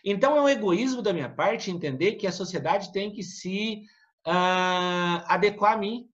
Então 0.04 0.36
é 0.36 0.40
um 0.40 0.48
egoísmo 0.48 1.02
da 1.02 1.12
minha 1.12 1.28
parte 1.28 1.70
entender 1.70 2.14
que 2.14 2.26
a 2.26 2.32
sociedade 2.32 2.92
tem 2.92 3.12
que 3.12 3.22
se 3.22 3.82
uh, 4.26 5.24
adequar 5.26 5.72
a 5.72 5.78
mim. 5.78 6.08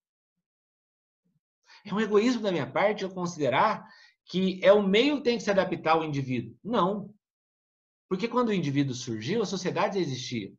É 1.84 1.92
um 1.92 2.00
egoísmo 2.00 2.42
da 2.42 2.52
minha 2.52 2.70
parte 2.70 3.02
eu 3.02 3.10
considerar 3.10 3.86
que 4.30 4.60
é 4.62 4.72
o 4.72 4.80
meio 4.80 5.16
que 5.16 5.24
tem 5.24 5.36
que 5.36 5.42
se 5.42 5.50
adaptar 5.50 5.94
ao 5.94 6.04
indivíduo. 6.04 6.56
Não. 6.62 7.12
Porque 8.08 8.28
quando 8.28 8.50
o 8.50 8.54
indivíduo 8.54 8.94
surgiu, 8.94 9.42
a 9.42 9.46
sociedade 9.46 9.98
existia. 9.98 10.52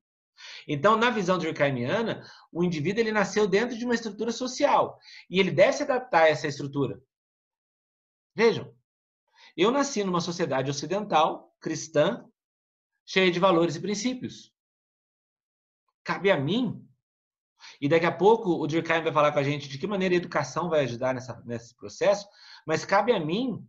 Então, 0.67 0.97
na 0.97 1.09
visão 1.09 1.37
durkheimiana, 1.37 2.21
o 2.51 2.65
indivíduo 2.65 2.99
ele 2.99 3.13
nasceu 3.13 3.47
dentro 3.47 3.77
de 3.77 3.85
uma 3.85 3.95
estrutura 3.95 4.31
social 4.33 4.99
e 5.29 5.39
ele 5.39 5.51
deve 5.51 5.73
se 5.73 5.83
adaptar 5.83 6.23
a 6.23 6.27
essa 6.27 6.47
estrutura. 6.47 7.01
Vejam, 8.35 8.75
eu 9.55 9.71
nasci 9.71 10.03
numa 10.03 10.19
sociedade 10.19 10.69
ocidental, 10.69 11.55
cristã, 11.61 12.25
cheia 13.05 13.31
de 13.31 13.39
valores 13.39 13.77
e 13.77 13.81
princípios. 13.81 14.53
Cabe 16.03 16.29
a 16.29 16.37
mim. 16.37 16.85
E 17.79 17.87
daqui 17.87 18.05
a 18.05 18.11
pouco 18.11 18.51
o 18.51 18.67
Durkheim 18.67 19.03
vai 19.03 19.11
falar 19.11 19.31
com 19.31 19.39
a 19.39 19.43
gente 19.43 19.67
de 19.67 19.77
que 19.77 19.87
maneira 19.87 20.15
a 20.15 20.17
educação 20.17 20.69
vai 20.69 20.81
ajudar 20.81 21.13
nessa, 21.13 21.41
nesse 21.45 21.75
processo, 21.75 22.27
mas 22.65 22.85
cabe 22.85 23.11
a 23.11 23.19
mim 23.19 23.65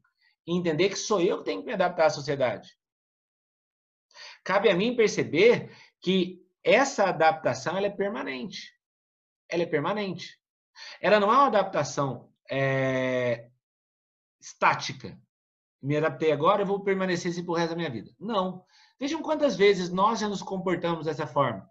entender 0.46 0.88
que 0.88 0.96
sou 0.96 1.20
eu 1.20 1.38
que 1.38 1.44
tenho 1.44 1.60
que 1.60 1.66
me 1.66 1.72
adaptar 1.72 2.06
à 2.06 2.10
sociedade. 2.10 2.76
Cabe 4.44 4.70
a 4.70 4.74
mim 4.74 4.96
perceber 4.96 5.70
que 6.00 6.42
essa 6.64 7.04
adaptação 7.04 7.76
ela 7.76 7.86
é 7.86 7.90
permanente. 7.90 8.72
Ela 9.48 9.62
é 9.62 9.66
permanente. 9.66 10.38
Ela 11.00 11.20
não 11.20 11.28
é 11.28 11.36
uma 11.36 11.46
adaptação 11.46 12.32
é, 12.50 13.48
estática. 14.40 15.18
Me 15.80 15.96
adaptei 15.96 16.32
agora, 16.32 16.62
eu 16.62 16.66
vou 16.66 16.82
permanecer 16.82 17.30
assim 17.30 17.44
pro 17.44 17.54
resto 17.54 17.70
da 17.70 17.76
minha 17.76 17.90
vida. 17.90 18.10
Não. 18.18 18.64
Vejam 18.98 19.22
quantas 19.22 19.56
vezes 19.56 19.90
nós 19.90 20.20
já 20.20 20.28
nos 20.28 20.42
comportamos 20.42 21.06
dessa 21.06 21.26
forma. 21.26 21.68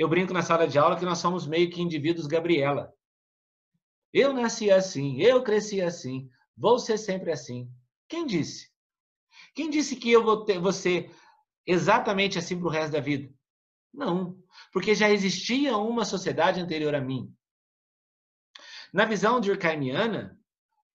Eu 0.00 0.08
brinco 0.08 0.32
na 0.32 0.40
sala 0.40 0.66
de 0.66 0.78
aula 0.78 0.98
que 0.98 1.04
nós 1.04 1.18
somos 1.18 1.46
meio 1.46 1.68
que 1.68 1.82
indivíduos 1.82 2.26
Gabriela. 2.26 2.90
Eu 4.10 4.32
nasci 4.32 4.70
assim, 4.70 5.20
eu 5.20 5.42
cresci 5.42 5.82
assim, 5.82 6.26
vou 6.56 6.78
ser 6.78 6.96
sempre 6.96 7.30
assim. 7.30 7.70
Quem 8.08 8.24
disse? 8.24 8.70
Quem 9.54 9.68
disse 9.68 9.96
que 9.96 10.10
eu 10.10 10.24
vou, 10.24 10.42
ter, 10.46 10.58
ser 10.72 11.14
exatamente 11.66 12.38
assim 12.38 12.58
para 12.58 12.66
o 12.66 12.70
resto 12.70 12.92
da 12.92 13.00
vida? 13.00 13.30
Não, 13.92 14.42
porque 14.72 14.94
já 14.94 15.10
existia 15.10 15.76
uma 15.76 16.06
sociedade 16.06 16.60
anterior 16.60 16.94
a 16.94 17.00
mim. 17.02 17.30
Na 18.94 19.04
visão 19.04 19.38
durkheimiana, 19.38 20.40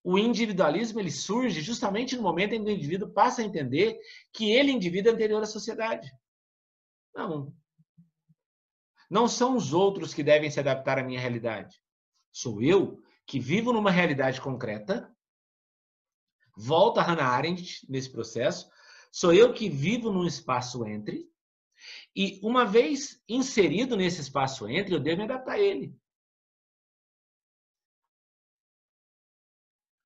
o 0.03 0.18
individualismo 0.18 0.99
ele 0.99 1.12
surge 1.12 1.62
justamente 1.62 2.16
no 2.16 2.24
momento 2.24 2.53
em 2.53 2.64
que 2.64 2.72
o 2.72 2.74
indivíduo 2.74 3.14
passa 3.14 3.43
a 3.43 3.45
entender 3.45 3.99
que 4.34 4.51
ele, 4.51 4.72
indivíduo, 4.72 5.12
é 5.12 5.14
anterior 5.14 5.43
à 5.43 5.45
sociedade. 5.45 6.12
Não. 7.14 7.53
Não 9.10 9.28
são 9.28 9.56
os 9.56 9.74
outros 9.74 10.14
que 10.14 10.24
devem 10.24 10.49
se 10.49 10.60
adaptar 10.60 10.99
à 10.99 11.03
minha 11.03 11.20
realidade. 11.20 11.82
Sou 12.32 12.62
eu 12.62 13.01
que 13.26 13.39
vivo 13.39 13.72
numa 13.74 13.91
realidade 13.91 14.41
concreta. 14.41 15.14
Volta 16.56 17.01
Hannah 17.01 17.28
Arendt 17.28 17.86
nesse 17.89 18.12
processo. 18.12 18.70
Sou 19.12 19.34
eu 19.34 19.53
que 19.53 19.70
vivo 19.70 20.12
num 20.12 20.26
espaço 20.26 20.86
entre. 20.86 21.30
E 22.16 22.39
uma 22.43 22.66
vez 22.66 23.22
inserido 23.28 23.95
nesse 23.95 24.22
espaço 24.22 24.68
entre, 24.68 24.95
eu 24.95 24.99
devo 24.99 25.18
me 25.18 25.24
adaptar 25.24 25.53
a 25.53 25.60
ele. 25.60 25.95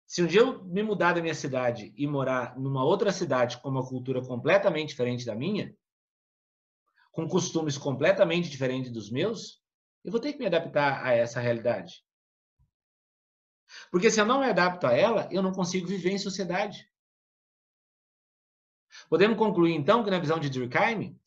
Se 0.07 0.23
um 0.23 0.27
dia 0.27 0.41
eu 0.41 0.63
me 0.65 0.81
mudar 0.81 1.13
da 1.13 1.21
minha 1.21 1.35
cidade 1.35 1.93
e 1.95 2.07
morar 2.07 2.57
numa 2.59 2.83
outra 2.83 3.11
cidade 3.11 3.61
com 3.61 3.69
uma 3.69 3.87
cultura 3.87 4.25
completamente 4.25 4.89
diferente 4.89 5.23
da 5.23 5.35
minha, 5.35 5.75
com 7.11 7.27
costumes 7.27 7.77
completamente 7.77 8.49
diferentes 8.49 8.91
dos 8.91 9.09
meus, 9.11 9.61
eu 10.03 10.11
vou 10.11 10.19
ter 10.19 10.33
que 10.33 10.39
me 10.39 10.45
adaptar 10.45 11.05
a 11.05 11.13
essa 11.13 11.39
realidade. 11.39 12.03
Porque 13.91 14.09
se 14.09 14.19
eu 14.19 14.25
não 14.25 14.39
me 14.39 14.45
adapto 14.45 14.87
a 14.87 14.93
ela, 14.93 15.27
eu 15.31 15.41
não 15.41 15.51
consigo 15.51 15.87
viver 15.87 16.11
em 16.11 16.17
sociedade. 16.17 16.89
Podemos 19.09 19.37
concluir, 19.37 19.73
então, 19.73 20.03
que 20.03 20.09
na 20.09 20.19
visão 20.19 20.39
de 20.39 20.49
Durkheim, 20.49 21.19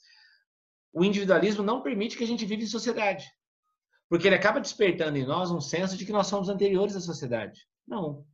o 0.93 1.05
individualismo 1.05 1.63
não 1.63 1.83
permite 1.83 2.17
que 2.17 2.25
a 2.25 2.27
gente 2.27 2.45
viva 2.45 2.63
em 2.63 2.67
sociedade. 2.67 3.33
Porque 4.09 4.27
ele 4.27 4.35
acaba 4.35 4.61
despertando 4.61 5.17
em 5.17 5.25
nós 5.25 5.51
um 5.51 5.61
senso 5.61 5.97
de 5.97 6.05
que 6.05 6.13
nós 6.13 6.27
somos 6.27 6.49
anteriores 6.49 6.97
à 6.97 7.01
sociedade. 7.01 7.67
Não. 7.87 8.27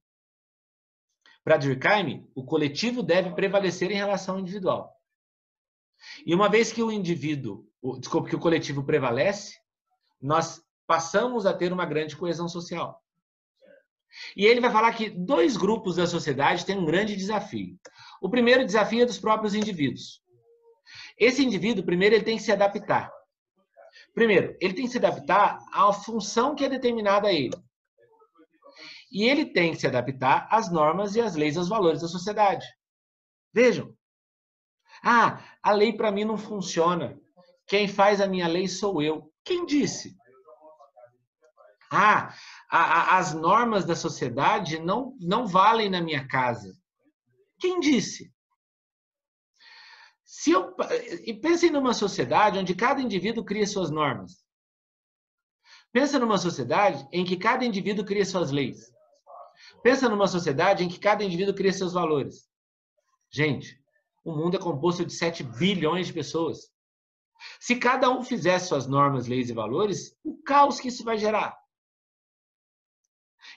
Para 1.44 1.56
Durkheim, 1.56 2.28
o 2.34 2.44
coletivo 2.44 3.02
deve 3.02 3.34
prevalecer 3.34 3.90
em 3.90 3.94
relação 3.94 4.34
ao 4.34 4.40
individual. 4.40 4.97
E 6.24 6.34
uma 6.34 6.48
vez 6.48 6.72
que 6.72 6.82
o 6.82 6.90
indivíduo, 6.90 7.66
o, 7.80 7.98
desculpa, 7.98 8.28
que 8.28 8.36
o 8.36 8.40
coletivo 8.40 8.84
prevalece, 8.84 9.56
nós 10.20 10.62
passamos 10.86 11.46
a 11.46 11.52
ter 11.52 11.72
uma 11.72 11.86
grande 11.86 12.16
coesão 12.16 12.48
social. 12.48 13.02
E 14.36 14.46
ele 14.46 14.60
vai 14.60 14.70
falar 14.70 14.92
que 14.94 15.10
dois 15.10 15.56
grupos 15.56 15.96
da 15.96 16.06
sociedade 16.06 16.64
têm 16.64 16.78
um 16.78 16.84
grande 16.84 17.14
desafio. 17.14 17.78
O 18.20 18.30
primeiro 18.30 18.64
desafio 18.64 19.02
é 19.02 19.06
dos 19.06 19.18
próprios 19.18 19.54
indivíduos. 19.54 20.22
Esse 21.18 21.44
indivíduo, 21.44 21.84
primeiro, 21.84 22.14
ele 22.14 22.24
tem 22.24 22.36
que 22.36 22.42
se 22.42 22.52
adaptar. 22.52 23.12
Primeiro, 24.14 24.56
ele 24.60 24.74
tem 24.74 24.86
que 24.86 24.90
se 24.90 24.98
adaptar 24.98 25.58
à 25.72 25.92
função 25.92 26.54
que 26.54 26.64
é 26.64 26.68
determinada 26.68 27.28
a 27.28 27.32
ele. 27.32 27.56
E 29.10 29.24
ele 29.24 29.46
tem 29.46 29.72
que 29.72 29.80
se 29.80 29.86
adaptar 29.86 30.48
às 30.50 30.70
normas 30.70 31.14
e 31.14 31.20
às 31.20 31.34
leis, 31.34 31.56
aos 31.56 31.68
valores 31.68 32.00
da 32.00 32.08
sociedade. 32.08 32.66
Vejam. 33.52 33.94
Ah, 35.02 35.42
a 35.62 35.72
lei 35.72 35.92
para 35.92 36.10
mim 36.10 36.24
não 36.24 36.38
funciona. 36.38 37.18
Quem 37.66 37.86
faz 37.86 38.20
a 38.20 38.26
minha 38.26 38.48
lei 38.48 38.66
sou 38.66 39.02
eu. 39.02 39.32
Quem 39.44 39.66
disse? 39.66 40.16
Ah, 41.90 42.34
a, 42.70 42.78
a, 42.78 43.18
as 43.18 43.32
normas 43.34 43.84
da 43.84 43.96
sociedade 43.96 44.78
não, 44.78 45.16
não 45.20 45.46
valem 45.46 45.88
na 45.88 46.00
minha 46.00 46.26
casa. 46.26 46.76
Quem 47.58 47.80
disse? 47.80 48.32
Se 50.24 50.50
eu, 50.50 50.74
e 51.24 51.34
pensem 51.34 51.70
numa 51.70 51.94
sociedade 51.94 52.58
onde 52.58 52.74
cada 52.74 53.00
indivíduo 53.00 53.44
cria 53.44 53.66
suas 53.66 53.90
normas. 53.90 54.44
Pensa 55.90 56.18
numa 56.18 56.38
sociedade 56.38 57.08
em 57.12 57.24
que 57.24 57.36
cada 57.36 57.64
indivíduo 57.64 58.04
cria 58.04 58.24
suas 58.24 58.50
leis. 58.50 58.92
Pensa 59.82 60.08
numa 60.08 60.28
sociedade 60.28 60.84
em 60.84 60.88
que 60.88 60.98
cada 60.98 61.24
indivíduo 61.24 61.54
cria 61.54 61.72
seus 61.72 61.92
valores. 61.92 62.48
Gente, 63.30 63.82
o 64.28 64.36
mundo 64.36 64.56
é 64.56 64.60
composto 64.60 65.06
de 65.06 65.12
7 65.12 65.42
bilhões 65.42 66.06
de 66.06 66.12
pessoas. 66.12 66.70
Se 67.58 67.76
cada 67.76 68.10
um 68.10 68.22
fizesse 68.22 68.68
suas 68.68 68.86
normas, 68.86 69.26
leis 69.26 69.48
e 69.48 69.54
valores, 69.54 70.14
o 70.22 70.36
caos 70.42 70.78
que 70.78 70.88
isso 70.88 71.02
vai 71.02 71.16
gerar. 71.16 71.56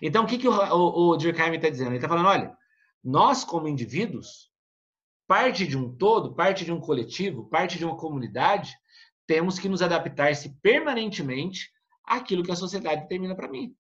Então, 0.01 0.23
o 0.23 0.27
que, 0.27 0.37
que 0.37 0.47
o, 0.47 0.51
o, 0.51 1.09
o 1.09 1.17
Durkheim 1.17 1.55
está 1.55 1.69
dizendo? 1.69 1.89
Ele 1.89 1.97
está 1.97 2.07
falando, 2.07 2.27
olha, 2.27 2.57
nós 3.03 3.43
como 3.43 3.67
indivíduos, 3.67 4.49
parte 5.27 5.67
de 5.67 5.77
um 5.77 5.93
todo, 5.93 6.35
parte 6.35 6.63
de 6.63 6.71
um 6.71 6.79
coletivo, 6.79 7.49
parte 7.49 7.77
de 7.77 7.83
uma 7.83 7.97
comunidade, 7.97 8.73
temos 9.27 9.59
que 9.59 9.67
nos 9.67 9.81
adaptar-se 9.81 10.57
permanentemente 10.61 11.69
àquilo 12.05 12.43
que 12.43 12.51
a 12.51 12.55
sociedade 12.55 13.01
determina 13.01 13.35
para 13.35 13.49
mim. 13.49 13.75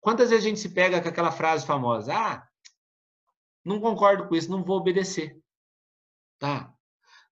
Quantas 0.00 0.30
vezes 0.30 0.44
a 0.44 0.48
gente 0.48 0.60
se 0.60 0.70
pega 0.70 1.00
com 1.00 1.08
aquela 1.08 1.30
frase 1.30 1.66
famosa? 1.66 2.14
Ah, 2.14 2.49
não 3.64 3.80
concordo 3.80 4.26
com 4.28 4.34
isso, 4.34 4.50
não 4.50 4.64
vou 4.64 4.76
obedecer. 4.76 5.38
Tá. 6.38 6.72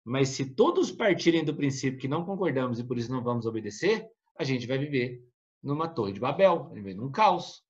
Mas 0.04 0.30
se 0.30 0.54
todos 0.54 0.90
partirem 0.90 1.44
do 1.44 1.54
princípio 1.54 1.98
que 1.98 2.08
não 2.08 2.24
concordamos 2.24 2.78
e 2.78 2.84
por 2.84 2.98
isso 2.98 3.10
não 3.10 3.22
vamos 3.22 3.46
obedecer, 3.46 4.08
a 4.38 4.44
gente 4.44 4.66
vai 4.66 4.78
viver 4.78 5.22
numa 5.62 5.88
torre 5.88 6.12
de 6.12 6.20
Babel, 6.20 6.70
vai 6.70 6.94
num 6.94 7.10
caos. 7.10 7.62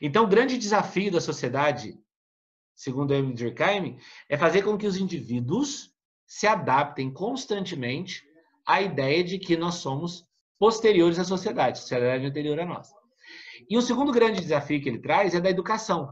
Então, 0.00 0.24
o 0.24 0.28
grande 0.28 0.58
desafio 0.58 1.10
da 1.10 1.20
sociedade, 1.20 1.98
segundo 2.74 3.14
Emily 3.14 3.34
Durkheim, 3.34 3.98
é 4.28 4.36
fazer 4.36 4.62
com 4.62 4.76
que 4.76 4.86
os 4.86 4.96
indivíduos 4.96 5.94
se 6.26 6.46
adaptem 6.46 7.12
constantemente 7.12 8.22
à 8.66 8.80
ideia 8.80 9.24
de 9.24 9.38
que 9.38 9.56
nós 9.56 9.76
somos 9.76 10.28
posteriores 10.58 11.18
à 11.18 11.24
sociedade, 11.24 11.78
sociedade 11.78 12.26
anterior 12.26 12.60
a 12.60 12.66
nós. 12.66 12.92
E 13.68 13.76
o 13.76 13.82
segundo 13.82 14.12
grande 14.12 14.40
desafio 14.40 14.80
que 14.82 14.88
ele 14.88 15.00
traz 15.00 15.34
é 15.34 15.40
da 15.40 15.50
educação. 15.50 16.08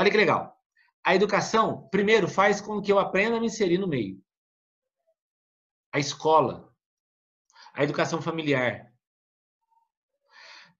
Olha 0.00 0.10
que 0.10 0.16
legal. 0.16 0.56
A 1.04 1.14
educação, 1.14 1.86
primeiro, 1.90 2.26
faz 2.26 2.58
com 2.58 2.80
que 2.80 2.90
eu 2.90 2.98
aprenda 2.98 3.36
a 3.36 3.40
me 3.40 3.46
inserir 3.46 3.76
no 3.76 3.86
meio. 3.86 4.18
A 5.92 5.98
escola, 5.98 6.72
a 7.74 7.84
educação 7.84 8.22
familiar. 8.22 8.90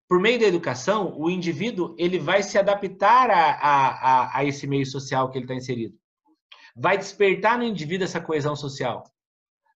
Por 0.08 0.18
meio 0.18 0.40
da 0.40 0.46
educação, 0.46 1.14
o 1.18 1.28
indivíduo 1.28 1.94
ele 1.98 2.18
vai 2.18 2.42
se 2.42 2.56
adaptar 2.56 3.30
a, 3.30 3.50
a, 3.52 4.38
a 4.38 4.44
esse 4.46 4.66
meio 4.66 4.86
social 4.86 5.30
que 5.30 5.36
ele 5.36 5.44
está 5.44 5.54
inserido. 5.54 5.94
Vai 6.74 6.96
despertar 6.96 7.58
no 7.58 7.64
indivíduo 7.64 8.06
essa 8.06 8.22
coesão 8.22 8.56
social 8.56 9.04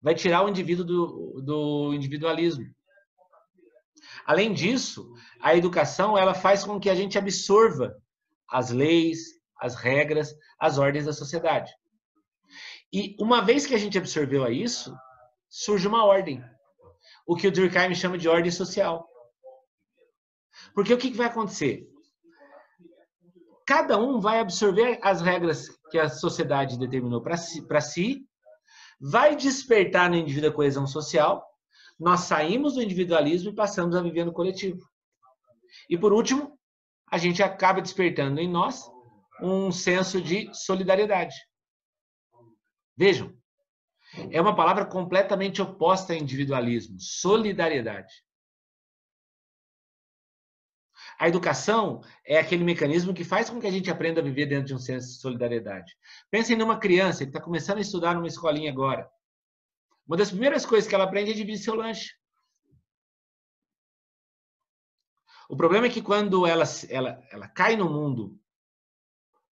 vai 0.04 0.14
tirar 0.14 0.44
o 0.44 0.48
indivíduo 0.50 0.84
do, 0.84 1.40
do 1.42 1.94
individualismo. 1.94 2.66
Além 4.26 4.52
disso, 4.52 5.10
a 5.40 5.56
educação 5.56 6.16
ela 6.18 6.34
faz 6.34 6.62
com 6.62 6.78
que 6.78 6.90
a 6.90 6.94
gente 6.94 7.16
absorva 7.16 7.94
as 8.46 8.70
leis, 8.70 9.33
as 9.64 9.74
regras, 9.74 10.36
as 10.58 10.76
ordens 10.76 11.06
da 11.06 11.12
sociedade. 11.14 11.74
E 12.92 13.16
uma 13.18 13.40
vez 13.40 13.64
que 13.64 13.74
a 13.74 13.78
gente 13.78 13.96
absorveu 13.96 14.44
a 14.44 14.50
isso, 14.50 14.94
surge 15.48 15.88
uma 15.88 16.04
ordem. 16.04 16.44
O 17.26 17.34
que 17.34 17.48
o 17.48 17.50
Durkheim 17.50 17.94
chama 17.94 18.18
de 18.18 18.28
ordem 18.28 18.50
social. 18.50 19.08
Porque 20.74 20.92
o 20.92 20.98
que 20.98 21.10
vai 21.12 21.28
acontecer? 21.28 21.88
Cada 23.66 23.98
um 23.98 24.20
vai 24.20 24.38
absorver 24.38 24.98
as 25.02 25.22
regras 25.22 25.70
que 25.90 25.98
a 25.98 26.10
sociedade 26.10 26.78
determinou 26.78 27.22
para 27.22 27.38
si, 27.38 27.66
si 27.80 28.22
vai 29.00 29.34
despertar 29.34 30.10
no 30.10 30.16
indivíduo 30.16 30.50
a 30.50 30.52
coesão 30.52 30.86
social, 30.86 31.42
nós 31.98 32.20
saímos 32.20 32.74
do 32.74 32.82
individualismo 32.82 33.48
e 33.48 33.54
passamos 33.54 33.96
a 33.96 34.02
viver 34.02 34.26
no 34.26 34.32
coletivo. 34.32 34.86
E 35.88 35.96
por 35.96 36.12
último, 36.12 36.58
a 37.10 37.16
gente 37.16 37.42
acaba 37.42 37.80
despertando 37.80 38.38
em 38.40 38.48
nós 38.48 38.92
um 39.40 39.72
senso 39.72 40.20
de 40.20 40.52
solidariedade. 40.54 41.34
Vejam, 42.96 43.36
é 44.30 44.40
uma 44.40 44.54
palavra 44.54 44.84
completamente 44.84 45.60
oposta 45.60 46.12
ao 46.12 46.18
individualismo, 46.18 46.96
solidariedade. 47.00 48.12
A 51.18 51.28
educação 51.28 52.02
é 52.26 52.38
aquele 52.38 52.64
mecanismo 52.64 53.14
que 53.14 53.24
faz 53.24 53.48
com 53.48 53.60
que 53.60 53.66
a 53.66 53.70
gente 53.70 53.90
aprenda 53.90 54.20
a 54.20 54.24
viver 54.24 54.46
dentro 54.46 54.66
de 54.66 54.74
um 54.74 54.78
senso 54.78 55.08
de 55.08 55.20
solidariedade. 55.20 55.96
Pensem 56.30 56.56
numa 56.56 56.78
criança 56.78 57.24
que 57.24 57.30
está 57.30 57.40
começando 57.40 57.78
a 57.78 57.82
estudar 57.82 58.14
numa 58.14 58.26
escolinha 58.26 58.70
agora. 58.70 59.08
Uma 60.06 60.16
das 60.16 60.30
primeiras 60.30 60.66
coisas 60.66 60.88
que 60.88 60.94
ela 60.94 61.04
aprende 61.04 61.30
é 61.30 61.34
dividir 61.34 61.58
seu 61.58 61.74
lanche. 61.74 62.12
O 65.48 65.56
problema 65.56 65.86
é 65.86 65.90
que 65.90 66.02
quando 66.02 66.46
ela, 66.46 66.64
ela, 66.88 67.22
ela 67.30 67.48
cai 67.48 67.76
no 67.76 67.88
mundo 67.88 68.38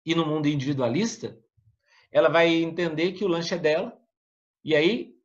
e 0.07 0.15
no 0.15 0.25
mundo 0.25 0.47
individualista, 0.47 1.39
ela 2.11 2.29
vai 2.29 2.47
entender 2.47 3.11
que 3.11 3.23
o 3.23 3.27
lanche 3.27 3.53
é 3.53 3.59
dela. 3.59 3.95
E 4.63 4.75
aí, 4.75 5.15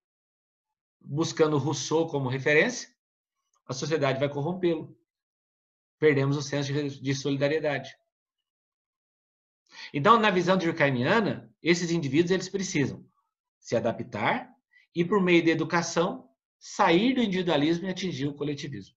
buscando 1.01 1.57
Rousseau 1.57 2.07
como 2.07 2.29
referência, 2.29 2.89
a 3.67 3.73
sociedade 3.73 4.21
vai 4.21 4.29
corrompê-lo 4.29 4.95
perdemos 6.03 6.37
o 6.37 6.43
senso 6.43 6.73
de 7.01 7.15
solidariedade. 7.15 7.97
Então, 9.95 10.19
na 10.19 10.33
visão 10.33 10.59
durkheimiana, 10.59 11.49
esses 11.63 11.93
indivíduos 11.93 12.33
eles 12.33 12.49
precisam 12.49 13.09
se 13.61 13.77
adaptar 13.77 14.53
e, 14.93 15.05
por 15.05 15.23
meio 15.23 15.45
da 15.45 15.53
educação, 15.53 16.29
sair 16.59 17.15
do 17.15 17.23
individualismo 17.23 17.87
e 17.87 17.91
atingir 17.91 18.27
o 18.27 18.35
coletivismo. 18.35 18.97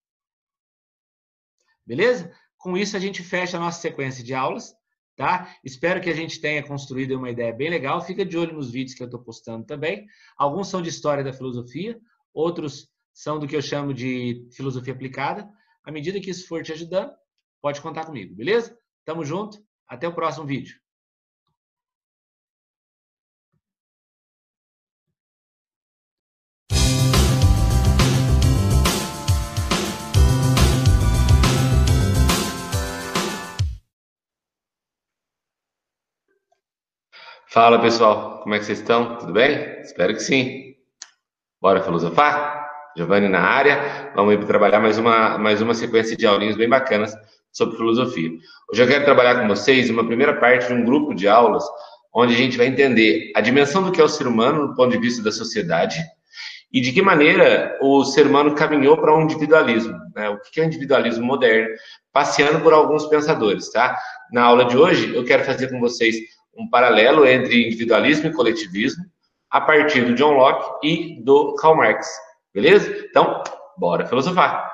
Beleza? 1.85 2.35
Com 2.57 2.75
isso, 2.75 2.97
a 2.97 2.99
gente 2.99 3.21
fecha 3.21 3.57
a 3.57 3.59
nossa 3.59 3.79
sequência 3.79 4.23
de 4.23 4.33
aulas. 4.33 4.73
Tá? 5.15 5.55
Espero 5.63 6.01
que 6.01 6.09
a 6.09 6.15
gente 6.15 6.41
tenha 6.41 6.61
construído 6.61 7.17
uma 7.17 7.29
ideia 7.29 7.53
bem 7.53 7.69
legal. 7.69 8.01
Fica 8.01 8.25
de 8.25 8.37
olho 8.37 8.53
nos 8.53 8.69
vídeos 8.69 8.95
que 8.95 9.01
eu 9.01 9.05
estou 9.05 9.21
postando 9.21 9.65
também. 9.65 10.05
Alguns 10.37 10.67
são 10.67 10.81
de 10.81 10.89
história 10.89 11.23
da 11.23 11.31
filosofia, 11.31 11.97
outros 12.33 12.89
são 13.13 13.39
do 13.39 13.47
que 13.47 13.55
eu 13.55 13.61
chamo 13.61 13.93
de 13.93 14.45
filosofia 14.51 14.93
aplicada. 14.93 15.49
À 15.85 15.91
medida 15.91 16.19
que 16.19 16.29
isso 16.29 16.47
for 16.47 16.61
te 16.63 16.73
ajudando, 16.73 17.13
pode 17.61 17.79
contar 17.79 18.05
comigo, 18.05 18.35
beleza? 18.35 18.77
Tamo 19.05 19.23
junto, 19.23 19.57
até 19.87 20.05
o 20.07 20.13
próximo 20.13 20.45
vídeo. 20.45 20.84
Fala 37.55 37.79
pessoal, 37.79 38.41
como 38.43 38.53
é 38.53 38.59
que 38.59 38.65
vocês 38.65 38.79
estão? 38.79 39.15
Tudo 39.15 39.31
bem? 39.31 39.79
Espero 39.79 40.13
que 40.13 40.19
sim. 40.19 40.73
Bora 41.61 41.81
filosofar? 41.81 42.67
Giovanni 42.97 43.29
na 43.29 43.39
área. 43.39 44.11
Vamos 44.13 44.43
trabalhar 44.43 44.81
mais 44.81 44.97
uma, 44.97 45.37
mais 45.37 45.61
uma 45.61 45.73
sequência 45.73 46.17
de 46.17 46.27
aulinhas 46.27 46.57
bem 46.57 46.67
bacanas 46.67 47.15
sobre 47.53 47.77
filosofia. 47.77 48.29
Hoje 48.69 48.83
eu 48.83 48.87
quero 48.89 49.05
trabalhar 49.05 49.39
com 49.39 49.47
vocês 49.47 49.89
uma 49.89 50.05
primeira 50.05 50.37
parte 50.37 50.67
de 50.67 50.73
um 50.73 50.83
grupo 50.83 51.15
de 51.15 51.29
aulas 51.29 51.63
onde 52.13 52.33
a 52.33 52.37
gente 52.37 52.57
vai 52.57 52.67
entender 52.67 53.31
a 53.33 53.39
dimensão 53.39 53.83
do 53.83 53.91
que 53.93 54.01
é 54.01 54.03
o 54.03 54.09
ser 54.09 54.27
humano 54.27 54.67
do 54.67 54.75
ponto 54.75 54.91
de 54.91 54.97
vista 54.97 55.23
da 55.23 55.31
sociedade 55.31 56.03
e 56.73 56.81
de 56.81 56.91
que 56.91 57.01
maneira 57.01 57.79
o 57.81 58.03
ser 58.03 58.27
humano 58.27 58.53
caminhou 58.53 58.97
para 58.97 59.15
um 59.15 59.21
individualismo, 59.21 59.97
né? 60.13 60.27
o 60.27 60.41
que 60.41 60.59
é 60.59 60.63
o 60.63 60.67
individualismo 60.67 61.25
moderno, 61.25 61.73
passeando 62.11 62.59
por 62.59 62.73
alguns 62.73 63.05
pensadores, 63.05 63.71
tá? 63.71 63.97
Na 64.29 64.43
aula 64.43 64.65
de 64.65 64.75
hoje 64.75 65.15
eu 65.15 65.23
quero 65.23 65.45
fazer 65.45 65.69
com 65.69 65.79
vocês 65.79 66.17
um 66.55 66.69
paralelo 66.69 67.27
entre 67.27 67.67
individualismo 67.67 68.27
e 68.27 68.33
coletivismo 68.33 69.03
a 69.49 69.61
partir 69.61 70.05
do 70.05 70.15
John 70.15 70.33
Locke 70.33 70.87
e 70.87 71.23
do 71.23 71.55
Karl 71.55 71.75
Marx. 71.75 72.07
Beleza? 72.53 73.05
Então, 73.09 73.43
bora 73.77 74.05
filosofar. 74.05 74.73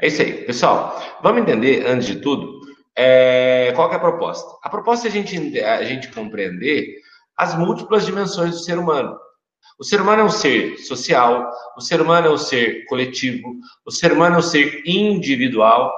É 0.00 0.08
isso 0.08 0.20
aí, 0.20 0.44
pessoal. 0.44 1.00
Vamos 1.22 1.42
entender, 1.42 1.86
antes 1.86 2.06
de 2.06 2.16
tudo, 2.16 2.60
é, 2.96 3.72
qual 3.74 3.90
é 3.90 3.94
a 3.94 3.98
proposta. 3.98 4.58
A 4.62 4.68
proposta 4.68 5.06
é 5.06 5.10
a 5.10 5.12
gente, 5.12 5.60
a 5.60 5.82
gente 5.84 6.12
compreender 6.12 7.03
as 7.36 7.56
múltiplas 7.56 8.06
dimensões 8.06 8.52
do 8.52 8.58
ser 8.58 8.78
humano. 8.78 9.16
O 9.78 9.84
ser 9.84 10.00
humano 10.00 10.22
é 10.22 10.24
um 10.24 10.30
ser 10.30 10.78
social, 10.78 11.50
o 11.76 11.80
ser 11.80 12.00
humano 12.00 12.28
é 12.28 12.30
um 12.30 12.38
ser 12.38 12.84
coletivo, 12.86 13.56
o 13.84 13.90
ser 13.90 14.12
humano 14.12 14.36
é 14.36 14.38
um 14.38 14.42
ser 14.42 14.82
individual. 14.86 15.92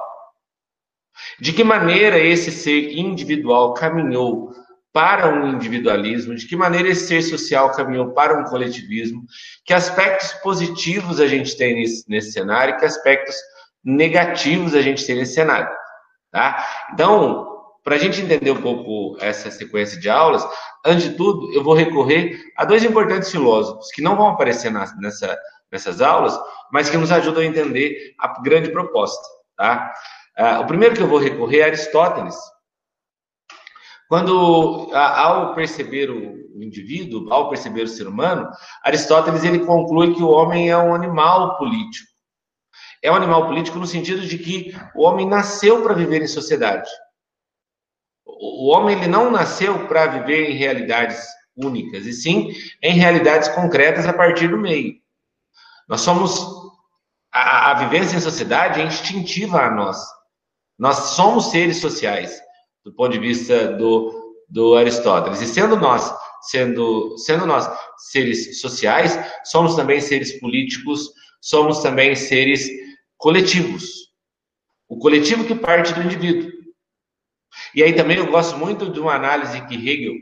De 1.38 1.52
que 1.52 1.62
maneira 1.62 2.18
esse 2.18 2.50
ser 2.50 2.96
individual 2.96 3.74
caminhou 3.74 4.54
para 4.92 5.28
um 5.28 5.52
individualismo, 5.52 6.34
de 6.34 6.46
que 6.46 6.56
maneira 6.56 6.88
esse 6.88 7.06
ser 7.06 7.22
social 7.22 7.70
caminhou 7.72 8.12
para 8.12 8.38
um 8.38 8.44
coletivismo, 8.44 9.24
que 9.64 9.74
aspectos 9.74 10.32
positivos 10.42 11.20
a 11.20 11.26
gente 11.26 11.54
tem 11.54 11.74
nesse, 11.74 12.08
nesse 12.08 12.32
cenário, 12.32 12.78
que 12.78 12.84
aspectos 12.86 13.36
negativos 13.84 14.74
a 14.74 14.80
gente 14.80 15.06
tem 15.06 15.16
nesse 15.16 15.34
cenário. 15.34 15.68
Tá? 16.30 16.66
Então, 16.94 17.55
para 17.86 17.94
a 17.94 17.98
gente 17.98 18.20
entender 18.20 18.50
um 18.50 18.60
pouco 18.60 19.16
essa 19.20 19.48
sequência 19.48 19.96
de 20.00 20.10
aulas, 20.10 20.44
antes 20.84 21.04
de 21.04 21.14
tudo, 21.14 21.52
eu 21.52 21.62
vou 21.62 21.72
recorrer 21.72 22.36
a 22.56 22.64
dois 22.64 22.82
importantes 22.82 23.30
filósofos 23.30 23.92
que 23.92 24.02
não 24.02 24.16
vão 24.16 24.26
aparecer 24.26 24.72
nessa, 24.72 25.38
nessas 25.70 26.00
aulas, 26.00 26.36
mas 26.72 26.90
que 26.90 26.96
nos 26.96 27.12
ajudam 27.12 27.42
a 27.42 27.46
entender 27.46 28.12
a 28.18 28.42
grande 28.42 28.72
proposta. 28.72 29.22
Tá? 29.56 29.94
Uh, 30.36 30.62
o 30.62 30.66
primeiro 30.66 30.96
que 30.96 31.00
eu 31.00 31.06
vou 31.06 31.20
recorrer 31.20 31.60
é 31.60 31.64
Aristóteles. 31.66 32.34
Quando, 34.08 34.90
ao 34.92 35.54
perceber 35.54 36.10
o 36.10 36.60
indivíduo, 36.60 37.32
ao 37.32 37.48
perceber 37.48 37.82
o 37.82 37.88
ser 37.88 38.08
humano, 38.08 38.50
Aristóteles 38.82 39.44
ele 39.44 39.60
conclui 39.60 40.12
que 40.12 40.24
o 40.24 40.30
homem 40.30 40.70
é 40.70 40.76
um 40.76 40.92
animal 40.92 41.56
político. 41.56 42.08
É 43.00 43.12
um 43.12 43.16
animal 43.16 43.46
político 43.46 43.78
no 43.78 43.86
sentido 43.86 44.22
de 44.22 44.38
que 44.38 44.76
o 44.96 45.04
homem 45.04 45.24
nasceu 45.24 45.84
para 45.84 45.94
viver 45.94 46.20
em 46.20 46.26
sociedade 46.26 46.90
o 48.38 48.68
homem 48.68 48.96
ele 48.96 49.08
não 49.08 49.30
nasceu 49.30 49.86
para 49.86 50.06
viver 50.06 50.50
em 50.50 50.54
realidades 50.54 51.24
únicas, 51.56 52.06
e 52.06 52.12
sim 52.12 52.52
em 52.82 52.94
realidades 52.94 53.48
concretas 53.48 54.06
a 54.06 54.12
partir 54.12 54.48
do 54.48 54.58
meio. 54.58 54.94
Nós 55.88 56.00
somos. 56.02 56.66
A, 57.32 57.70
a 57.70 57.74
vivência 57.74 58.16
em 58.16 58.20
sociedade 58.20 58.80
é 58.80 58.84
instintiva 58.84 59.60
a 59.62 59.70
nós. 59.70 59.98
Nós 60.78 60.96
somos 60.96 61.50
seres 61.50 61.78
sociais, 61.78 62.38
do 62.84 62.92
ponto 62.92 63.12
de 63.12 63.18
vista 63.18 63.72
do, 63.72 64.36
do 64.48 64.74
Aristóteles. 64.74 65.40
E 65.40 65.46
sendo 65.46 65.76
nós, 65.76 66.12
sendo, 66.42 67.16
sendo 67.18 67.46
nós 67.46 67.68
seres 68.10 68.60
sociais, 68.60 69.18
somos 69.44 69.74
também 69.74 70.00
seres 70.00 70.38
políticos, 70.38 71.10
somos 71.40 71.80
também 71.80 72.14
seres 72.14 72.68
coletivos. 73.16 74.06
O 74.88 74.98
coletivo 74.98 75.44
que 75.44 75.54
parte 75.54 75.92
do 75.94 76.02
indivíduo. 76.02 76.55
E 77.76 77.82
aí 77.82 77.94
também 77.94 78.16
eu 78.16 78.30
gosto 78.30 78.56
muito 78.56 78.90
de 78.90 78.98
uma 78.98 79.14
análise 79.14 79.60
que 79.66 79.74
Hegel, 79.74 80.14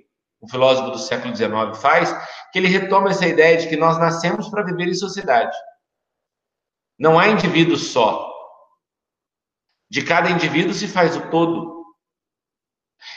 um 0.42 0.48
filósofo 0.48 0.90
do 0.90 0.98
século 0.98 1.34
XIX, 1.34 1.80
faz, 1.80 2.12
que 2.52 2.58
ele 2.58 2.66
retoma 2.66 3.10
essa 3.10 3.28
ideia 3.28 3.56
de 3.56 3.68
que 3.68 3.76
nós 3.76 3.96
nascemos 3.96 4.48
para 4.48 4.64
viver 4.64 4.88
em 4.88 4.94
sociedade. 4.94 5.56
Não 6.98 7.16
há 7.16 7.28
indivíduo 7.28 7.76
só. 7.76 8.28
De 9.88 10.02
cada 10.02 10.30
indivíduo 10.30 10.74
se 10.74 10.88
faz 10.88 11.16
o 11.16 11.30
todo. 11.30 11.84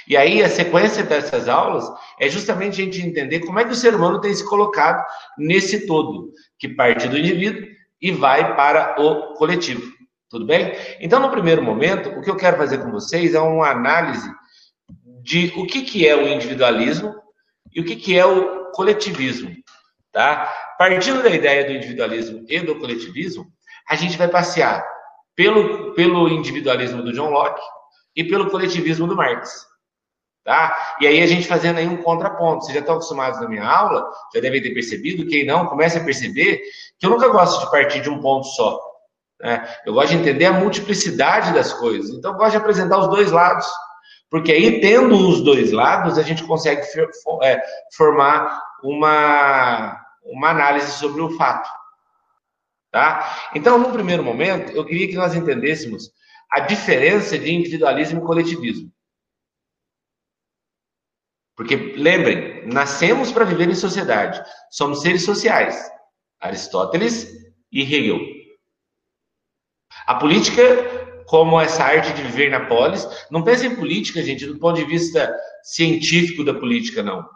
E 0.07 0.15
aí 0.15 0.43
a 0.43 0.49
sequência 0.49 1.03
dessas 1.03 1.47
aulas 1.47 1.89
é 2.19 2.29
justamente 2.29 2.79
a 2.79 2.85
gente 2.85 3.01
entender 3.01 3.39
como 3.39 3.59
é 3.59 3.65
que 3.65 3.71
o 3.71 3.75
ser 3.75 3.95
humano 3.95 4.21
tem 4.21 4.35
se 4.35 4.47
colocado 4.47 5.03
nesse 5.35 5.87
todo, 5.87 6.31
que 6.59 6.69
parte 6.69 7.07
do 7.07 7.17
indivíduo 7.17 7.67
e 7.99 8.11
vai 8.11 8.55
para 8.55 9.01
o 9.01 9.33
coletivo. 9.33 9.96
Tudo 10.29 10.45
bem? 10.45 10.75
Então, 10.99 11.19
no 11.19 11.31
primeiro 11.31 11.63
momento, 11.63 12.09
o 12.09 12.21
que 12.21 12.29
eu 12.29 12.35
quero 12.35 12.57
fazer 12.57 12.79
com 12.79 12.91
vocês 12.91 13.33
é 13.33 13.39
uma 13.39 13.69
análise 13.69 14.29
de 15.21 15.53
o 15.55 15.65
que, 15.65 15.81
que 15.81 16.07
é 16.07 16.15
o 16.15 16.27
individualismo 16.27 17.15
e 17.73 17.81
o 17.81 17.85
que, 17.85 17.95
que 17.95 18.17
é 18.17 18.25
o 18.25 18.71
coletivismo. 18.71 19.55
Tá? 20.11 20.51
Partindo 20.77 21.21
da 21.21 21.29
ideia 21.29 21.65
do 21.65 21.71
individualismo 21.71 22.45
e 22.49 22.59
do 22.59 22.79
coletivismo, 22.79 23.45
a 23.89 23.95
gente 23.95 24.17
vai 24.17 24.27
passear 24.27 24.85
pelo, 25.35 25.93
pelo 25.93 26.27
individualismo 26.27 27.03
do 27.03 27.13
John 27.13 27.29
Locke 27.29 27.61
e 28.15 28.23
pelo 28.23 28.49
coletivismo 28.49 29.07
do 29.07 29.15
Marx. 29.15 29.65
Tá? 30.43 30.95
E 30.99 31.07
aí 31.07 31.21
a 31.21 31.27
gente 31.27 31.47
fazendo 31.47 31.77
aí 31.77 31.87
um 31.87 32.01
contraponto. 32.01 32.63
Vocês 32.63 32.73
já 32.73 32.79
estão 32.79 32.95
acostumados 32.95 33.39
na 33.39 33.47
minha 33.47 33.65
aula, 33.65 34.09
já 34.33 34.41
devem 34.41 34.61
ter 34.61 34.73
percebido, 34.73 35.27
quem 35.27 35.45
não, 35.45 35.67
comece 35.67 35.97
a 35.97 36.03
perceber 36.03 36.61
que 36.97 37.05
eu 37.05 37.09
nunca 37.09 37.27
gosto 37.27 37.63
de 37.63 37.71
partir 37.71 38.01
de 38.01 38.09
um 38.09 38.19
ponto 38.19 38.47
só. 38.47 38.86
Né? 39.41 39.67
Eu 39.85 39.93
gosto 39.93 40.09
de 40.09 40.17
entender 40.17 40.45
a 40.45 40.53
multiplicidade 40.53 41.53
das 41.53 41.73
coisas. 41.73 42.11
Então, 42.11 42.31
eu 42.31 42.37
gosto 42.37 42.51
de 42.51 42.57
apresentar 42.57 42.97
os 42.97 43.07
dois 43.09 43.31
lados. 43.31 43.67
Porque 44.29 44.51
aí, 44.51 44.81
tendo 44.81 45.15
os 45.15 45.41
dois 45.41 45.71
lados, 45.71 46.17
a 46.17 46.23
gente 46.23 46.43
consegue 46.43 46.81
é, 47.43 47.61
formar 47.95 48.61
uma, 48.83 50.05
uma 50.23 50.49
análise 50.49 50.91
sobre 50.93 51.21
o 51.21 51.37
fato. 51.37 51.69
Tá? 52.91 53.49
Então, 53.55 53.77
no 53.77 53.91
primeiro 53.91 54.23
momento, 54.23 54.71
eu 54.71 54.85
queria 54.85 55.07
que 55.07 55.15
nós 55.15 55.35
entendêssemos 55.35 56.11
a 56.51 56.61
diferença 56.61 57.37
de 57.37 57.53
individualismo 57.53 58.21
e 58.21 58.25
coletivismo. 58.25 58.91
Porque, 61.55 61.75
lembrem, 61.75 62.67
nascemos 62.67 63.31
para 63.31 63.45
viver 63.45 63.69
em 63.69 63.75
sociedade. 63.75 64.41
Somos 64.69 65.01
seres 65.01 65.23
sociais. 65.25 65.89
Aristóteles 66.39 67.27
e 67.71 67.81
Hegel. 67.81 68.36
A 70.07 70.15
política, 70.15 70.63
como 71.25 71.59
essa 71.59 71.83
arte 71.83 72.13
de 72.13 72.23
viver 72.23 72.49
na 72.49 72.65
polis, 72.65 73.05
não 73.29 73.43
pense 73.43 73.67
em 73.67 73.75
política, 73.75 74.23
gente, 74.23 74.45
do 74.45 74.57
ponto 74.57 74.77
de 74.77 74.85
vista 74.85 75.37
científico 75.63 76.45
da 76.45 76.53
política, 76.53 77.03
não. 77.03 77.27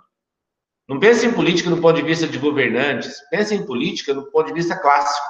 Não 0.87 0.97
pense 0.97 1.25
em 1.25 1.33
política 1.33 1.69
do 1.69 1.81
ponto 1.81 1.97
de 1.97 2.01
vista 2.01 2.25
de 2.25 2.37
governantes, 2.37 3.19
pense 3.29 3.53
em 3.53 3.65
política 3.65 4.13
do 4.13 4.31
ponto 4.31 4.47
de 4.47 4.53
vista 4.53 4.77
clássico. 4.77 5.25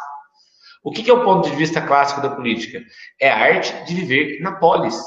O 0.84 0.92
que 0.92 1.10
é 1.10 1.14
o 1.14 1.24
ponto 1.24 1.50
de 1.50 1.56
vista 1.56 1.82
clássico 1.82 2.22
da 2.22 2.30
política? 2.30 2.80
É 3.20 3.32
a 3.32 3.38
arte 3.38 3.86
de 3.86 3.96
viver 3.96 4.39
na 4.42 4.54
polis. 4.54 5.00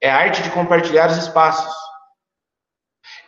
É 0.00 0.10
a 0.10 0.16
arte 0.16 0.42
de 0.42 0.50
compartilhar 0.50 1.10
os 1.10 1.16
espaços. 1.16 1.74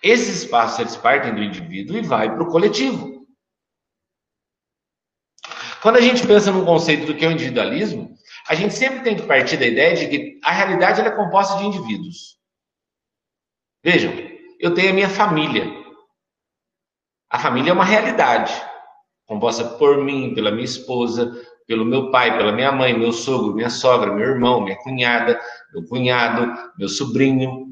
Esses 0.03 0.43
espaços 0.43 0.81
eles 0.81 0.97
partem 0.97 1.35
do 1.35 1.43
indivíduo 1.43 1.97
e 1.97 2.03
vai 2.03 2.31
para 2.31 2.43
o 2.43 2.51
coletivo. 2.51 3.18
Quando 5.81 5.97
a 5.97 6.01
gente 6.01 6.27
pensa 6.27 6.51
num 6.51 6.65
conceito 6.65 7.07
do 7.07 7.15
que 7.15 7.25
é 7.25 7.29
o 7.29 7.33
individualismo, 7.33 8.17
a 8.49 8.55
gente 8.55 8.75
sempre 8.75 9.01
tem 9.01 9.17
que 9.17 9.23
partir 9.23 9.57
da 9.57 9.67
ideia 9.67 9.95
de 9.95 10.09
que 10.09 10.41
a 10.43 10.51
realidade 10.51 11.01
é 11.01 11.11
composta 11.11 11.59
de 11.59 11.67
indivíduos. 11.67 12.39
Vejam, 13.85 14.13
eu 14.59 14.75
tenho 14.75 14.91
a 14.91 14.95
minha 14.95 15.09
família. 15.09 15.67
A 17.31 17.39
família 17.39 17.71
é 17.71 17.73
uma 17.73 17.85
realidade, 17.85 18.53
composta 19.27 19.65
por 19.65 20.03
mim, 20.03 20.35
pela 20.35 20.51
minha 20.51 20.65
esposa, 20.65 21.31
pelo 21.67 21.85
meu 21.85 22.11
pai, 22.11 22.37
pela 22.37 22.51
minha 22.51 22.73
mãe, 22.73 22.99
meu 22.99 23.13
sogro, 23.13 23.55
minha 23.55 23.71
sogra, 23.71 24.13
meu 24.13 24.27
irmão, 24.27 24.63
minha 24.63 24.77
cunhada, 24.79 25.39
meu 25.73 25.85
cunhado, 25.87 26.51
meu 26.79 26.89
sobrinho. 26.89 27.67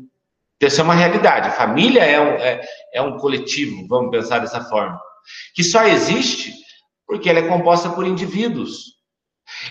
Então, 0.57 0.69
isso 0.69 0.81
é 0.81 0.85
uma 0.85 0.95
realidade. 0.95 1.49
A 1.49 1.53
família 1.53 2.05
é 2.05 2.21
um, 2.21 2.35
é, 2.35 2.61
é 2.93 3.03
um 3.03 3.17
coletivo, 3.17 3.89
vamos 3.89 4.11
pensar 4.11 4.39
dessa 4.41 4.61
forma, 4.65 5.01
que 5.55 5.65
só 5.65 5.85
existe 5.85 6.53
porque 7.07 7.31
ela 7.31 7.39
é 7.39 7.49
composta 7.49 7.91
por 7.91 8.07
indivíduos. 8.07 8.97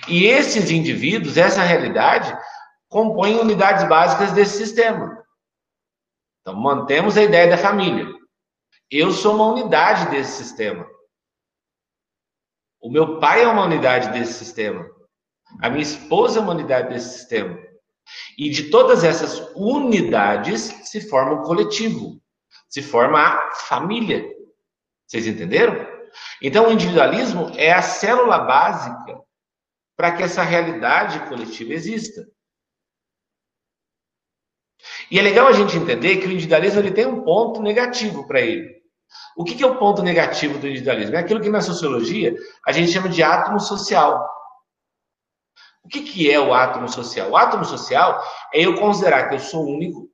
E 0.07 0.25
esses 0.25 0.71
indivíduos, 0.71 1.37
essa 1.37 1.61
realidade, 1.61 2.35
compõem 2.87 3.37
unidades 3.37 3.87
básicas 3.87 4.31
desse 4.31 4.57
sistema. 4.57 5.23
Então, 6.41 6.55
mantemos 6.55 7.17
a 7.17 7.23
ideia 7.23 7.49
da 7.49 7.57
família. 7.57 8.07
Eu 8.89 9.11
sou 9.11 9.35
uma 9.35 9.47
unidade 9.47 10.09
desse 10.11 10.43
sistema. 10.43 10.87
O 12.79 12.89
meu 12.89 13.19
pai 13.19 13.43
é 13.43 13.47
uma 13.47 13.65
unidade 13.65 14.11
desse 14.11 14.33
sistema. 14.33 14.87
A 15.61 15.69
minha 15.69 15.81
esposa 15.81 16.39
é 16.39 16.41
uma 16.41 16.53
unidade 16.53 16.89
desse 16.89 17.17
sistema. 17.17 17.57
E 18.37 18.49
de 18.49 18.69
todas 18.69 19.03
essas 19.03 19.39
unidades 19.55 20.61
se 20.83 21.01
forma 21.09 21.41
um 21.41 21.43
coletivo, 21.43 22.21
se 22.69 22.81
forma 22.81 23.19
a 23.19 23.51
família. 23.55 24.23
Vocês 25.07 25.25
entenderam? 25.25 25.94
Então, 26.41 26.67
o 26.67 26.71
individualismo 26.71 27.51
é 27.55 27.71
a 27.71 27.81
célula 27.81 28.39
básica 28.39 29.19
para 29.95 30.11
que 30.11 30.23
essa 30.23 30.43
realidade 30.43 31.27
coletiva 31.27 31.73
exista. 31.73 32.25
E 35.09 35.19
é 35.19 35.21
legal 35.21 35.47
a 35.47 35.53
gente 35.53 35.77
entender 35.77 36.17
que 36.17 36.27
o 36.27 36.31
individualismo 36.31 36.79
ele 36.79 36.91
tem 36.91 37.05
um 37.05 37.23
ponto 37.23 37.61
negativo 37.61 38.27
para 38.27 38.41
ele. 38.41 38.75
O 39.37 39.43
que, 39.43 39.55
que 39.55 39.63
é 39.63 39.67
o 39.67 39.77
ponto 39.77 40.01
negativo 40.01 40.57
do 40.59 40.67
individualismo? 40.67 41.15
É 41.15 41.19
aquilo 41.19 41.41
que 41.41 41.49
na 41.49 41.61
sociologia 41.61 42.35
a 42.65 42.71
gente 42.71 42.91
chama 42.91 43.09
de 43.09 43.21
átomo 43.21 43.59
social. 43.59 44.27
O 45.83 45.87
que, 45.87 46.01
que 46.01 46.31
é 46.31 46.39
o 46.39 46.53
átomo 46.53 46.89
social? 46.89 47.29
O 47.29 47.37
átomo 47.37 47.63
social 47.63 48.23
é 48.53 48.65
eu 48.65 48.75
considerar 48.75 49.29
que 49.29 49.35
eu 49.35 49.39
sou 49.39 49.65
único, 49.65 50.04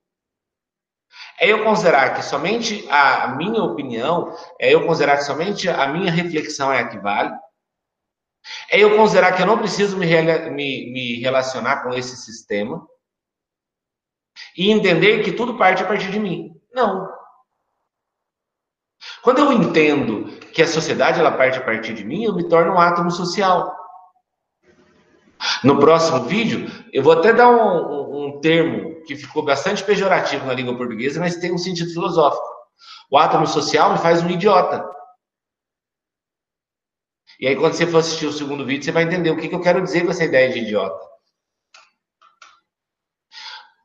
é 1.42 1.48
eu 1.48 1.64
considerar 1.64 2.14
que 2.14 2.24
somente 2.24 2.88
a 2.88 3.30
minha 3.30 3.64
opinião, 3.64 4.32
é 4.60 4.72
eu 4.72 4.86
considerar 4.86 5.18
que 5.18 5.24
somente 5.24 5.68
a 5.68 5.88
minha 5.88 6.12
reflexão 6.12 6.72
é 6.72 6.82
a 6.82 6.88
que 6.88 7.00
vale, 7.00 7.36
é 8.70 8.80
eu 8.80 8.96
considerar 8.96 9.36
que 9.36 9.42
eu 9.42 9.48
não 9.48 9.58
preciso 9.58 9.98
me, 9.98 10.06
me, 10.06 10.94
me 10.94 11.20
relacionar 11.20 11.82
com 11.82 11.90
esse 11.90 12.16
sistema 12.16 12.88
e 14.56 14.70
entender 14.70 15.24
que 15.24 15.32
tudo 15.32 15.58
parte 15.58 15.82
a 15.82 15.88
partir 15.88 16.12
de 16.12 16.20
mim. 16.20 16.56
Não. 16.72 17.10
Quando 19.24 19.40
eu 19.40 19.52
entendo 19.52 20.26
que 20.54 20.62
a 20.62 20.68
sociedade 20.68 21.20
ela 21.20 21.32
parte 21.32 21.58
a 21.58 21.64
partir 21.64 21.96
de 21.96 22.06
mim, 22.06 22.24
eu 22.24 22.36
me 22.36 22.48
torno 22.48 22.74
um 22.74 22.80
átomo 22.80 23.10
social. 23.10 23.76
No 25.64 25.80
próximo 25.80 26.26
vídeo, 26.26 26.70
eu 26.94 27.02
vou 27.02 27.14
até 27.14 27.34
dar 27.34 27.50
um, 27.50 27.58
um, 27.58 28.26
um 28.28 28.42
termo 28.42 28.91
que 29.06 29.16
ficou 29.16 29.44
bastante 29.44 29.84
pejorativo 29.84 30.46
na 30.46 30.54
língua 30.54 30.76
portuguesa, 30.76 31.20
mas 31.20 31.36
tem 31.36 31.54
um 31.54 31.58
sentido 31.58 31.92
filosófico. 31.92 32.46
O 33.10 33.18
átomo 33.18 33.46
social 33.46 33.92
me 33.92 34.00
faz 34.00 34.24
um 34.24 34.30
idiota. 34.30 34.90
E 37.40 37.48
aí, 37.48 37.56
quando 37.56 37.74
você 37.74 37.88
for 37.88 37.98
assistir 37.98 38.28
o 38.28 38.32
segundo 38.32 38.66
vídeo, 38.66 38.84
você 38.84 38.92
vai 38.92 39.04
entender 39.04 39.32
o 39.32 39.38
que, 39.38 39.48
que 39.48 39.56
eu 39.56 39.62
quero 39.62 39.82
dizer 39.82 40.06
com 40.06 40.12
essa 40.12 40.24
ideia 40.24 40.52
de 40.52 40.60
idiota. 40.60 41.12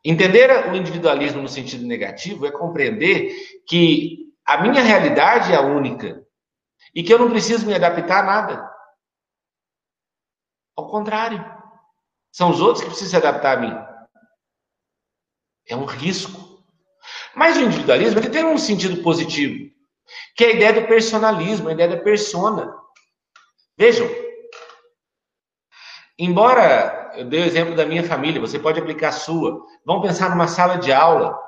Entender 0.05 0.71
o 0.71 0.77
individualismo 0.77 1.43
no 1.43 1.49
sentido 1.49 1.85
negativo 1.85 2.47
é 2.47 2.53
compreender 2.53 3.35
que 3.67 4.33
a 4.47 4.63
minha 4.63 4.83
realidade 4.83 5.53
é 5.53 5.57
a 5.57 5.63
única 5.63 6.25
e 6.95 7.03
que 7.03 7.13
eu 7.13 7.19
não 7.19 7.31
preciso 7.31 7.67
me 7.67 7.75
adaptar 7.75 8.21
a 8.21 8.27
nada. 8.27 8.71
Ao 10.77 10.89
contrário, 10.89 11.45
são 12.31 12.51
os 12.51 12.61
outros 12.61 12.85
que 12.85 12.91
precisam 12.91 13.19
se 13.19 13.27
adaptar 13.27 13.57
a 13.57 13.61
mim. 13.61 13.96
É 15.69 15.77
um 15.77 15.85
risco. 15.85 16.63
Mas 17.35 17.57
o 17.57 17.61
individualismo 17.61 18.19
ele 18.19 18.31
tem 18.31 18.45
um 18.45 18.59
sentido 18.59 19.03
positivo, 19.03 19.71
que 20.37 20.45
é 20.45 20.49
a 20.49 20.53
ideia 20.53 20.73
do 20.73 20.87
personalismo, 20.87 21.69
a 21.69 21.73
ideia 21.73 21.91
da 21.91 22.03
persona. 22.03 22.75
Vejam, 23.77 24.09
embora 26.19 27.13
eu 27.17 27.25
dei 27.25 27.41
o 27.43 27.45
exemplo 27.45 27.75
da 27.75 27.85
minha 27.85 28.05
família, 28.05 28.41
você 28.41 28.59
pode 28.59 28.81
aplicar 28.81 29.09
a 29.09 29.13
sua. 29.13 29.65
Vamos 29.85 30.07
pensar 30.07 30.31
numa 30.31 30.49
sala 30.49 30.77
de 30.77 30.93
aula. 30.93 31.39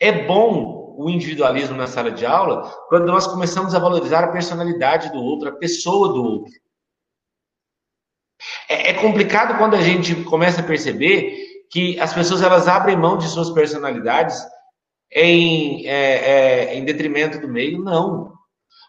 É 0.00 0.12
bom 0.26 0.94
o 0.96 1.10
individualismo 1.10 1.76
na 1.76 1.86
sala 1.86 2.10
de 2.10 2.24
aula 2.24 2.70
quando 2.88 3.06
nós 3.06 3.26
começamos 3.26 3.74
a 3.74 3.78
valorizar 3.78 4.24
a 4.24 4.32
personalidade 4.32 5.10
do 5.10 5.18
outro, 5.18 5.48
a 5.48 5.56
pessoa 5.56 6.08
do 6.08 6.22
outro. 6.22 6.52
É, 8.68 8.90
é 8.90 8.94
complicado 8.94 9.58
quando 9.58 9.74
a 9.74 9.80
gente 9.80 10.14
começa 10.24 10.60
a 10.60 10.64
perceber 10.64 11.53
que 11.74 11.98
as 11.98 12.14
pessoas 12.14 12.40
elas 12.40 12.68
abrem 12.68 12.96
mão 12.96 13.18
de 13.18 13.26
suas 13.26 13.50
personalidades 13.50 14.40
em, 15.10 15.84
é, 15.88 16.68
é, 16.70 16.74
em 16.76 16.84
detrimento 16.84 17.40
do 17.40 17.48
meio. 17.48 17.82
Não. 17.82 18.32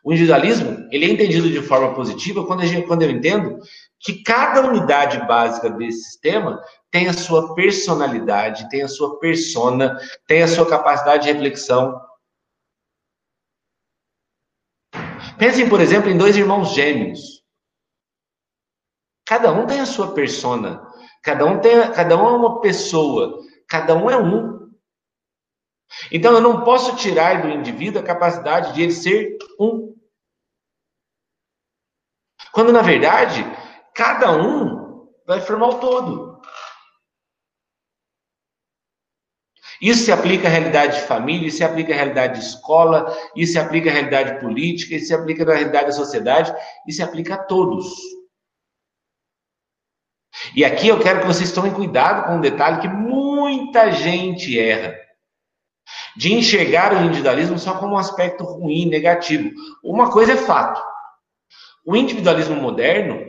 O 0.04 0.14
individualismo 0.14 0.88
ele 0.92 1.06
é 1.06 1.10
entendido 1.10 1.50
de 1.50 1.64
forma 1.64 1.96
positiva 1.96 2.46
quando, 2.46 2.64
gente, 2.64 2.86
quando 2.86 3.02
eu 3.02 3.10
entendo 3.10 3.58
que 4.00 4.22
cada 4.22 4.62
unidade 4.62 5.18
básica 5.26 5.68
desse 5.68 6.04
sistema 6.04 6.62
tem 6.92 7.08
a 7.08 7.14
sua 7.14 7.56
personalidade, 7.56 8.70
tem 8.70 8.84
a 8.84 8.88
sua 8.88 9.18
persona, 9.18 9.98
tem 10.28 10.44
a 10.44 10.48
sua 10.48 10.70
capacidade 10.70 11.24
de 11.24 11.34
reflexão. 11.34 12.00
Pensem, 15.40 15.68
por 15.68 15.82
exemplo, 15.82 16.08
em 16.08 16.18
dois 16.20 16.38
irmãos 16.38 16.76
gêmeos. 16.76 17.44
Cada 19.26 19.52
um 19.52 19.66
tem 19.66 19.80
a 19.80 19.88
sua 19.88 20.14
persona, 20.14 20.85
cada 21.26 21.44
um 21.44 21.60
tem, 21.60 21.92
cada 21.92 22.16
um 22.16 22.28
é 22.28 22.32
uma 22.34 22.62
pessoa, 22.62 23.44
cada 23.68 23.96
um 23.96 24.08
é 24.12 24.16
um. 24.16 24.72
Então 26.12 26.34
eu 26.34 26.40
não 26.40 26.64
posso 26.64 26.96
tirar 26.98 27.42
do 27.42 27.50
indivíduo 27.50 28.00
a 28.00 28.06
capacidade 28.06 28.76
de 28.76 28.84
ele 28.84 28.92
ser 28.92 29.36
um. 29.60 29.96
Quando 32.52 32.72
na 32.72 32.84
verdade, 32.84 33.44
cada 33.96 34.32
um 34.32 35.10
vai 35.26 35.42
formar 35.42 35.70
o 35.70 35.80
todo. 35.80 36.40
Isso 39.82 40.06
se 40.06 40.12
aplica 40.12 40.48
à 40.48 40.52
realidade 40.52 41.02
de 41.02 41.08
família, 41.08 41.48
isso 41.48 41.58
se 41.58 41.64
aplica 41.64 41.92
à 41.92 41.96
realidade 41.96 42.40
de 42.40 42.46
escola, 42.46 43.12
isso 43.36 43.54
se 43.54 43.60
aplica 43.60 43.90
à 43.90 43.94
realidade 43.94 44.40
política, 44.40 44.96
isso 44.96 45.08
se 45.08 45.14
aplica 45.14 45.44
à 45.44 45.56
realidade 45.56 45.88
da 45.88 45.92
sociedade, 45.92 46.56
isso 46.88 46.98
se 46.98 47.04
aplica 47.04 47.34
a 47.34 47.44
todos. 47.44 48.15
E 50.54 50.66
aqui 50.66 50.88
eu 50.88 51.00
quero 51.00 51.22
que 51.22 51.28
vocês 51.28 51.52
tomem 51.52 51.74
cuidado 51.74 52.28
com 52.28 52.36
um 52.36 52.42
detalhe 52.42 52.82
que 52.82 52.88
muita 52.88 53.92
gente 53.92 54.60
erra. 54.60 54.96
De 56.16 56.34
enxergar 56.34 56.94
o 56.94 57.04
individualismo 57.04 57.58
só 57.58 57.78
como 57.78 57.96
um 57.96 57.98
aspecto 57.98 58.44
ruim, 58.44 58.88
negativo. 58.88 59.52
Uma 59.84 60.12
coisa 60.12 60.34
é 60.34 60.38
fato. 60.38 60.82
O 61.86 61.96
individualismo 61.96 62.56
moderno, 62.56 63.20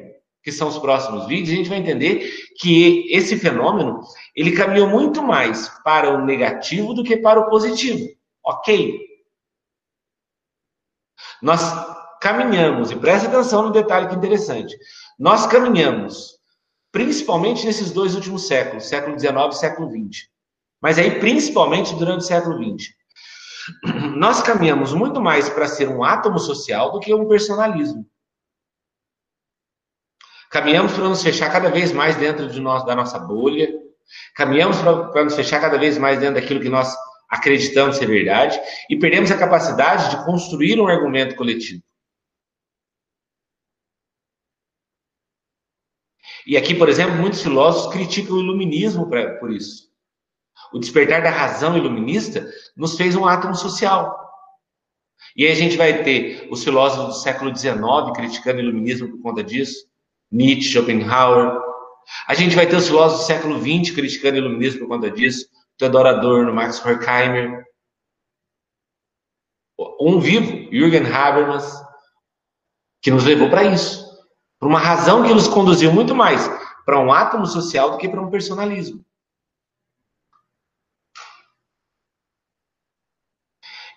que 0.43 0.51
são 0.51 0.69
os 0.69 0.79
próximos 0.79 1.27
vídeos, 1.27 1.51
a 1.51 1.57
gente 1.57 1.69
vai 1.69 1.79
entender 1.79 2.31
que 2.59 3.07
esse 3.11 3.37
fenômeno, 3.39 4.01
ele 4.35 4.53
caminhou 4.53 4.89
muito 4.89 5.23
mais 5.23 5.69
para 5.85 6.11
o 6.11 6.25
negativo 6.25 6.95
do 6.95 7.05
que 7.05 7.17
para 7.17 7.41
o 7.41 7.51
positivo. 7.51 8.09
OK? 8.45 9.01
Nós 11.43 11.61
caminhamos, 12.21 12.91
e 12.91 12.97
preste 12.97 13.27
atenção 13.27 13.63
no 13.63 13.73
detalhe 13.73 14.09
que 14.09 14.15
é 14.15 14.19
interessante. 14.19 14.77
Nós 15.19 15.47
caminhamos 15.47 16.36
principalmente 16.93 17.67
nesses 17.67 17.91
dois 17.91 18.15
últimos 18.15 18.47
séculos, 18.47 18.87
século 18.87 19.19
XIX 19.19 19.35
e 19.51 19.53
século 19.53 19.91
XX. 19.91 20.29
Mas 20.81 20.99
aí, 20.99 21.19
principalmente 21.19 21.95
durante 21.95 22.21
o 22.21 22.27
século 22.27 22.57
XX. 22.57 22.89
Nós 24.17 24.43
caminhamos 24.43 24.93
muito 24.93 25.21
mais 25.21 25.49
para 25.49 25.67
ser 25.67 25.89
um 25.89 26.05
átomo 26.05 26.39
social 26.39 26.93
do 26.93 27.01
que 27.01 27.13
um 27.15 27.27
personalismo. 27.27 28.07
Caminhamos 30.51 30.93
para 30.93 31.09
nos 31.09 31.23
fechar 31.23 31.51
cada 31.51 31.71
vez 31.71 31.93
mais 31.93 32.17
dentro 32.17 32.49
de 32.49 32.61
nós, 32.61 32.85
da 32.87 32.95
nossa 32.95 33.19
bolha. 33.19 33.69
Caminhamos 34.35 34.79
para, 34.79 35.25
nos 35.25 35.35
fechar 35.35 35.61
cada 35.61 35.77
vez 35.77 35.99
mais 35.99 36.21
dentro 36.21 36.41
daquilo 36.41 36.61
que 36.61 36.69
nós 36.69 36.95
acreditamos 37.29 37.97
ser 37.97 38.07
verdade. 38.07 38.59
E 38.89 38.97
perdemos 38.97 39.31
a 39.31 39.37
capacidade 39.37 40.11
de 40.11 40.25
construir 40.25 40.81
um 40.81 40.87
argumento 40.87 41.35
coletivo. 41.35 41.83
E 46.47 46.57
aqui, 46.57 46.75
por 46.75 46.89
exemplo, 46.89 47.17
muitos 47.17 47.43
filósofos 47.43 47.93
criticam 47.93 48.37
o 48.37 48.41
iluminismo 48.41 49.11
por 49.41 49.51
isso. 49.51 49.91
O 50.73 50.79
despertar 50.79 51.21
da 51.21 51.31
razão 51.31 51.77
iluminista 51.77 52.49
nos 52.77 52.97
fez 52.97 53.17
um 53.17 53.27
átomo 53.27 53.55
social. 53.57 54.17
E 55.35 55.45
aí 55.45 55.51
a 55.51 55.57
gente 55.57 55.77
vai 55.77 56.05
ter 56.05 56.49
os 56.51 56.63
filósofos 56.63 57.17
do 57.17 57.21
século 57.21 57.57
XIX 57.57 57.77
criticando 58.15 58.59
o 58.59 58.63
iluminismo 58.63 59.11
por 59.11 59.23
conta 59.23 59.43
disso, 59.43 59.87
Nietzsche, 60.31 60.71
Schopenhauer. 60.71 61.61
A 62.29 62.35
gente 62.35 62.55
vai 62.55 62.67
ter 62.67 62.77
os 62.77 62.87
filósofos 62.87 63.25
do 63.25 63.27
século 63.27 63.59
XX 63.59 63.95
criticando 63.95 64.37
o 64.37 64.39
iluminismo 64.39 64.81
por 64.81 64.89
conta 64.89 65.11
disso, 65.11 65.49
Theodor 65.77 66.07
Adorno, 66.07 66.55
Max 66.55 66.85
Horkheimer. 66.85 67.65
Um 70.01 70.21
vivo, 70.21 70.73
Jürgen 70.73 71.07
Habermas, 71.13 71.83
que 73.03 73.11
nos 73.11 73.25
levou 73.25 73.51
para 73.51 73.65
isso. 73.65 74.06
Por 74.59 74.69
uma 74.69 74.79
razão 74.79 75.23
que 75.23 75.35
nos 75.35 75.49
conduziu 75.49 75.93
muito 75.93 76.15
mais 76.15 76.49
para 76.85 77.01
um 77.01 77.13
átomo 77.13 77.47
social 77.47 77.91
do 77.91 77.99
que 77.99 78.09
para 78.09 78.21
um 78.21 78.31
personalismo. 78.31 79.05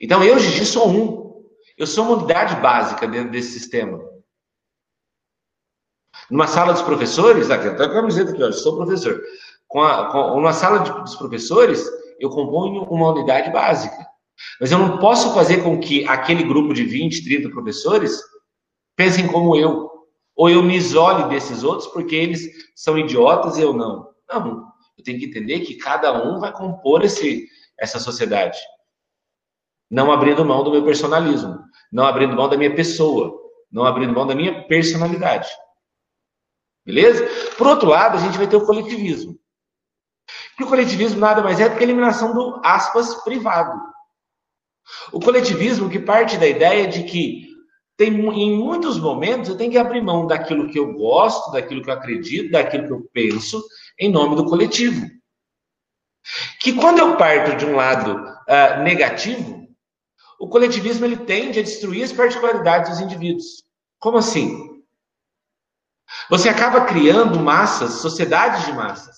Então, 0.02 0.24
eu, 0.24 0.40
Gigi, 0.40 0.66
sou 0.66 0.90
um. 0.90 1.30
Eu 1.78 1.86
sou 1.86 2.06
uma 2.06 2.18
unidade 2.18 2.56
básica 2.62 3.08
dentro 3.08 3.32
desse 3.32 3.52
sistema. 3.52 4.00
Numa 6.30 6.48
sala 6.48 6.74
dos 6.74 6.82
professores, 6.82 7.50
aqui, 7.50 7.70
com 7.76 7.84
a 7.84 7.94
camiseta 7.94 8.32
aqui, 8.32 8.42
eu 8.42 8.54
sou 8.54 8.76
professor. 8.76 9.22
Com, 9.68 9.82
a, 9.82 10.12
com 10.12 10.38
uma 10.38 10.54
sala 10.54 10.80
de, 10.80 10.92
dos 10.92 11.16
professores, 11.16 11.86
eu 12.20 12.30
componho 12.30 12.84
uma 12.84 13.12
unidade 13.12 13.52
básica. 13.52 14.08
Mas 14.60 14.72
eu 14.72 14.80
não 14.80 15.00
posso 15.00 15.34
fazer 15.34 15.64
com 15.64 15.80
que 15.80 16.08
aquele 16.08 16.44
grupo 16.44 16.74
de 16.74 16.84
20, 16.84 17.24
30 17.24 17.50
professores 17.50 18.22
pensem 18.96 19.28
como 19.28 19.56
eu. 19.56 19.90
Ou 20.40 20.50
eu 20.50 20.64
me 20.64 20.78
isole 20.78 21.28
desses 21.28 21.64
outros 21.64 21.90
porque 21.90 22.16
eles 22.16 22.50
são 22.74 22.98
idiotas 22.98 23.58
e 23.58 23.62
eu 23.62 23.74
não. 23.74 24.10
Não. 24.32 24.72
Eu 24.98 25.04
tenho 25.04 25.20
que 25.20 25.26
entender 25.26 25.60
que 25.60 25.76
cada 25.76 26.14
um 26.14 26.40
vai 26.40 26.54
compor 26.54 27.04
esse, 27.04 27.46
essa 27.78 28.00
sociedade 28.00 28.58
não 29.92 30.14
abrindo 30.14 30.46
mão 30.46 30.64
do 30.64 30.72
meu 30.72 30.86
personalismo, 30.86 31.60
não 31.92 32.06
abrindo 32.06 32.38
mão 32.38 32.48
da 32.48 32.56
minha 32.56 32.74
pessoa, 32.74 33.38
não 33.70 33.84
abrindo 33.84 34.14
mão 34.14 34.26
da 34.26 34.34
minha 34.34 34.66
personalidade. 34.66 35.50
Beleza? 36.86 37.28
Por 37.58 37.68
outro 37.68 37.90
lado, 37.90 38.18
a 38.18 38.22
gente 38.22 38.38
vai 38.38 38.48
ter 38.48 38.56
o 38.56 38.66
coletivismo. 38.66 39.38
Que 40.56 40.64
o 40.64 40.68
coletivismo 40.68 41.20
nada 41.20 41.42
mais 41.42 41.60
é 41.60 41.68
do 41.68 41.76
que 41.76 41.82
a 41.82 41.84
eliminação 41.84 42.34
do 42.34 42.62
aspas 42.64 43.16
privado. 43.26 43.78
O 45.12 45.20
coletivismo 45.20 45.90
que 45.90 46.00
parte 46.00 46.38
da 46.38 46.48
ideia 46.48 46.88
de 46.88 47.04
que 47.04 47.49
tem, 48.00 48.14
em 48.14 48.56
muitos 48.56 48.98
momentos 48.98 49.50
eu 49.50 49.58
tenho 49.58 49.74
que 49.74 49.78
abrir 49.78 50.02
mão 50.02 50.26
daquilo 50.26 50.70
que 50.70 50.80
eu 50.80 50.94
gosto, 50.94 51.52
daquilo 51.52 51.84
que 51.84 51.90
eu 51.90 51.94
acredito, 51.94 52.50
daquilo 52.50 52.88
que 52.88 52.94
eu 52.94 53.10
penso, 53.12 53.62
em 54.00 54.10
nome 54.10 54.38
do 54.38 54.46
coletivo. 54.46 55.06
Que 56.62 56.72
quando 56.72 57.00
eu 57.00 57.18
parto 57.18 57.58
de 57.58 57.66
um 57.66 57.76
lado 57.76 58.14
uh, 58.14 58.82
negativo, 58.84 59.68
o 60.40 60.48
coletivismo 60.48 61.04
ele 61.04 61.18
tende 61.18 61.60
a 61.60 61.62
destruir 61.62 62.06
as 62.06 62.14
particularidades 62.14 62.90
dos 62.90 63.02
indivíduos. 63.02 63.66
Como 64.00 64.18
assim? 64.18 64.82
Você 66.30 66.48
acaba 66.48 66.86
criando 66.86 67.38
massas, 67.38 67.96
sociedades 67.96 68.66
de 68.66 68.72
massas. 68.72 69.18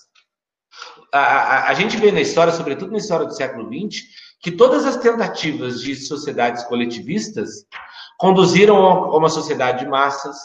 A, 1.14 1.20
a, 1.20 1.68
a, 1.68 1.74
gente 1.74 1.96
vê 1.98 2.10
na 2.10 2.20
história, 2.20 2.52
sobretudo 2.52 2.90
na 2.90 2.98
história 2.98 3.26
do 3.26 3.36
século 3.36 3.68
XX, 3.68 4.02
que 4.40 4.50
todas 4.50 4.84
as 4.84 4.96
tentativas 4.96 5.80
de 5.80 5.94
sociedades 5.94 6.64
coletivistas 6.64 7.64
conduziram 8.22 8.76
a 8.76 9.16
uma 9.16 9.28
sociedade 9.28 9.80
de 9.80 9.90
massas, 9.90 10.38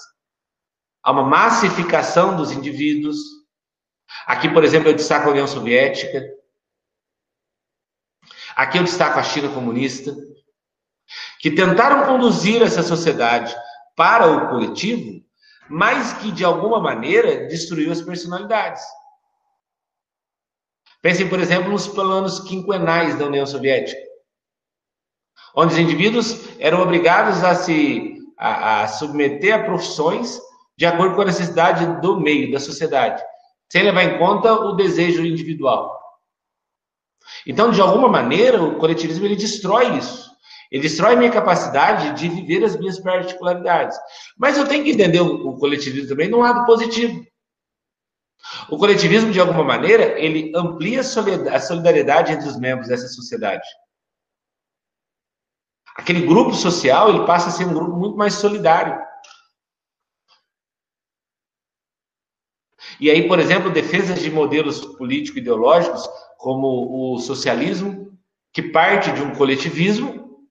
a 1.03 1.11
uma 1.11 1.21
massificação 1.21 2.35
dos 2.35 2.51
indivíduos. 2.51 3.19
Aqui, 4.25 4.49
por 4.49 4.63
exemplo, 4.63 4.89
eu 4.89 4.95
destaco 4.95 5.27
a 5.27 5.31
União 5.31 5.45
Soviética. 5.45 6.23
Aqui 8.55 8.79
eu 8.79 8.83
destaco 8.83 9.19
a 9.19 9.23
China 9.23 9.53
comunista 9.53 10.11
que 11.39 11.51
tentaram 11.51 12.07
conduzir 12.07 12.63
essa 12.63 12.81
sociedade 12.81 13.55
para 13.95 14.25
o 14.25 14.49
coletivo, 14.49 15.23
mas 15.69 16.13
que 16.13 16.31
de 16.31 16.43
alguma 16.43 16.79
maneira 16.79 17.45
destruiu 17.45 17.91
as 17.91 18.01
personalidades. 18.01 18.83
Pensem, 20.99 21.29
por 21.29 21.39
exemplo, 21.39 21.69
nos 21.69 21.87
planos 21.87 22.39
quinquenais 22.39 23.19
da 23.19 23.27
União 23.27 23.45
Soviética, 23.45 24.06
onde 25.57 25.73
os 25.73 25.79
indivíduos 25.79 26.47
eram 26.59 26.83
obrigados 26.83 27.43
a 27.43 27.55
se 27.55 28.15
a, 28.37 28.83
a 28.83 28.87
submeter 28.87 29.55
a 29.55 29.63
profissões 29.63 30.39
de 30.77 30.85
acordo 30.85 31.15
com 31.15 31.23
a 31.23 31.25
necessidade 31.25 31.99
do 31.99 32.19
meio, 32.19 32.51
da 32.51 32.59
sociedade, 32.59 33.23
sem 33.67 33.81
levar 33.81 34.03
em 34.03 34.19
conta 34.19 34.53
o 34.53 34.73
desejo 34.73 35.25
individual. 35.25 35.97
Então, 37.47 37.71
de 37.71 37.81
alguma 37.81 38.07
maneira, 38.07 38.61
o 38.61 38.77
coletivismo 38.77 39.25
ele 39.25 39.35
destrói 39.35 39.97
isso. 39.97 40.27
Ele 40.71 40.83
destrói 40.83 41.15
minha 41.15 41.31
capacidade 41.31 42.13
de 42.13 42.29
viver 42.29 42.63
as 42.63 42.77
minhas 42.77 42.99
particularidades. 42.99 43.97
Mas 44.37 44.57
eu 44.57 44.67
tenho 44.67 44.83
que 44.83 44.91
entender 44.91 45.21
o, 45.21 45.57
coletivismo 45.57 46.09
também 46.09 46.29
num 46.29 46.39
lado 46.39 46.65
positivo. 46.65 47.25
O 48.69 48.77
coletivismo, 48.77 49.31
de 49.31 49.39
alguma 49.39 49.63
maneira, 49.63 50.19
ele 50.19 50.51
amplia 50.55 50.99
a 51.01 51.59
solidariedade 51.59 52.33
entre 52.33 52.47
os 52.47 52.59
membros 52.59 52.89
dessa 52.89 53.07
sociedade. 53.07 53.65
Aquele 55.97 56.27
grupo 56.27 56.53
social, 56.53 57.09
ele 57.09 57.25
passa 57.25 57.49
a 57.49 57.51
ser 57.51 57.65
um 57.65 57.73
grupo 57.73 57.97
muito 57.97 58.15
mais 58.15 58.35
solidário. 58.35 59.03
E 62.99 63.09
aí, 63.09 63.27
por 63.27 63.39
exemplo, 63.39 63.71
defesas 63.71 64.21
de 64.21 64.29
modelos 64.29 64.79
político-ideológicos, 64.95 66.07
como 66.37 67.13
o 67.13 67.19
socialismo, 67.19 68.15
que 68.53 68.61
parte 68.61 69.11
de 69.11 69.21
um 69.21 69.35
coletivismo, 69.35 70.47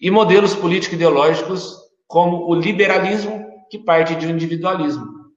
e 0.00 0.10
modelos 0.10 0.54
político-ideológicos 0.54 1.80
como 2.06 2.48
o 2.48 2.54
liberalismo, 2.54 3.44
que 3.70 3.78
parte 3.78 4.14
de 4.16 4.26
um 4.26 4.30
individualismo. 4.30 5.32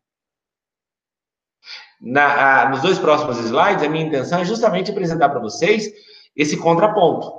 Na, 2.00 2.64
a, 2.64 2.70
nos 2.70 2.82
dois 2.82 3.00
próximos 3.00 3.38
slides, 3.38 3.84
a 3.84 3.90
minha 3.90 4.06
intenção 4.06 4.40
é 4.40 4.46
justamente 4.46 4.92
apresentar 4.92 5.30
para 5.30 5.40
vocês 5.40 5.92
esse 6.36 6.58
contraponto, 6.58 7.37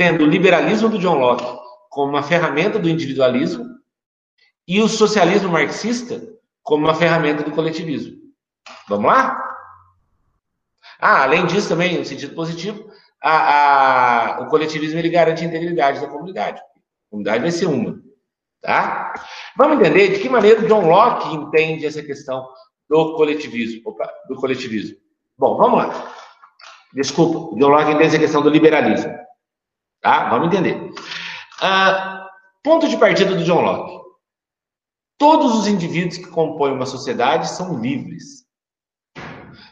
tendo 0.00 0.24
o 0.24 0.26
liberalismo 0.26 0.88
do 0.88 0.98
John 0.98 1.18
Locke 1.18 1.44
como 1.90 2.08
uma 2.08 2.22
ferramenta 2.22 2.78
do 2.78 2.88
individualismo 2.88 3.66
e 4.66 4.80
o 4.80 4.88
socialismo 4.88 5.50
marxista 5.50 6.22
como 6.62 6.86
uma 6.86 6.94
ferramenta 6.94 7.42
do 7.42 7.50
coletivismo. 7.50 8.16
Vamos 8.88 9.12
lá? 9.12 9.38
Ah, 10.98 11.24
além 11.24 11.44
disso, 11.44 11.68
também, 11.68 11.98
no 11.98 12.04
sentido 12.06 12.34
positivo, 12.34 12.90
a, 13.22 14.38
a, 14.38 14.40
o 14.40 14.46
coletivismo 14.46 14.98
ele 14.98 15.10
garante 15.10 15.44
a 15.44 15.46
integridade 15.46 16.00
da 16.00 16.06
comunidade. 16.06 16.58
A 16.60 17.10
comunidade 17.10 17.42
vai 17.42 17.50
ser 17.50 17.66
uma. 17.66 18.00
Tá? 18.62 19.12
Vamos 19.54 19.80
entender 19.80 20.14
de 20.14 20.20
que 20.20 20.30
maneira 20.30 20.66
John 20.66 20.88
Locke 20.88 21.28
entende 21.34 21.84
essa 21.84 22.02
questão 22.02 22.48
do 22.88 23.16
coletivismo. 23.16 23.82
Opa, 23.84 24.10
do 24.30 24.36
coletivismo. 24.36 24.96
Bom, 25.36 25.58
vamos 25.58 25.78
lá. 25.78 26.14
Desculpa, 26.94 27.54
John 27.58 27.68
Locke 27.68 27.90
entende 27.90 28.06
essa 28.06 28.18
questão 28.18 28.40
do 28.40 28.48
liberalismo. 28.48 29.28
Tá? 30.00 30.28
Vamos 30.30 30.48
entender. 30.48 30.90
Uh, 31.60 32.26
ponto 32.62 32.88
de 32.88 32.96
partida 32.96 33.34
do 33.34 33.44
John 33.44 33.60
Locke. 33.60 34.00
Todos 35.18 35.54
os 35.54 35.66
indivíduos 35.66 36.16
que 36.16 36.30
compõem 36.30 36.72
uma 36.72 36.86
sociedade 36.86 37.50
são 37.50 37.78
livres. 37.78 38.46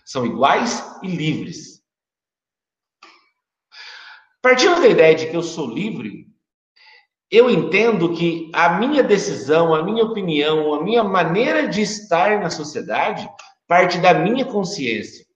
São 0.05 0.27
iguais 0.27 0.85
e 1.03 1.09
livres. 1.09 1.83
Partindo 4.43 4.81
da 4.81 4.89
ideia 4.89 5.15
de 5.15 5.29
que 5.29 5.37
eu 5.37 5.43
sou 5.43 5.67
livre, 5.67 6.27
eu 7.31 7.51
entendo 7.51 8.15
que 8.15 8.51
a 8.55 8.79
minha 8.79 9.03
decisão, 9.03 9.75
a 9.75 9.83
minha 9.83 10.05
opinião, 10.05 10.75
a 10.75 10.83
minha 10.83 11.05
maneira 11.05 11.69
de 11.69 11.83
estar 11.83 12.41
na 12.41 12.49
sociedade 12.49 13.29
parte 13.67 13.99
da 13.99 14.15
minha 14.15 14.47
consciência. 14.47 15.28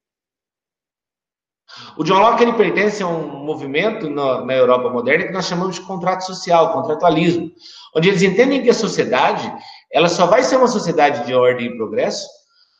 O 1.96 2.04
John 2.04 2.18
Locke 2.18 2.42
ele 2.42 2.52
pertence 2.54 3.02
a 3.02 3.06
um 3.06 3.44
movimento 3.44 4.08
na, 4.10 4.44
na 4.44 4.54
Europa 4.54 4.90
moderna 4.90 5.26
que 5.26 5.32
nós 5.32 5.46
chamamos 5.46 5.76
de 5.76 5.82
contrato 5.82 6.24
social, 6.24 6.72
contratualismo, 6.72 7.50
onde 7.94 8.08
eles 8.08 8.22
entendem 8.22 8.62
que 8.62 8.70
a 8.70 8.74
sociedade 8.74 9.52
ela 9.92 10.08
só 10.08 10.26
vai 10.26 10.42
ser 10.42 10.56
uma 10.56 10.68
sociedade 10.68 11.26
de 11.26 11.34
ordem 11.34 11.66
e 11.68 11.76
progresso 11.76 12.26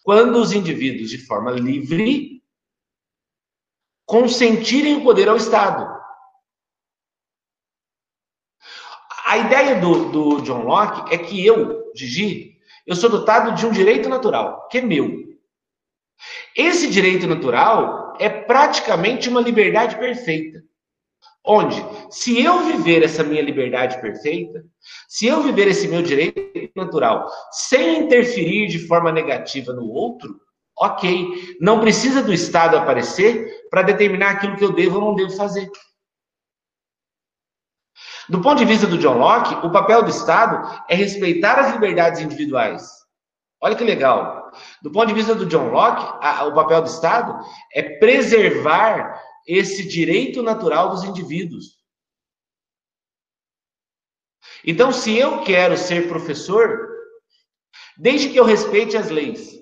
quando 0.03 0.36
os 0.36 0.53
indivíduos, 0.53 1.11
de 1.11 1.18
forma 1.18 1.51
livre, 1.51 2.43
consentirem 4.07 4.97
o 4.97 5.05
poder 5.05 5.28
ao 5.28 5.36
Estado. 5.36 5.86
A 9.26 9.38
ideia 9.38 9.80
do, 9.80 10.11
do 10.11 10.40
John 10.43 10.64
Locke 10.64 11.14
é 11.14 11.18
que 11.18 11.45
eu, 11.47 11.93
Gigi, 11.95 12.59
eu 12.86 12.97
sou 12.97 13.09
dotado 13.09 13.55
de 13.55 13.64
um 13.64 13.70
direito 13.70 14.09
natural, 14.09 14.68
que 14.68 14.78
é 14.78 14.82
meu. 14.82 15.22
Esse 16.57 16.90
direito 16.90 17.26
natural 17.26 18.02
praticamente 18.53 19.31
uma 19.31 19.41
liberdade 19.41 19.97
perfeita. 19.97 20.63
Onde, 21.45 21.83
se 22.11 22.45
eu 22.45 22.67
viver 22.67 23.03
essa 23.03 23.25
minha 23.25 23.41
liberdade 23.41 23.99
perfeita, 24.01 24.63
se 25.09 25.27
eu 25.27 25.43
viver 25.43 25.69
esse 25.69 25.89
meu 25.89 26.03
direito 26.03 26.71
natural 26.77 27.27
sem 27.51 28.05
interferir 28.05 28.69
de 28.69 28.87
forma 28.87 29.11
negativa 29.11 29.73
no 29.73 29.89
outro, 29.89 30.39
Ok. 30.79 31.57
Não 31.61 31.81
precisa 31.81 32.23
do 32.23 32.33
Estado 32.33 32.77
aparecer 32.77 33.69
para 33.71 33.83
determinar 33.83 34.31
aquilo 34.31 34.57
que 34.57 34.65
eu 34.65 34.73
devo 34.73 34.97
ou 34.97 35.03
não 35.03 35.15
devo 35.15 35.31
fazer. 35.37 35.71
Do 38.29 38.41
ponto 38.41 38.59
de 38.59 38.65
vista 38.65 38.87
do 38.87 38.99
John 38.99 39.19
Locke, 39.19 39.67
o 39.67 39.71
papel 39.71 40.03
do 40.03 40.11
Estado 40.11 40.83
é 40.89 40.95
respeitar 40.95 41.59
as 41.59 41.73
liberdades 41.73 42.21
individuais. 42.21 42.83
Olha 43.61 43.77
que 43.77 43.85
legal. 43.85 44.41
Do 44.83 44.91
ponto 44.91 45.09
de 45.09 45.15
vista 45.15 45.35
do 45.35 45.47
John 45.47 45.71
Locke, 45.71 46.19
a, 46.21 46.45
o 46.45 46.55
papel 46.55 46.83
do 46.83 46.89
Estado 46.89 47.39
é 47.75 47.83
preservar 47.99 49.21
esse 49.47 49.87
direito 49.87 50.43
natural 50.43 50.91
dos 50.91 51.05
indivíduos. 51.05 51.81
Então, 54.65 54.93
se 54.93 55.17
eu 55.17 55.43
quero 55.43 55.77
ser 55.77 56.09
professor, 56.09 56.89
desde 57.97 58.29
que 58.29 58.39
eu 58.39 58.45
respeite 58.45 58.97
as 58.97 59.11
leis, 59.11 59.53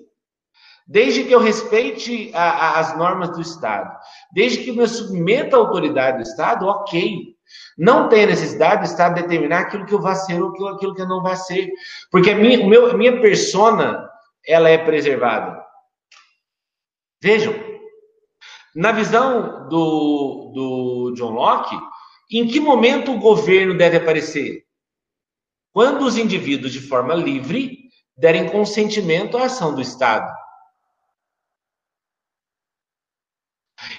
desde 0.87 1.23
que 1.23 1.33
eu 1.33 1.39
respeite 1.39 2.31
a, 2.33 2.49
a, 2.49 2.79
as 2.79 2.97
normas 2.97 3.31
do 3.31 3.41
Estado, 3.41 3.97
desde 4.31 4.63
que 4.63 4.69
eu 4.69 4.75
me 4.75 4.87
submeta 4.87 5.55
à 5.55 5.59
autoridade 5.59 6.17
do 6.17 6.23
Estado, 6.23 6.67
ok. 6.67 7.31
Não 7.77 8.07
tem 8.07 8.25
necessidade 8.25 8.81
do 8.81 8.91
Estado 8.91 9.15
determinar 9.15 9.61
aquilo 9.61 9.85
que 9.85 9.93
eu 9.93 10.01
vou 10.01 10.15
ser 10.15 10.41
ou 10.41 10.49
aquilo 10.69 10.93
que 10.93 11.01
eu 11.01 11.07
não 11.07 11.21
vou 11.21 11.35
ser. 11.35 11.69
Porque 12.09 12.31
a 12.31 12.35
minha, 12.35 12.65
meu, 12.65 12.97
minha 12.97 13.19
persona, 13.19 14.09
ela 14.45 14.69
é 14.69 14.77
preservada. 14.77 15.63
Vejam, 17.21 17.53
na 18.75 18.91
visão 18.91 19.67
do, 19.67 20.51
do 20.53 21.13
John 21.15 21.31
Locke, 21.31 21.77
em 22.31 22.47
que 22.47 22.59
momento 22.59 23.11
o 23.11 23.19
governo 23.19 23.77
deve 23.77 23.97
aparecer? 23.97 24.65
Quando 25.73 26.05
os 26.05 26.17
indivíduos, 26.17 26.71
de 26.71 26.81
forma 26.81 27.13
livre, 27.13 27.89
derem 28.17 28.49
consentimento 28.49 29.37
à 29.37 29.45
ação 29.45 29.73
do 29.73 29.81
Estado. 29.81 30.31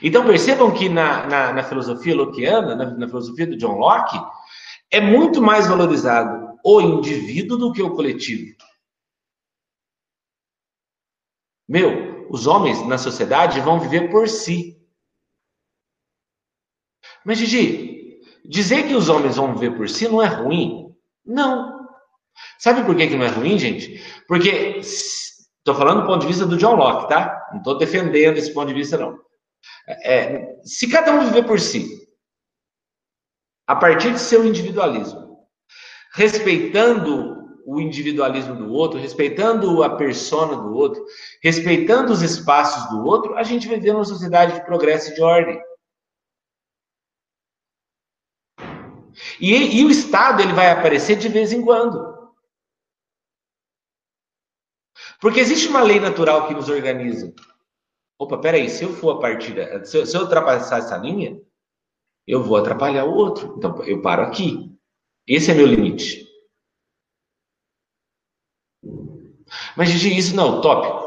Então 0.02 0.24
percebam 0.24 0.72
que 0.72 0.88
na, 0.88 1.26
na, 1.26 1.52
na 1.52 1.62
filosofia 1.62 2.14
lockeana, 2.14 2.74
na, 2.74 2.86
na 2.86 3.06
filosofia 3.06 3.46
do 3.46 3.56
John 3.56 3.78
Locke, 3.78 4.20
é 4.90 5.00
muito 5.00 5.40
mais 5.40 5.66
valorizado 5.66 6.58
o 6.64 6.80
indivíduo 6.80 7.56
do 7.56 7.72
que 7.72 7.82
o 7.82 7.94
coletivo. 7.94 8.54
Meu, 11.68 12.26
os 12.30 12.46
homens 12.46 12.86
na 12.86 12.98
sociedade 12.98 13.60
vão 13.60 13.80
viver 13.80 14.10
por 14.10 14.28
si. 14.28 14.80
Mas, 17.24 17.38
Gigi, 17.38 18.20
dizer 18.44 18.86
que 18.88 18.94
os 18.94 19.08
homens 19.08 19.36
vão 19.36 19.54
viver 19.54 19.76
por 19.76 19.88
si 19.88 20.08
não 20.08 20.22
é 20.22 20.26
ruim? 20.26 20.94
Não. 21.24 21.86
Sabe 22.58 22.84
por 22.84 22.96
que, 22.96 23.06
que 23.06 23.16
não 23.16 23.24
é 23.24 23.28
ruim, 23.28 23.58
gente? 23.58 24.02
Porque, 24.26 24.78
estou 24.78 25.74
falando 25.74 26.00
do 26.00 26.06
ponto 26.06 26.22
de 26.22 26.26
vista 26.26 26.46
do 26.46 26.56
John 26.56 26.74
Locke, 26.74 27.08
tá? 27.08 27.48
Não 27.52 27.58
estou 27.58 27.78
defendendo 27.78 28.38
esse 28.38 28.52
ponto 28.52 28.68
de 28.68 28.74
vista, 28.74 28.96
não. 28.96 29.18
É, 30.04 30.56
se 30.64 30.88
cada 30.88 31.12
um 31.12 31.24
viver 31.26 31.44
por 31.44 31.60
si, 31.60 32.08
a 33.66 33.76
partir 33.76 34.12
de 34.12 34.18
seu 34.18 34.44
individualismo, 34.44 35.46
respeitando 36.14 37.41
o 37.64 37.80
individualismo 37.80 38.54
do 38.54 38.72
outro, 38.72 38.98
respeitando 38.98 39.82
a 39.82 39.96
persona 39.96 40.56
do 40.56 40.74
outro, 40.74 41.04
respeitando 41.42 42.12
os 42.12 42.22
espaços 42.22 42.90
do 42.90 43.04
outro, 43.04 43.36
a 43.36 43.42
gente 43.42 43.68
vai 43.68 43.78
numa 43.78 44.04
sociedade 44.04 44.54
de 44.54 44.64
progresso 44.64 45.10
e 45.10 45.14
de 45.14 45.22
ordem. 45.22 45.62
E, 49.40 49.80
e 49.80 49.84
o 49.84 49.90
Estado 49.90 50.42
ele 50.42 50.52
vai 50.52 50.70
aparecer 50.70 51.16
de 51.16 51.28
vez 51.28 51.52
em 51.52 51.62
quando. 51.62 52.12
Porque 55.20 55.40
existe 55.40 55.68
uma 55.68 55.82
lei 55.82 56.00
natural 56.00 56.48
que 56.48 56.54
nos 56.54 56.68
organiza. 56.68 57.32
Opa, 58.18 58.38
peraí, 58.38 58.68
se 58.68 58.84
eu 58.84 58.92
for 58.92 59.16
a 59.16 59.20
partir, 59.20 59.54
se 59.84 60.04
se 60.06 60.16
eu 60.16 60.22
ultrapassar 60.22 60.78
essa 60.78 60.96
linha, 60.96 61.40
eu 62.26 62.42
vou 62.42 62.56
atrapalhar 62.56 63.04
o 63.04 63.14
outro. 63.14 63.54
Então 63.56 63.82
eu 63.84 64.00
paro 64.00 64.22
aqui. 64.22 64.70
Esse 65.26 65.50
é 65.50 65.54
meu 65.54 65.66
limite. 65.66 66.31
Mas, 69.76 69.88
Gigi, 69.88 70.16
isso 70.16 70.36
não 70.36 70.46
é 70.46 70.58
utópico. 70.58 71.02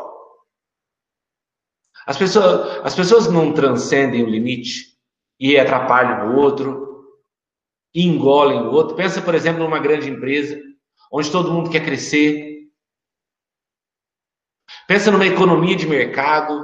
As 2.05 2.17
pessoas, 2.17 2.85
as 2.85 2.95
pessoas 2.95 3.27
não 3.27 3.53
transcendem 3.53 4.23
o 4.23 4.29
limite 4.29 4.95
e 5.39 5.57
atrapalham 5.57 6.31
o 6.31 6.37
outro, 6.37 6.85
e 7.93 8.03
engolem 8.03 8.59
o 8.59 8.71
outro. 8.71 8.95
Pensa, 8.95 9.21
por 9.21 9.33
exemplo, 9.33 9.63
numa 9.63 9.79
grande 9.79 10.09
empresa, 10.09 10.61
onde 11.11 11.31
todo 11.31 11.51
mundo 11.51 11.69
quer 11.69 11.83
crescer. 11.83 12.69
Pensa 14.87 15.11
numa 15.11 15.25
economia 15.25 15.75
de 15.75 15.87
mercado, 15.87 16.63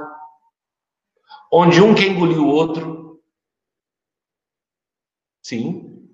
onde 1.52 1.80
um 1.80 1.94
quer 1.94 2.08
engolir 2.08 2.38
o 2.38 2.46
outro. 2.46 3.20
Sim. 5.42 6.08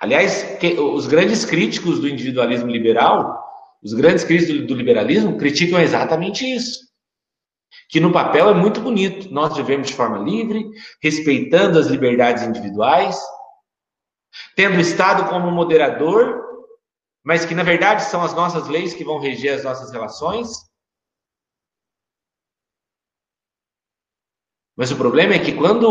Aliás, 0.00 0.56
os 0.78 1.06
grandes 1.06 1.44
críticos 1.44 1.98
do 1.98 2.08
individualismo 2.08 2.70
liberal 2.70 3.45
os 3.86 3.94
grandes 3.94 4.24
críticos 4.24 4.66
do, 4.66 4.74
liberalismo 4.74 5.38
criticam 5.38 5.80
exatamente 5.80 6.44
isso. 6.44 6.80
Que 7.88 8.00
no 8.00 8.12
papel 8.12 8.48
é 8.50 8.54
muito 8.54 8.80
bonito. 8.80 9.32
Nós 9.32 9.56
vivemos 9.56 9.86
de 9.86 9.94
forma 9.94 10.18
livre, 10.18 10.68
respeitando 11.00 11.78
as 11.78 11.86
liberdades 11.86 12.42
individuais, 12.42 13.16
tendo 14.56 14.76
o 14.76 14.80
Estado 14.80 15.30
como 15.30 15.52
moderador, 15.52 16.42
mas 17.24 17.44
que 17.44 17.54
na 17.54 17.62
verdade 17.62 18.02
são 18.02 18.24
as 18.24 18.34
nossas 18.34 18.66
leis 18.66 18.92
que 18.92 19.04
vão 19.04 19.20
reger 19.20 19.54
as 19.54 19.62
nossas 19.62 19.92
relações. 19.92 20.48
Mas 24.76 24.90
o 24.90 24.96
problema 24.96 25.34
é 25.34 25.38
que 25.38 25.52
quando 25.52 25.88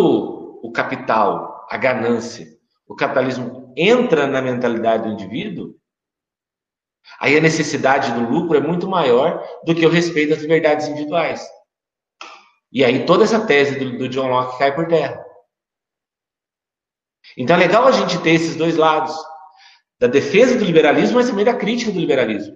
o 0.62 0.70
capital, 0.74 1.66
a 1.72 1.78
ganância, 1.78 2.46
o 2.86 2.93
capitalismo 2.93 3.74
entra 3.78 4.28
na 4.28 4.41
mentalidade 4.41 5.04
do 5.04 5.14
indivíduo, 5.14 5.80
Aí 7.20 7.38
a 7.38 7.41
necessidade 7.41 8.12
do 8.12 8.30
lucro 8.30 8.58
é 8.58 8.62
muito 8.62 8.88
maior 8.88 9.43
do 9.64 9.74
que 9.74 9.86
o 9.86 9.89
respeito 9.89 10.34
às 10.34 10.41
liberdades 10.41 10.88
individuais. 10.88 11.45
E 12.72 12.84
aí 12.84 13.06
toda 13.06 13.24
essa 13.24 13.45
tese 13.45 13.80
do, 13.80 13.97
do 13.97 14.10
John 14.10 14.28
Locke 14.28 14.60
cai 14.60 14.76
por 14.76 14.88
terra. 14.88 15.24
Então 17.38 17.56
é 17.56 17.60
legal 17.60 17.88
a 17.88 17.91
gente 17.91 18.22
ter 18.22 18.32
esses 18.32 18.56
dois 18.56 18.76
lados. 18.76 19.16
Da 19.97 20.08
defesa 20.08 20.58
do 20.58 20.66
liberalismo, 20.66 21.16
mas 21.16 21.30
também 21.30 21.45
da 21.45 21.56
crítica 21.56 21.91
do 21.91 21.99
liberalismo. 21.99 22.53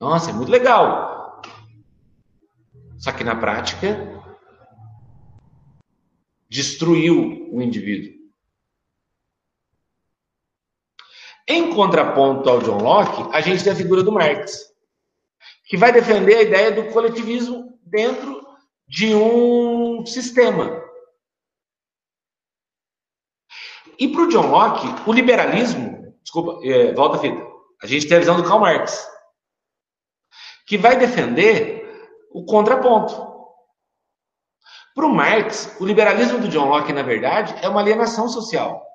Nossa, 0.00 0.30
é 0.30 0.32
muito 0.32 0.50
legal. 0.50 1.42
Só 2.98 3.10
que 3.12 3.24
na 3.24 3.34
prática, 3.34 3.96
destruiu 6.48 7.48
o 7.52 7.60
indivíduo. 7.60 8.16
Em 11.46 11.66
contraponto 11.78 12.50
ao 12.50 12.58
John 12.58 12.78
Locke, 12.78 13.30
a 13.32 13.40
gente 13.40 13.62
tem 13.62 13.72
a 13.72 13.76
figura 13.76 14.02
do 14.02 14.10
Marx, 14.10 14.74
que 15.64 15.76
vai 15.76 15.92
defender 15.92 16.34
a 16.34 16.42
ideia 16.42 16.72
do 16.72 16.92
coletivismo 16.92 17.78
dentro 17.84 18.44
de 18.88 19.14
um 19.14 20.04
sistema. 20.04 20.82
E 23.96 24.08
para 24.08 24.22
o 24.22 24.28
John 24.28 24.48
Locke, 24.48 24.88
o 25.08 25.12
liberalismo, 25.12 26.12
desculpa, 26.20 26.58
é, 26.66 26.92
volta 26.94 27.16
a 27.16 27.20
fita, 27.20 27.46
a 27.80 27.86
gente 27.86 28.08
tem 28.08 28.16
a 28.16 28.20
visão 28.20 28.36
do 28.36 28.42
Karl 28.42 28.58
Marx, 28.58 29.08
que 30.66 30.76
vai 30.76 30.98
defender 30.98 32.12
o 32.32 32.44
contraponto. 32.44 33.14
Para 34.96 35.06
o 35.06 35.14
Marx, 35.14 35.76
o 35.78 35.86
liberalismo 35.86 36.40
do 36.40 36.48
John 36.48 36.70
Locke, 36.70 36.92
na 36.92 37.02
verdade, 37.02 37.54
é 37.62 37.68
uma 37.68 37.80
alienação 37.80 38.28
social. 38.28 38.87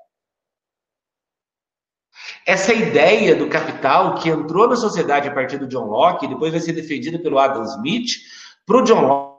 Essa 2.45 2.74
ideia 2.74 3.36
do 3.36 3.48
capital 3.48 4.15
que 4.15 4.30
entrou 4.30 4.68
na 4.68 4.76
sociedade 4.76 5.28
a 5.28 5.34
partir 5.34 5.57
do 5.57 5.68
John 5.68 5.86
Locke, 5.86 6.28
depois 6.28 6.52
vai 6.52 6.60
ser 6.60 6.74
defendida 6.74 7.18
pelo 7.20 7.40
Adam 7.40 7.64
Smith, 7.64 8.11
para 8.65 8.78
o 8.78 8.82
John 8.84 9.34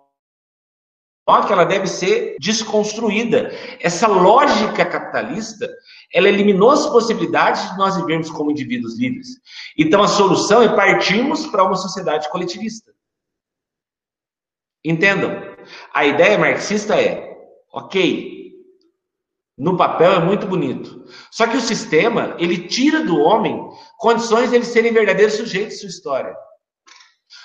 Locke, 1.26 1.52
ela 1.52 1.64
deve 1.64 1.86
ser 1.86 2.36
desconstruída. 2.38 3.50
Essa 3.80 4.06
lógica 4.06 4.84
capitalista, 4.86 5.68
ela 6.12 6.28
eliminou 6.28 6.70
as 6.70 6.86
possibilidades 6.86 7.70
de 7.70 7.76
nós 7.76 7.96
vivermos 7.96 8.30
como 8.30 8.50
indivíduos 8.50 8.98
livres. 8.98 9.28
Então 9.76 10.02
a 10.02 10.08
solução 10.08 10.62
é 10.62 10.74
partirmos 10.74 11.46
para 11.46 11.64
uma 11.64 11.76
sociedade 11.76 12.30
coletivista. 12.30 12.92
Entendam? 14.84 15.30
A 15.92 16.04
ideia 16.04 16.38
marxista 16.38 16.94
é, 16.94 17.38
ok, 17.72 18.33
no 19.56 19.76
papel 19.76 20.12
é 20.12 20.18
muito 20.18 20.46
bonito. 20.46 21.04
Só 21.30 21.46
que 21.46 21.56
o 21.56 21.60
sistema, 21.60 22.34
ele 22.38 22.66
tira 22.66 23.04
do 23.04 23.18
homem 23.18 23.60
condições 23.98 24.50
de 24.50 24.56
eles 24.56 24.68
serem 24.68 24.92
verdadeiros 24.92 25.34
sujeitos 25.34 25.74
de 25.74 25.80
sua 25.80 25.88
história. 25.88 26.34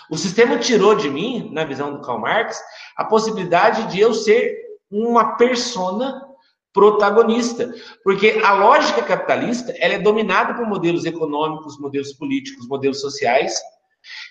O 0.10 0.18
sistema 0.18 0.58
tirou 0.58 0.96
de 0.96 1.10
mim, 1.10 1.52
na 1.54 1.64
visão 1.64 1.94
do 1.94 2.02
Karl 2.02 2.20
Marx, 2.20 2.60
a 2.98 3.06
possibilidade 3.06 3.92
de 3.92 4.00
eu 4.00 4.14
ser 4.14 4.58
uma 4.90 5.38
persona 5.38 6.26
protagonista, 6.74 7.72
porque 8.04 8.42
a 8.44 8.54
lógica 8.54 9.04
capitalista 9.04 9.74
ela 9.78 9.96
é 9.96 10.00
dominada 10.00 10.56
por 10.56 10.66
modelos 10.68 11.06
econômicos, 11.06 11.80
modelos 11.80 12.14
políticos, 12.14 12.68
modelos 12.68 13.02
sociais, 13.02 13.60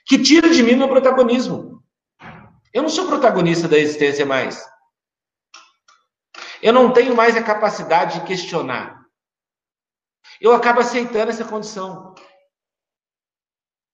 que 0.07 0.19
tira 0.19 0.49
de 0.49 0.63
mim 0.63 0.75
meu 0.75 0.89
protagonismo. 0.89 1.83
Eu 2.73 2.83
não 2.83 2.89
sou 2.89 3.07
protagonista 3.07 3.69
da 3.69 3.79
existência 3.79 4.27
mais. 4.27 4.61
Eu 6.63 6.73
não 6.73 6.93
tenho 6.93 7.15
mais 7.15 7.37
a 7.37 7.43
capacidade 7.43 8.21
de 8.21 8.27
questionar. 8.27 8.99
Eu 10.41 10.53
acabo 10.53 10.81
aceitando 10.81 11.31
essa 11.31 11.45
condição. 11.45 12.15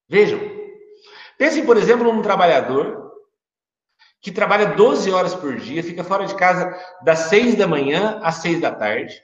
Vejam. 0.08 0.40
Pensem, 1.38 1.64
por 1.64 1.76
exemplo, 1.76 2.12
num 2.12 2.22
trabalhador 2.22 3.04
que 4.20 4.32
trabalha 4.32 4.74
12 4.74 5.10
horas 5.10 5.34
por 5.34 5.56
dia, 5.56 5.82
fica 5.82 6.02
fora 6.02 6.26
de 6.26 6.34
casa 6.34 6.74
das 7.02 7.28
6 7.30 7.56
da 7.56 7.66
manhã 7.66 8.20
às 8.22 8.36
6 8.36 8.60
da 8.60 8.74
tarde. 8.74 9.22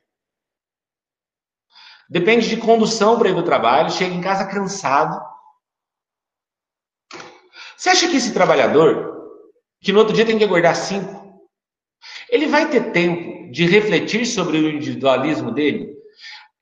Depende 2.08 2.48
de 2.48 2.56
condução 2.58 3.18
para 3.18 3.28
ir 3.28 3.32
para 3.32 3.40
o 3.40 3.44
trabalho, 3.44 3.90
chega 3.90 4.12
em 4.12 4.20
casa 4.20 4.46
cansado. 4.46 5.18
Você 7.76 7.88
acha 7.88 8.10
que 8.10 8.16
esse 8.16 8.34
trabalhador, 8.34 9.40
que 9.80 9.92
no 9.92 10.00
outro 10.00 10.12
dia 10.14 10.26
tem 10.26 10.36
que 10.36 10.44
acordar 10.44 10.74
5, 10.74 11.19
ele 12.30 12.46
vai 12.46 12.68
ter 12.68 12.92
tempo 12.92 13.50
de 13.50 13.66
refletir 13.66 14.24
sobre 14.24 14.58
o 14.58 14.70
individualismo 14.70 15.50
dele? 15.50 15.94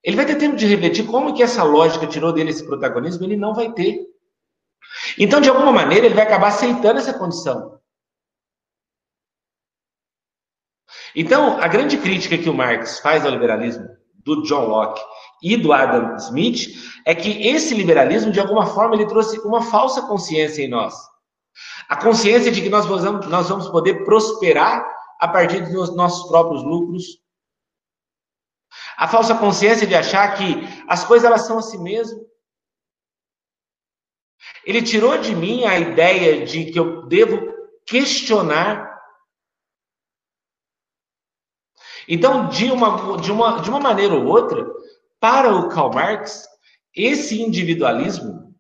Ele 0.03 0.17
vai 0.17 0.25
ter 0.25 0.37
tempo 0.37 0.57
de 0.57 0.67
refletir 0.67 1.07
como 1.07 1.35
que 1.35 1.43
essa 1.43 1.63
lógica 1.63 2.07
tirou 2.07 2.33
dele 2.33 2.51
esse 2.51 2.65
protagonismo? 2.65 3.25
Ele 3.25 3.37
não 3.37 3.55
vai 3.55 3.73
ter. 3.73 4.07
Então, 5.19 5.41
de 5.41 5.49
alguma 5.49 5.73
maneira, 5.73 6.07
ele 6.07 6.15
vai 6.15 6.25
acabar 6.25 6.49
aceitando 6.49 6.99
essa 6.99 7.13
condição. 7.13 7.79
Então, 11.15 11.61
a 11.61 11.69
grande 11.69 11.99
crítica 11.99 12.39
que 12.39 12.49
o 12.49 12.55
Marx 12.55 13.01
faz 13.01 13.25
ao 13.25 13.31
liberalismo, 13.31 13.87
do 14.25 14.43
John 14.43 14.67
Locke 14.67 15.01
e 15.43 15.57
do 15.57 15.73
Adam 15.73 16.17
Smith, 16.17 16.69
é 17.05 17.15
que 17.15 17.49
esse 17.49 17.75
liberalismo, 17.75 18.31
de 18.31 18.41
alguma 18.41 18.67
forma, 18.67 18.95
ele 18.95 19.07
trouxe 19.07 19.39
uma 19.41 19.63
falsa 19.63 20.03
consciência 20.03 20.63
em 20.63 20.69
nós. 20.69 20.95
A 21.89 21.97
consciência 21.97 22.53
de 22.53 22.61
que 22.61 22.69
nós 22.69 22.87
vamos, 22.87 23.27
nós 23.27 23.49
vamos 23.49 23.69
poder 23.69 24.05
prosperar 24.05 24.98
a 25.19 25.29
partir 25.29 25.71
dos 25.73 25.95
nossos 25.95 26.29
próprios 26.29 26.63
lucros. 26.63 27.23
A 28.97 29.09
falsa 29.09 29.37
consciência 29.37 29.87
de 29.87 29.95
achar 29.95 30.37
que 30.37 30.45
as 30.89 31.05
coisas 31.05 31.27
elas 31.27 31.47
são 31.47 31.59
assim 31.59 31.83
mesmo. 31.83 32.27
Ele 34.65 34.83
tirou 34.83 35.19
de 35.19 35.35
mim 35.35 35.65
a 35.65 35.79
ideia 35.79 36.45
de 36.45 36.71
que 36.71 36.79
eu 36.79 37.07
devo 37.07 37.37
questionar 37.87 38.89
Então, 42.09 42.49
de 42.49 42.71
uma, 42.73 43.21
de 43.21 43.31
uma, 43.31 43.61
de 43.61 43.69
uma 43.69 43.79
maneira 43.79 44.15
ou 44.15 44.25
outra, 44.25 44.67
para 45.21 45.55
o 45.55 45.69
Karl 45.69 45.93
Marx, 45.93 46.49
esse 46.97 47.43
individualismo, 47.43 48.57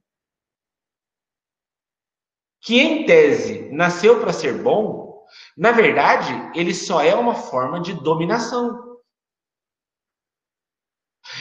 que 2.60 2.78
em 2.78 3.06
tese 3.06 3.70
nasceu 3.70 4.20
para 4.20 4.35
ser 4.35 4.62
bom, 4.62 5.07
na 5.56 5.72
verdade, 5.72 6.32
ele 6.55 6.74
só 6.74 7.02
é 7.02 7.14
uma 7.14 7.34
forma 7.34 7.80
de 7.80 7.92
dominação. 7.94 8.98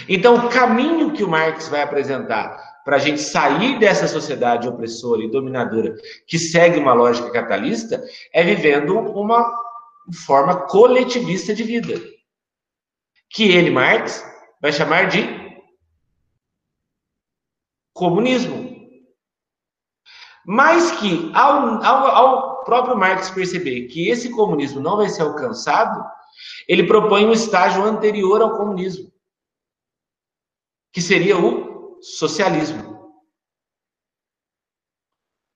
Então, 0.08 0.36
o 0.36 0.50
caminho 0.50 1.14
que 1.14 1.24
o 1.24 1.30
Marx 1.30 1.68
vai 1.68 1.82
apresentar 1.82 2.82
para 2.84 2.96
a 2.96 3.00
gente 3.00 3.20
sair 3.20 3.80
dessa 3.80 4.08
sociedade 4.08 4.68
opressora 4.68 5.22
e 5.22 5.30
dominadora 5.30 5.96
que 6.26 6.40
segue 6.40 6.80
uma 6.80 6.94
lógica 6.94 7.32
capitalista 7.32 8.02
é 8.34 8.44
vivendo 8.44 8.98
uma 8.98 9.54
forma 10.26 10.68
coletivista 10.68 11.54
de 11.54 11.64
vida, 11.64 12.02
que 13.30 13.52
ele, 13.52 13.70
Marx, 13.70 14.26
vai 14.62 14.72
chamar 14.72 15.08
de 15.08 15.22
comunismo. 17.94 18.78
Mas 20.46 20.92
que, 20.92 21.30
ao, 21.36 21.84
ao, 21.84 22.08
ao 22.08 22.47
próprio 22.68 22.98
Marx 22.98 23.30
perceber 23.30 23.88
que 23.88 24.10
esse 24.10 24.30
comunismo 24.30 24.82
não 24.82 24.98
vai 24.98 25.08
ser 25.08 25.22
alcançado, 25.22 26.06
ele 26.68 26.86
propõe 26.86 27.26
um 27.26 27.32
estágio 27.32 27.82
anterior 27.82 28.42
ao 28.42 28.58
comunismo, 28.58 29.10
que 30.92 31.02
seria 31.02 31.38
o 31.38 31.98
socialismo, 32.02 33.16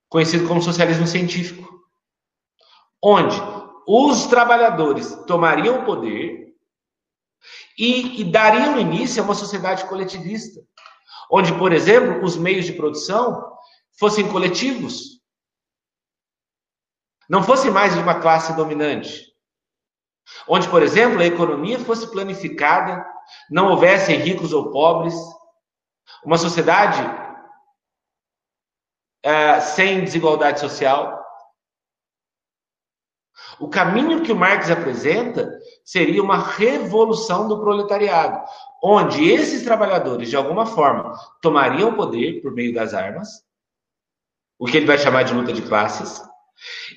conhecido 0.08 0.48
como 0.48 0.62
socialismo 0.62 1.06
científico, 1.06 1.70
onde 3.04 3.36
os 3.86 4.28
trabalhadores 4.28 5.14
tomariam 5.26 5.82
o 5.82 5.86
poder 5.86 6.56
e, 7.78 8.22
e 8.22 8.24
dariam 8.24 8.80
início 8.80 9.22
a 9.22 9.26
uma 9.26 9.36
sociedade 9.36 9.86
coletivista, 9.86 10.62
onde, 11.30 11.54
por 11.58 11.74
exemplo, 11.74 12.24
os 12.24 12.38
meios 12.38 12.66
de 12.66 12.72
produção 12.72 13.52
fossem 14.00 14.32
coletivos, 14.32 15.21
não 17.32 17.42
fosse 17.42 17.72
mais 17.72 17.94
de 17.94 18.00
uma 18.02 18.20
classe 18.20 18.54
dominante, 18.58 19.34
onde, 20.46 20.68
por 20.68 20.84
exemplo, 20.84 21.22
a 21.22 21.26
economia 21.26 21.80
fosse 21.80 22.12
planificada, 22.12 23.06
não 23.50 23.70
houvessem 23.70 24.18
ricos 24.18 24.52
ou 24.52 24.70
pobres, 24.70 25.16
uma 26.26 26.38
sociedade 26.38 27.00
é, 29.24 29.62
sem 29.62 30.04
desigualdade 30.04 30.60
social. 30.60 31.26
O 33.58 33.70
caminho 33.70 34.24
que 34.24 34.34
o 34.34 34.36
Marx 34.36 34.70
apresenta 34.70 35.58
seria 35.86 36.22
uma 36.22 36.38
revolução 36.38 37.48
do 37.48 37.62
proletariado, 37.62 38.46
onde 38.84 39.32
esses 39.32 39.64
trabalhadores, 39.64 40.30
de 40.30 40.36
alguma 40.36 40.66
forma, 40.66 41.18
tomariam 41.42 41.92
o 41.92 41.96
poder 41.96 42.42
por 42.42 42.52
meio 42.52 42.74
das 42.74 42.94
armas, 42.94 43.42
o 44.60 44.66
que 44.66 44.76
ele 44.76 44.86
vai 44.86 44.98
chamar 44.98 45.24
de 45.24 45.34
luta 45.34 45.54
de 45.54 45.62
classes, 45.62 46.30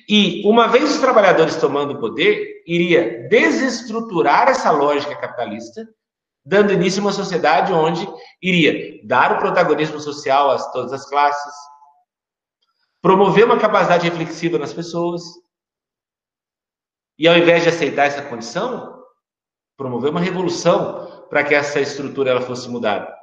e 0.07 0.41
uma 0.45 0.67
vez 0.67 0.91
os 0.91 0.99
trabalhadores 0.99 1.55
tomando 1.55 1.93
o 1.93 1.99
poder, 1.99 2.63
iria 2.67 3.27
desestruturar 3.29 4.49
essa 4.49 4.71
lógica 4.71 5.15
capitalista, 5.15 5.87
dando 6.45 6.73
início 6.73 7.01
a 7.01 7.05
uma 7.05 7.11
sociedade 7.11 7.73
onde 7.73 8.07
iria 8.41 9.01
dar 9.05 9.33
o 9.33 9.39
protagonismo 9.39 9.99
social 9.99 10.51
a 10.51 10.59
todas 10.71 10.93
as 10.93 11.09
classes, 11.09 11.53
promover 13.01 13.45
uma 13.45 13.59
capacidade 13.59 14.07
reflexiva 14.09 14.57
nas 14.57 14.73
pessoas, 14.73 15.23
e 17.17 17.27
ao 17.27 17.37
invés 17.37 17.63
de 17.63 17.69
aceitar 17.69 18.05
essa 18.05 18.21
condição, 18.21 19.03
promover 19.77 20.11
uma 20.11 20.19
revolução 20.19 21.25
para 21.29 21.43
que 21.43 21.55
essa 21.55 21.79
estrutura 21.79 22.31
ela 22.31 22.41
fosse 22.41 22.69
mudada. 22.69 23.14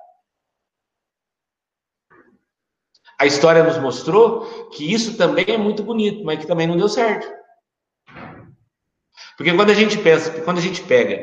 A 3.18 3.26
história 3.26 3.62
nos 3.62 3.78
mostrou 3.78 4.68
que 4.70 4.92
isso 4.92 5.16
também 5.16 5.44
é 5.48 5.56
muito 5.56 5.82
bonito, 5.82 6.24
mas 6.24 6.40
que 6.40 6.46
também 6.46 6.66
não 6.66 6.76
deu 6.76 6.88
certo. 6.88 7.30
Porque 9.36 9.54
quando 9.54 9.70
a 9.70 9.74
gente 9.74 9.98
pensa, 9.98 10.30
quando 10.42 10.58
a 10.58 10.62
gente 10.62 10.82
pega 10.82 11.20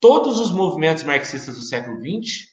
todos 0.00 0.40
os 0.40 0.50
movimentos 0.50 1.04
marxistas 1.04 1.56
do 1.56 1.62
século 1.62 1.98
XX, 2.00 2.48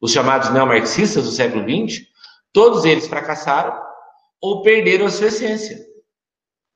os 0.00 0.12
chamados 0.12 0.50
neomarxistas 0.50 1.24
do 1.24 1.30
século 1.30 1.64
XX, 1.64 2.06
todos 2.52 2.84
eles 2.84 3.08
fracassaram 3.08 3.80
ou 4.40 4.62
perderam 4.62 5.06
a 5.06 5.10
sua 5.10 5.28
essência. 5.28 5.84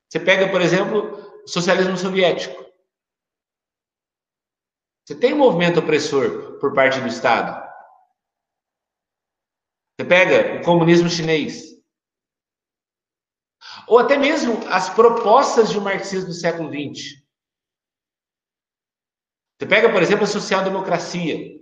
Você 0.09 0.19
pega, 0.19 0.49
por 0.49 0.61
exemplo, 0.61 1.17
socialismo 1.45 1.95
soviético. 1.95 2.65
Você 5.05 5.15
tem 5.15 5.33
um 5.33 5.37
movimento 5.37 5.79
opressor 5.79 6.59
por 6.59 6.73
parte 6.73 6.99
do 6.99 7.07
Estado. 7.07 7.68
Você 9.99 10.05
pega 10.05 10.61
o 10.61 10.63
comunismo 10.63 11.09
chinês. 11.09 11.77
Ou 13.85 13.99
até 13.99 14.17
mesmo 14.17 14.65
as 14.69 14.89
propostas 14.89 15.69
de 15.69 15.77
um 15.77 15.81
marxismo 15.81 16.27
do 16.27 16.33
século 16.33 16.69
XX. 16.69 17.21
Você 19.57 19.67
pega, 19.67 19.91
por 19.91 20.01
exemplo, 20.01 20.23
a 20.23 20.27
social-democracia, 20.27 21.59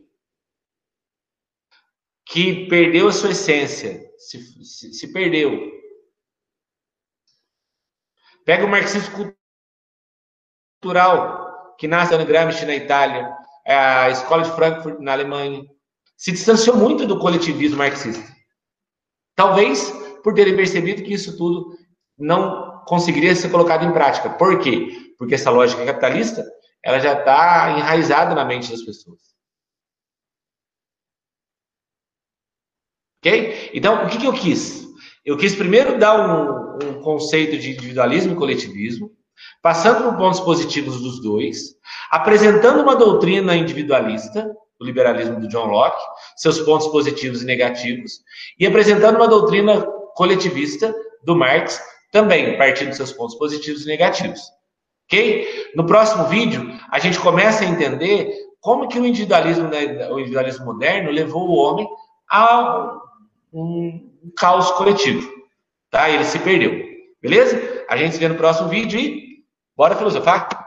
que 2.27 2.67
perdeu 2.67 3.07
a 3.07 3.11
sua 3.11 3.31
essência, 3.31 4.07
se, 4.19 4.63
se, 4.63 4.93
se 4.93 5.11
perdeu. 5.11 5.71
Pega 8.45 8.65
o 8.65 8.69
marxismo 8.69 9.35
cultural 10.79 11.75
que 11.75 11.87
nasce 11.87 12.15
no 12.15 12.23
Gramsci 12.23 12.67
na 12.67 12.75
Itália, 12.75 13.35
a 13.65 14.11
Escola 14.11 14.43
de 14.43 14.51
Frankfurt 14.51 14.99
na 14.99 15.13
Alemanha, 15.13 15.65
se 16.17 16.31
distanciou 16.31 16.75
muito 16.75 17.05
do 17.05 17.19
coletivismo 17.19 17.77
marxista. 17.77 18.35
Talvez 19.35 19.91
por 20.23 20.33
terem 20.33 20.55
percebido 20.55 21.03
que 21.03 21.13
isso 21.13 21.37
tudo 21.37 21.77
não 22.17 22.83
conseguiria 22.85 23.35
ser 23.35 23.49
colocado 23.49 23.85
em 23.85 23.93
prática. 23.93 24.31
Por 24.31 24.59
quê? 24.59 25.13
Porque 25.17 25.35
essa 25.35 25.51
lógica 25.51 25.85
capitalista 25.85 26.43
ela 26.83 26.99
já 26.99 27.13
está 27.13 27.77
enraizada 27.77 28.33
na 28.33 28.43
mente 28.43 28.71
das 28.71 28.81
pessoas. 28.81 29.19
Ok? 33.19 33.71
Então, 33.73 34.05
o 34.05 34.09
que, 34.09 34.17
que 34.17 34.25
eu 34.25 34.33
quis? 34.33 34.87
Eu 35.25 35.37
quis 35.37 35.55
primeiro 35.55 35.99
dar 35.99 36.15
um, 36.17 36.77
um 36.87 37.01
conceito 37.01 37.57
de 37.57 37.71
individualismo 37.71 38.33
e 38.33 38.37
coletivismo, 38.37 39.11
passando 39.61 40.03
por 40.03 40.17
pontos 40.17 40.39
positivos 40.39 41.01
dos 41.01 41.21
dois, 41.21 41.75
apresentando 42.09 42.81
uma 42.81 42.95
doutrina 42.95 43.55
individualista, 43.55 44.49
o 44.79 44.85
liberalismo 44.85 45.39
do 45.39 45.47
John 45.47 45.65
Locke, 45.65 46.01
seus 46.35 46.59
pontos 46.59 46.87
positivos 46.87 47.41
e 47.41 47.45
negativos, 47.45 48.21
e 48.59 48.65
apresentando 48.65 49.17
uma 49.17 49.27
doutrina 49.27 49.81
coletivista 50.15 50.93
do 51.23 51.35
Marx, 51.35 51.81
também 52.11 52.57
partindo 52.57 52.89
dos 52.89 52.97
seus 52.97 53.11
pontos 53.11 53.35
positivos 53.35 53.83
e 53.83 53.87
negativos. 53.87 54.41
Ok? 55.05 55.71
No 55.75 55.85
próximo 55.85 56.25
vídeo, 56.25 56.71
a 56.91 56.99
gente 56.99 57.19
começa 57.19 57.63
a 57.63 57.67
entender 57.67 58.33
como 58.59 58.87
que 58.87 58.99
o 58.99 59.05
individualismo, 59.05 59.69
o 60.11 60.19
individualismo 60.19 60.65
moderno 60.65 61.11
levou 61.11 61.47
o 61.47 61.55
homem 61.55 61.87
a 62.29 62.91
um, 63.53 64.11
um 64.23 64.31
caos 64.35 64.71
coletivo. 64.71 65.31
Tá? 65.89 66.09
Ele 66.09 66.25
se 66.25 66.39
perdeu. 66.39 66.85
Beleza? 67.21 67.85
A 67.89 67.95
gente 67.95 68.13
se 68.13 68.19
vê 68.19 68.27
no 68.27 68.35
próximo 68.35 68.67
vídeo 68.67 68.99
e 68.99 69.43
bora 69.75 69.95
filosofar! 69.95 70.66